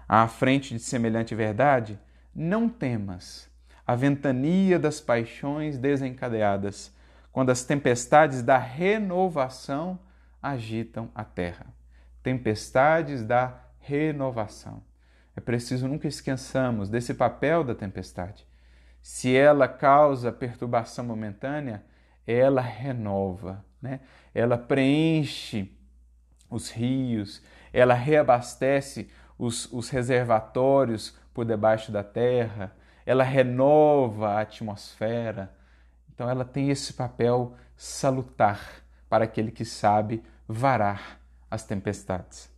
À 0.08 0.26
frente 0.26 0.74
de 0.74 0.80
semelhante 0.80 1.34
verdade, 1.34 1.98
não 2.34 2.68
temas 2.68 3.48
a 3.86 3.94
ventania 3.94 4.78
das 4.78 5.00
paixões 5.00 5.76
desencadeadas, 5.76 6.94
quando 7.32 7.50
as 7.50 7.64
tempestades 7.64 8.42
da 8.42 8.58
renovação 8.58 9.98
agitam 10.42 11.10
a 11.14 11.24
terra. 11.24 11.66
Tempestades 12.22 13.24
da 13.24 13.58
renovação. 13.78 14.82
É 15.36 15.40
preciso 15.40 15.88
nunca 15.88 16.08
esqueçamos 16.08 16.88
desse 16.88 17.14
papel 17.14 17.64
da 17.64 17.74
tempestade. 17.74 18.46
Se 19.02 19.34
ela 19.34 19.66
causa 19.66 20.30
perturbação 20.32 21.04
momentânea, 21.04 21.82
ela 22.26 22.60
renova, 22.60 23.64
né? 23.80 24.00
ela 24.34 24.58
preenche 24.58 25.74
os 26.50 26.70
rios, 26.70 27.42
ela 27.72 27.94
reabastece 27.94 29.10
os, 29.38 29.72
os 29.72 29.88
reservatórios 29.88 31.16
por 31.32 31.44
debaixo 31.44 31.90
da 31.90 32.02
terra, 32.04 32.72
ela 33.06 33.24
renova 33.24 34.30
a 34.30 34.40
atmosfera. 34.40 35.50
Então, 36.20 36.28
ela 36.28 36.44
tem 36.44 36.68
esse 36.68 36.92
papel 36.92 37.54
salutar 37.74 38.84
para 39.08 39.24
aquele 39.24 39.50
que 39.50 39.64
sabe 39.64 40.22
varar 40.46 41.18
as 41.50 41.64
tempestades. 41.64 42.52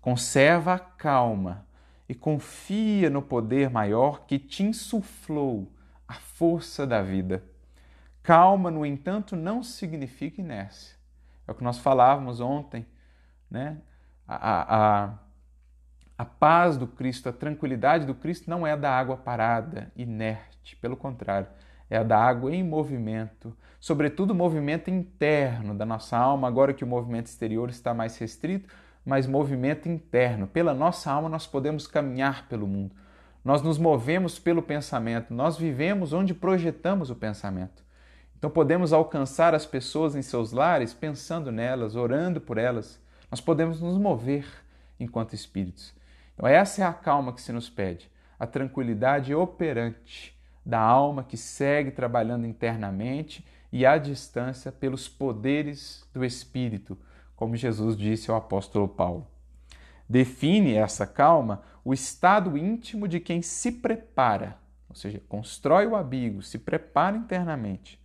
Conserva 0.00 0.74
a 0.74 0.78
calma 0.78 1.66
e 2.08 2.14
confia 2.14 3.10
no 3.10 3.20
poder 3.20 3.70
maior 3.70 4.24
que 4.24 4.38
te 4.38 4.62
insuflou 4.62 5.68
a 6.06 6.14
força 6.14 6.86
da 6.86 7.02
vida. 7.02 7.42
Calma, 8.22 8.70
no 8.70 8.86
entanto, 8.86 9.34
não 9.34 9.64
significa 9.64 10.40
inércia. 10.40 10.96
É 11.44 11.50
o 11.50 11.56
que 11.56 11.64
nós 11.64 11.80
falávamos 11.80 12.38
ontem, 12.38 12.86
né? 13.50 13.78
A, 14.28 14.76
a, 14.76 15.14
a 16.18 16.24
paz 16.24 16.76
do 16.76 16.86
Cristo, 16.86 17.28
a 17.28 17.32
tranquilidade 17.32 18.06
do 18.06 18.14
Cristo 18.14 18.48
não 18.48 18.64
é 18.64 18.76
da 18.76 18.96
água 18.96 19.16
parada, 19.16 19.90
inerte, 19.96 20.76
pelo 20.76 20.96
contrário, 20.96 21.48
é 21.90 21.96
a 21.96 22.02
da 22.02 22.18
água 22.18 22.54
em 22.54 22.62
movimento, 22.62 23.56
sobretudo 23.80 24.32
o 24.32 24.34
movimento 24.34 24.90
interno 24.90 25.74
da 25.74 25.86
nossa 25.86 26.16
alma, 26.16 26.46
agora 26.46 26.74
que 26.74 26.84
o 26.84 26.86
movimento 26.86 27.26
exterior 27.26 27.70
está 27.70 27.94
mais 27.94 28.16
restrito, 28.18 28.68
mas 29.04 29.26
movimento 29.26 29.88
interno. 29.88 30.46
Pela 30.46 30.74
nossa 30.74 31.10
alma 31.10 31.28
nós 31.28 31.46
podemos 31.46 31.86
caminhar 31.86 32.46
pelo 32.48 32.66
mundo. 32.66 32.94
Nós 33.44 33.62
nos 33.62 33.78
movemos 33.78 34.38
pelo 34.38 34.62
pensamento, 34.62 35.32
nós 35.32 35.56
vivemos 35.56 36.12
onde 36.12 36.34
projetamos 36.34 37.08
o 37.08 37.16
pensamento. 37.16 37.82
Então 38.36 38.50
podemos 38.50 38.92
alcançar 38.92 39.54
as 39.54 39.64
pessoas 39.64 40.14
em 40.14 40.22
seus 40.22 40.52
lares 40.52 40.92
pensando 40.92 41.50
nelas, 41.50 41.96
orando 41.96 42.40
por 42.40 42.58
elas. 42.58 43.00
Nós 43.30 43.40
podemos 43.40 43.80
nos 43.80 43.96
mover 43.96 44.46
enquanto 45.00 45.34
espíritos. 45.34 45.94
Então, 46.34 46.46
essa 46.46 46.82
é 46.82 46.86
a 46.86 46.92
calma 46.92 47.32
que 47.32 47.42
se 47.42 47.52
nos 47.52 47.68
pede, 47.68 48.10
a 48.38 48.46
tranquilidade 48.46 49.34
operante 49.34 50.37
da 50.64 50.78
alma 50.78 51.24
que 51.24 51.36
segue 51.36 51.90
trabalhando 51.90 52.46
internamente 52.46 53.44
e 53.72 53.84
à 53.84 53.98
distância 53.98 54.72
pelos 54.72 55.08
poderes 55.08 56.06
do 56.12 56.24
Espírito, 56.24 56.98
como 57.36 57.56
Jesus 57.56 57.96
disse 57.96 58.30
ao 58.30 58.36
apóstolo 58.36 58.88
Paulo. 58.88 59.26
Define 60.08 60.74
essa 60.74 61.06
calma 61.06 61.62
o 61.84 61.92
estado 61.92 62.56
íntimo 62.56 63.06
de 63.06 63.20
quem 63.20 63.42
se 63.42 63.72
prepara, 63.72 64.58
ou 64.88 64.94
seja, 64.96 65.22
constrói 65.28 65.86
o 65.86 65.96
abrigo, 65.96 66.42
se 66.42 66.58
prepara 66.58 67.16
internamente, 67.16 68.00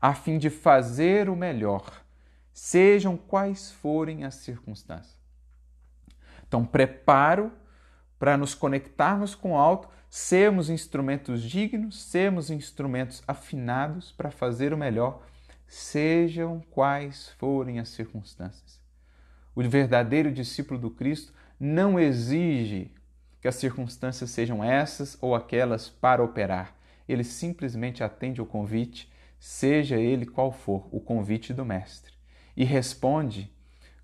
a 0.00 0.14
fim 0.14 0.38
de 0.38 0.50
fazer 0.50 1.28
o 1.28 1.36
melhor, 1.36 2.04
sejam 2.52 3.16
quais 3.16 3.70
forem 3.70 4.24
as 4.24 4.34
circunstâncias. 4.36 5.18
Então, 6.46 6.64
preparo 6.64 7.50
para 8.18 8.36
nos 8.36 8.54
conectarmos 8.54 9.34
com 9.34 9.52
o 9.52 9.56
alto, 9.56 9.88
sermos 10.16 10.70
instrumentos 10.70 11.42
dignos, 11.42 12.00
sermos 12.00 12.48
instrumentos 12.48 13.20
afinados 13.26 14.12
para 14.12 14.30
fazer 14.30 14.72
o 14.72 14.78
melhor, 14.78 15.26
sejam 15.66 16.62
quais 16.70 17.30
forem 17.30 17.80
as 17.80 17.88
circunstâncias. 17.88 18.80
O 19.56 19.62
verdadeiro 19.68 20.30
discípulo 20.30 20.78
do 20.78 20.88
Cristo 20.88 21.34
não 21.58 21.98
exige 21.98 22.92
que 23.40 23.48
as 23.48 23.56
circunstâncias 23.56 24.30
sejam 24.30 24.62
essas 24.62 25.18
ou 25.20 25.34
aquelas 25.34 25.90
para 25.90 26.22
operar. 26.22 26.76
Ele 27.08 27.24
simplesmente 27.24 28.04
atende 28.04 28.40
o 28.40 28.46
convite, 28.46 29.12
seja 29.40 29.96
ele 29.96 30.26
qual 30.26 30.52
for 30.52 30.88
o 30.92 31.00
convite 31.00 31.52
do 31.52 31.64
Mestre, 31.64 32.12
e 32.56 32.64
responde 32.64 33.52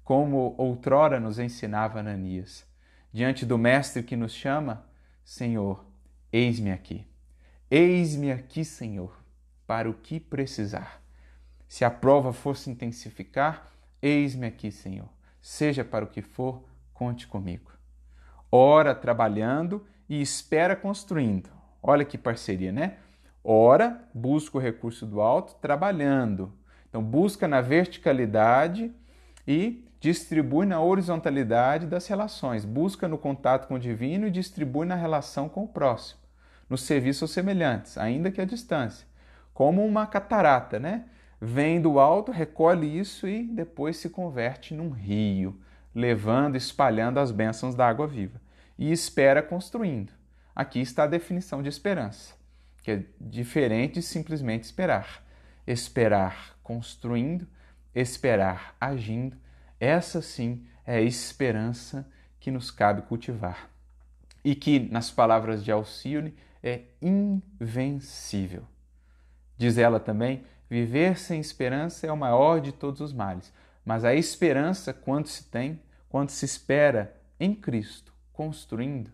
como 0.03 0.57
outrora 0.59 1.21
nos 1.21 1.39
ensinava 1.39 2.01
Ananias. 2.01 2.67
Diante 3.13 3.47
do 3.47 3.57
Mestre 3.57 4.03
que 4.03 4.17
nos 4.17 4.33
chama, 4.33 4.85
Senhor, 5.25 5.89
eis-me 6.33 6.73
aqui. 6.73 7.07
Eis-me 7.71 8.33
aqui, 8.33 8.65
Senhor, 8.65 9.17
para 9.67 9.89
o 9.89 9.95
que 9.95 10.19
precisar. 10.19 11.03
Se 11.69 11.85
a 11.85 11.91
prova 11.91 12.33
fosse 12.33 12.71
intensificar, 12.71 13.71
eis-me 14.03 14.47
aqui, 14.47 14.73
Senhor. 14.73 15.09
Seja 15.41 15.85
para 15.85 16.05
o 16.05 16.09
que 16.09 16.23
for, 16.23 16.65
conte 16.93 17.27
comigo 17.27 17.71
ora 18.51 18.95
trabalhando 18.95 19.87
e 20.09 20.21
espera 20.21 20.75
construindo. 20.75 21.49
Olha 21.83 22.05
que 22.05 22.19
parceria, 22.19 22.73
né? 22.73 22.97
Ora, 23.43 24.03
busca 24.13 24.59
o 24.59 24.61
recurso 24.61 25.07
do 25.07 25.21
alto 25.21 25.55
trabalhando. 25.61 26.53
Então, 26.89 27.03
busca 27.03 27.47
na 27.47 27.61
verticalidade 27.61 28.93
e 29.47 29.87
distribui 30.01 30.67
na 30.67 30.83
horizontalidade 30.83 31.87
das 31.87 32.07
relações. 32.07 32.65
Busca 32.65 33.07
no 33.07 33.17
contato 33.17 33.69
com 33.69 33.75
o 33.75 33.79
divino 33.79 34.27
e 34.27 34.31
distribui 34.31 34.87
na 34.87 34.97
relação 34.97 35.49
com 35.49 35.63
o 35.63 35.69
próximo. 35.69 36.20
Nos 36.71 36.83
serviços 36.83 37.33
semelhantes, 37.33 37.99
ainda 37.99 38.31
que 38.31 38.41
à 38.41 38.47
distância. 38.47 39.07
Como 39.53 39.85
uma 39.85 40.07
catarata, 40.07 40.79
né? 40.79 41.05
Vem 41.39 41.81
do 41.81 41.99
alto, 41.99 42.33
recolhe 42.33 42.99
isso 42.99 43.29
e 43.29 43.43
depois 43.43 43.99
se 43.99 44.09
converte 44.09 44.73
num 44.73 44.91
rio 44.91 45.61
levando, 45.95 46.57
espalhando 46.57 47.19
as 47.19 47.31
bênçãos 47.31 47.75
da 47.75 47.87
água 47.87 48.07
viva. 48.07 48.41
E 48.79 48.91
espera 48.91 49.43
construindo. 49.43 50.13
Aqui 50.55 50.81
está 50.81 51.05
a 51.05 51.09
definição 51.09 51.63
de 51.63 51.69
esperança, 51.69 52.35
que 52.83 52.91
é 52.91 53.03
diferente 53.21 53.95
de 53.95 54.03
simplesmente 54.03 54.65
esperar. 54.65 55.25
Esperar 55.67 56.57
construindo, 56.63 57.47
esperar 57.95 58.75
agindo, 58.81 59.37
essa 59.79 60.21
sim 60.23 60.67
é 60.87 60.97
a 60.97 61.03
esperança 61.03 62.09
que 62.39 62.51
nos 62.51 62.71
cabe 62.71 63.03
cultivar. 63.03 63.69
E 64.43 64.55
que, 64.55 64.79
nas 64.79 65.11
palavras 65.11 65.63
de 65.63 65.71
Alcione, 65.71 66.35
é 66.63 66.83
invencível. 67.01 68.65
Diz 69.57 69.79
ela 69.79 70.01
também: 70.01 70.45
viver 70.69 71.19
sem 71.19 71.41
esperança 71.41 72.07
é 72.07 72.13
o 72.13 72.17
maior 72.17 72.61
de 72.61 72.73
todos 72.73 73.01
os 73.01 73.13
males, 73.13 73.53
mas 73.85 74.05
a 74.05 74.15
esperança, 74.15 74.93
quando 74.93 75.27
se 75.27 75.45
tem, 75.45 75.81
quando 76.09 76.31
se 76.31 76.45
espera 76.45 77.15
em 77.39 77.55
Cristo, 77.55 78.13
construindo, 78.33 79.11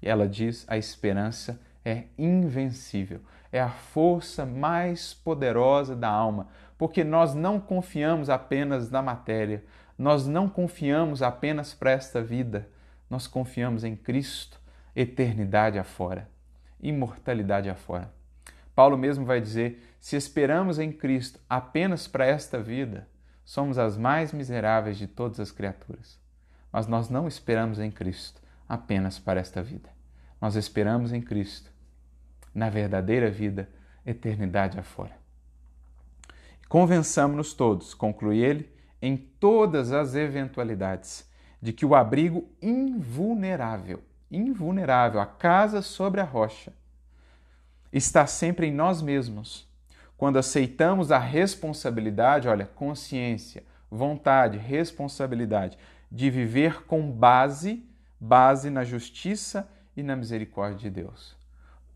ela 0.00 0.28
diz: 0.28 0.64
a 0.68 0.76
esperança 0.76 1.60
é 1.84 2.04
invencível, 2.18 3.20
é 3.50 3.60
a 3.60 3.70
força 3.70 4.46
mais 4.46 5.14
poderosa 5.14 5.94
da 5.94 6.08
alma, 6.08 6.48
porque 6.78 7.04
nós 7.04 7.34
não 7.34 7.60
confiamos 7.60 8.30
apenas 8.30 8.90
na 8.90 9.02
matéria, 9.02 9.64
nós 9.96 10.26
não 10.26 10.48
confiamos 10.48 11.22
apenas 11.22 11.74
para 11.74 11.92
esta 11.92 12.22
vida, 12.22 12.68
nós 13.08 13.26
confiamos 13.26 13.84
em 13.84 13.94
Cristo, 13.94 14.60
eternidade 14.94 15.78
afora, 15.78 16.28
imortalidade 16.82 17.70
afora. 17.70 18.12
Paulo 18.74 18.98
mesmo 18.98 19.24
vai 19.24 19.40
dizer: 19.40 19.82
se 20.00 20.16
esperamos 20.16 20.78
em 20.78 20.90
Cristo 20.90 21.38
apenas 21.48 22.08
para 22.08 22.26
esta 22.26 22.60
vida, 22.60 23.08
somos 23.44 23.78
as 23.78 23.96
mais 23.96 24.32
miseráveis 24.32 24.98
de 24.98 25.06
todas 25.06 25.38
as 25.38 25.52
criaturas. 25.52 26.18
Mas 26.72 26.86
nós 26.86 27.08
não 27.08 27.28
esperamos 27.28 27.78
em 27.78 27.90
Cristo 27.90 28.40
apenas 28.68 29.18
para 29.18 29.40
esta 29.40 29.62
vida. 29.62 29.90
Nós 30.40 30.56
esperamos 30.56 31.12
em 31.12 31.20
Cristo, 31.20 31.70
na 32.54 32.68
verdadeira 32.68 33.30
vida, 33.30 33.68
eternidade 34.04 34.78
afora. 34.78 35.16
Convençamos-nos 36.68 37.52
todos, 37.52 37.92
conclui 37.92 38.38
ele, 38.38 38.72
em 39.00 39.16
todas 39.16 39.92
as 39.92 40.14
eventualidades, 40.14 41.30
de 41.60 41.72
que 41.72 41.84
o 41.84 41.94
abrigo 41.94 42.48
invulnerável, 42.60 44.02
invulnerável, 44.32 45.20
a 45.20 45.26
casa 45.26 45.82
sobre 45.82 46.20
a 46.20 46.24
rocha, 46.24 46.72
está 47.92 48.26
sempre 48.26 48.66
em 48.66 48.72
nós 48.72 49.02
mesmos 49.02 49.70
quando 50.16 50.38
aceitamos 50.38 51.10
a 51.10 51.18
responsabilidade, 51.18 52.48
olha, 52.48 52.64
consciência, 52.64 53.64
vontade, 53.90 54.56
responsabilidade 54.56 55.76
de 56.10 56.30
viver 56.30 56.84
com 56.84 57.10
base, 57.10 57.84
base 58.20 58.70
na 58.70 58.84
justiça 58.84 59.68
e 59.96 60.02
na 60.02 60.14
misericórdia 60.14 60.78
de 60.78 60.90
Deus. 60.90 61.36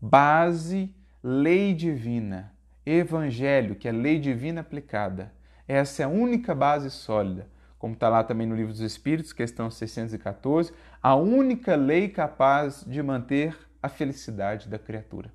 Base, 0.01 0.93
lei 1.23 1.73
divina, 1.73 2.53
evangelho, 2.85 3.75
que 3.75 3.87
é 3.87 3.91
lei 3.91 4.19
divina 4.19 4.61
aplicada. 4.61 5.31
Essa 5.67 6.03
é 6.03 6.05
a 6.05 6.09
única 6.09 6.53
base 6.53 6.91
sólida, 6.91 7.47
como 7.79 7.93
está 7.93 8.09
lá 8.09 8.23
também 8.23 8.45
no 8.45 8.55
Livro 8.55 8.73
dos 8.73 8.81
Espíritos, 8.81 9.31
questão 9.31 9.71
614, 9.71 10.73
a 11.07 11.15
única 11.15 11.73
lei 11.77 12.09
capaz 12.09 12.83
de 12.85 13.01
manter 13.01 13.57
a 13.81 13.87
felicidade 13.87 14.67
da 14.67 14.77
criatura 14.77 15.31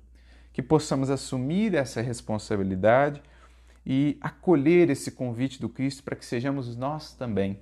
que 0.53 0.61
possamos 0.61 1.09
assumir 1.09 1.73
essa 1.73 1.99
responsabilidade 1.99 3.19
e 3.83 4.15
acolher 4.21 4.91
esse 4.91 5.09
convite 5.09 5.59
do 5.59 5.67
Cristo 5.67 6.03
para 6.03 6.15
que 6.15 6.23
sejamos 6.23 6.75
nós 6.75 7.15
também 7.15 7.59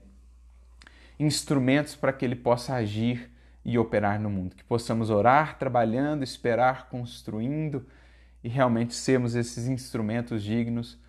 instrumentos 1.17 1.95
para 1.95 2.11
que 2.11 2.25
Ele 2.25 2.35
possa 2.35 2.75
agir 2.75 3.31
e 3.63 3.77
operar 3.77 4.19
no 4.19 4.29
mundo. 4.29 4.57
Que 4.57 4.63
possamos 4.65 5.09
orar, 5.09 5.57
trabalhando, 5.57 6.21
esperar, 6.21 6.89
construindo 6.89 7.87
e 8.43 8.49
realmente 8.49 8.93
sermos 8.93 9.35
esses 9.35 9.69
instrumentos 9.69 10.43
dignos 10.43 10.99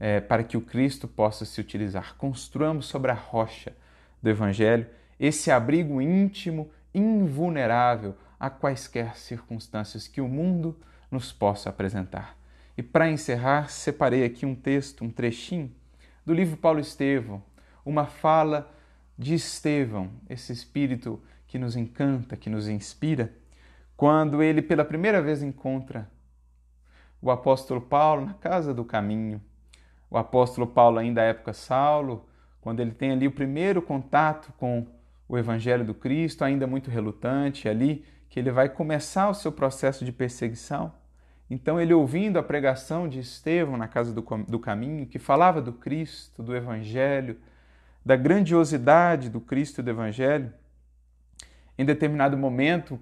é, 0.00 0.20
para 0.20 0.42
que 0.42 0.56
o 0.56 0.60
Cristo 0.60 1.06
possa 1.06 1.44
se 1.44 1.60
utilizar. 1.60 2.16
Construamos 2.16 2.86
sobre 2.86 3.12
a 3.12 3.14
rocha 3.14 3.72
do 4.20 4.28
Evangelho 4.28 4.98
esse 5.20 5.50
abrigo 5.50 6.00
íntimo, 6.00 6.70
invulnerável 6.94 8.16
a 8.38 8.48
quaisquer 8.48 9.18
circunstâncias 9.18 10.08
que 10.08 10.22
o 10.22 10.26
mundo 10.26 10.74
nos 11.10 11.30
possa 11.30 11.68
apresentar. 11.68 12.38
E 12.74 12.82
para 12.82 13.10
encerrar, 13.10 13.68
separei 13.68 14.24
aqui 14.24 14.46
um 14.46 14.54
texto, 14.54 15.04
um 15.04 15.10
trechinho 15.10 15.70
do 16.24 16.32
livro 16.32 16.56
Paulo 16.56 16.80
Estevão, 16.80 17.42
uma 17.84 18.06
fala 18.06 18.72
de 19.18 19.34
Estevão, 19.34 20.10
esse 20.26 20.54
espírito 20.54 21.22
que 21.46 21.58
nos 21.58 21.76
encanta, 21.76 22.36
que 22.36 22.48
nos 22.48 22.66
inspira, 22.66 23.30
quando 23.94 24.42
ele 24.42 24.62
pela 24.62 24.86
primeira 24.86 25.20
vez 25.20 25.42
encontra 25.42 26.10
o 27.20 27.30
apóstolo 27.30 27.82
Paulo 27.82 28.24
na 28.24 28.34
casa 28.34 28.72
do 28.72 28.86
caminho. 28.86 29.42
O 30.10 30.16
apóstolo 30.16 30.66
Paulo, 30.66 30.98
ainda 30.98 31.20
à 31.20 31.24
época 31.24 31.52
Saulo, 31.52 32.26
quando 32.62 32.80
ele 32.80 32.92
tem 32.92 33.10
ali 33.12 33.26
o 33.26 33.32
primeiro 33.32 33.82
contato 33.82 34.52
com 34.56 34.86
o 35.30 35.38
Evangelho 35.38 35.84
do 35.84 35.94
Cristo, 35.94 36.42
ainda 36.42 36.66
muito 36.66 36.90
relutante, 36.90 37.68
ali 37.68 38.04
que 38.28 38.40
ele 38.40 38.50
vai 38.50 38.68
começar 38.68 39.28
o 39.28 39.34
seu 39.34 39.52
processo 39.52 40.04
de 40.04 40.10
perseguição. 40.10 40.92
Então, 41.48 41.80
ele 41.80 41.94
ouvindo 41.94 42.36
a 42.36 42.42
pregação 42.42 43.08
de 43.08 43.20
Estevão 43.20 43.76
na 43.76 43.86
casa 43.86 44.12
do, 44.12 44.22
do 44.48 44.58
caminho, 44.58 45.06
que 45.06 45.20
falava 45.20 45.62
do 45.62 45.72
Cristo, 45.72 46.42
do 46.42 46.54
Evangelho, 46.54 47.38
da 48.04 48.16
grandiosidade 48.16 49.30
do 49.30 49.40
Cristo 49.40 49.78
e 49.78 49.84
do 49.84 49.90
Evangelho, 49.90 50.52
em 51.78 51.84
determinado 51.84 52.36
momento, 52.36 52.98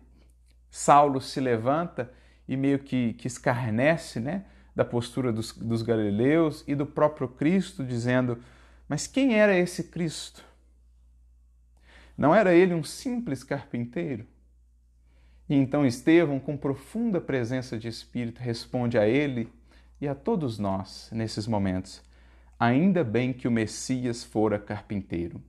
Saulo 0.70 1.22
se 1.22 1.40
levanta 1.40 2.12
e 2.46 2.58
meio 2.58 2.78
que, 2.78 3.14
que 3.14 3.26
escarnece 3.26 4.20
né, 4.20 4.44
da 4.76 4.84
postura 4.84 5.32
dos, 5.32 5.56
dos 5.56 5.80
galileus 5.80 6.62
e 6.66 6.74
do 6.74 6.84
próprio 6.84 7.26
Cristo, 7.26 7.82
dizendo: 7.82 8.38
Mas 8.86 9.06
quem 9.06 9.34
era 9.34 9.56
esse 9.56 9.84
Cristo? 9.84 10.47
Não 12.18 12.34
era 12.34 12.52
ele 12.52 12.74
um 12.74 12.82
simples 12.82 13.44
carpinteiro? 13.44 14.26
E 15.48 15.54
então 15.54 15.86
Estevão, 15.86 16.40
com 16.40 16.56
profunda 16.56 17.20
presença 17.20 17.78
de 17.78 17.86
espírito, 17.86 18.40
responde 18.40 18.98
a 18.98 19.06
ele 19.06 19.48
e 20.00 20.08
a 20.08 20.16
todos 20.16 20.58
nós 20.58 21.08
nesses 21.12 21.46
momentos: 21.46 22.02
ainda 22.58 23.04
bem 23.04 23.32
que 23.32 23.46
o 23.46 23.52
Messias 23.52 24.24
fora 24.24 24.58
carpinteiro, 24.58 25.40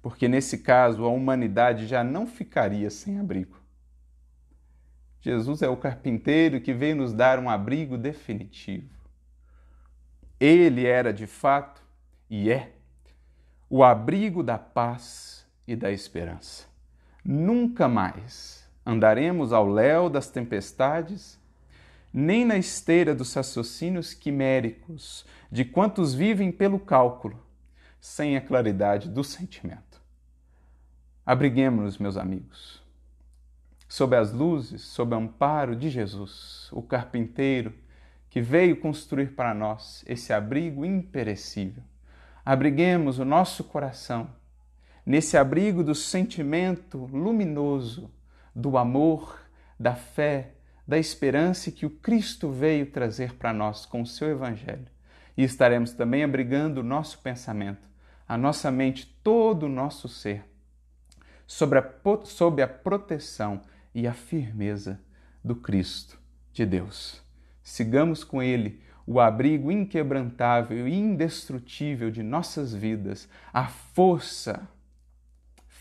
porque 0.00 0.28
nesse 0.28 0.58
caso 0.58 1.04
a 1.04 1.08
humanidade 1.08 1.88
já 1.88 2.04
não 2.04 2.24
ficaria 2.24 2.88
sem 2.88 3.18
abrigo. 3.18 3.58
Jesus 5.20 5.60
é 5.60 5.68
o 5.68 5.76
carpinteiro 5.76 6.60
que 6.60 6.72
veio 6.72 6.96
nos 6.96 7.12
dar 7.12 7.38
um 7.40 7.50
abrigo 7.50 7.98
definitivo. 7.98 8.88
Ele 10.38 10.86
era 10.86 11.12
de 11.12 11.26
fato 11.26 11.82
e 12.30 12.48
é 12.48 12.72
o 13.68 13.84
abrigo 13.84 14.42
da 14.42 14.56
paz 14.56 15.39
e 15.70 15.76
da 15.76 15.90
esperança 15.90 16.70
Nunca 17.24 17.86
mais 17.86 18.68
andaremos 18.84 19.52
ao 19.52 19.68
léu 19.68 20.08
das 20.08 20.28
tempestades, 20.28 21.38
nem 22.12 22.44
na 22.44 22.56
esteira 22.56 23.14
dos 23.14 23.32
raciocínios 23.34 24.14
quiméricos 24.14 25.24
de 25.50 25.64
quantos 25.64 26.14
vivem 26.14 26.50
pelo 26.50 26.80
cálculo, 26.80 27.38
sem 28.00 28.36
a 28.36 28.40
claridade 28.40 29.08
do 29.08 29.22
sentimento. 29.22 30.00
Abriguemos-nos, 31.24 31.98
meus 31.98 32.16
amigos, 32.16 32.82
sob 33.86 34.16
as 34.16 34.32
luzes, 34.32 34.82
sob 34.82 35.14
o 35.14 35.18
amparo 35.18 35.76
de 35.76 35.90
Jesus, 35.90 36.68
o 36.72 36.82
carpinteiro 36.82 37.74
que 38.30 38.40
veio 38.40 38.80
construir 38.80 39.34
para 39.34 39.52
nós 39.52 40.02
esse 40.06 40.32
abrigo 40.32 40.84
imperecível. 40.84 41.82
Abriguemos 42.44 43.18
o 43.18 43.24
nosso 43.24 43.62
coração 43.62 44.39
nesse 45.10 45.36
abrigo 45.36 45.82
do 45.82 45.92
sentimento 45.92 46.98
luminoso, 47.12 48.08
do 48.54 48.78
amor, 48.78 49.40
da 49.76 49.92
fé, 49.92 50.52
da 50.86 50.98
esperança 50.98 51.72
que 51.72 51.84
o 51.84 51.90
Cristo 51.90 52.48
veio 52.48 52.86
trazer 52.86 53.34
para 53.34 53.52
nós 53.52 53.84
com 53.84 54.02
o 54.02 54.06
seu 54.06 54.30
Evangelho. 54.30 54.86
E 55.36 55.42
estaremos 55.42 55.92
também 55.94 56.22
abrigando 56.22 56.78
o 56.78 56.84
nosso 56.84 57.18
pensamento, 57.18 57.88
a 58.28 58.38
nossa 58.38 58.70
mente, 58.70 59.04
todo 59.20 59.64
o 59.64 59.68
nosso 59.68 60.08
ser, 60.08 60.44
sobre 61.44 61.80
a, 61.80 61.90
sob 62.22 62.62
a 62.62 62.68
proteção 62.68 63.62
e 63.92 64.06
a 64.06 64.14
firmeza 64.14 65.00
do 65.42 65.56
Cristo 65.56 66.20
de 66.52 66.64
Deus. 66.64 67.20
Sigamos 67.64 68.22
com 68.22 68.40
Ele 68.40 68.80
o 69.04 69.18
abrigo 69.18 69.72
inquebrantável 69.72 70.86
e 70.86 70.94
indestrutível 70.94 72.12
de 72.12 72.22
nossas 72.22 72.72
vidas, 72.72 73.28
a 73.52 73.66
força 73.66 74.68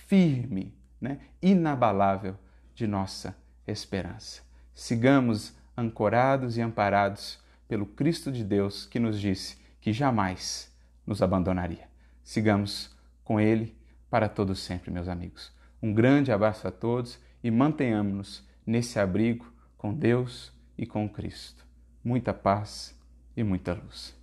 firme, 0.09 0.75
né, 0.99 1.19
inabalável 1.39 2.35
de 2.73 2.87
nossa 2.87 3.37
esperança. 3.67 4.41
Sigamos 4.73 5.55
ancorados 5.77 6.57
e 6.57 6.61
amparados 6.61 7.39
pelo 7.67 7.85
Cristo 7.85 8.31
de 8.31 8.43
Deus 8.43 8.87
que 8.87 8.99
nos 8.99 9.21
disse 9.21 9.61
que 9.79 9.93
jamais 9.93 10.75
nos 11.05 11.21
abandonaria. 11.21 11.87
Sigamos 12.23 12.97
com 13.23 13.39
Ele 13.39 13.77
para 14.09 14.27
todos 14.27 14.59
sempre, 14.59 14.89
meus 14.89 15.07
amigos. 15.07 15.53
Um 15.79 15.93
grande 15.93 16.31
abraço 16.31 16.67
a 16.67 16.71
todos 16.71 17.19
e 17.43 17.51
mantenhamos-nos 17.51 18.43
nesse 18.65 18.99
abrigo 18.99 19.53
com 19.77 19.93
Deus 19.93 20.51
e 20.75 20.87
com 20.87 21.07
Cristo. 21.07 21.63
Muita 22.03 22.33
paz 22.33 22.99
e 23.37 23.43
muita 23.43 23.73
luz. 23.73 24.18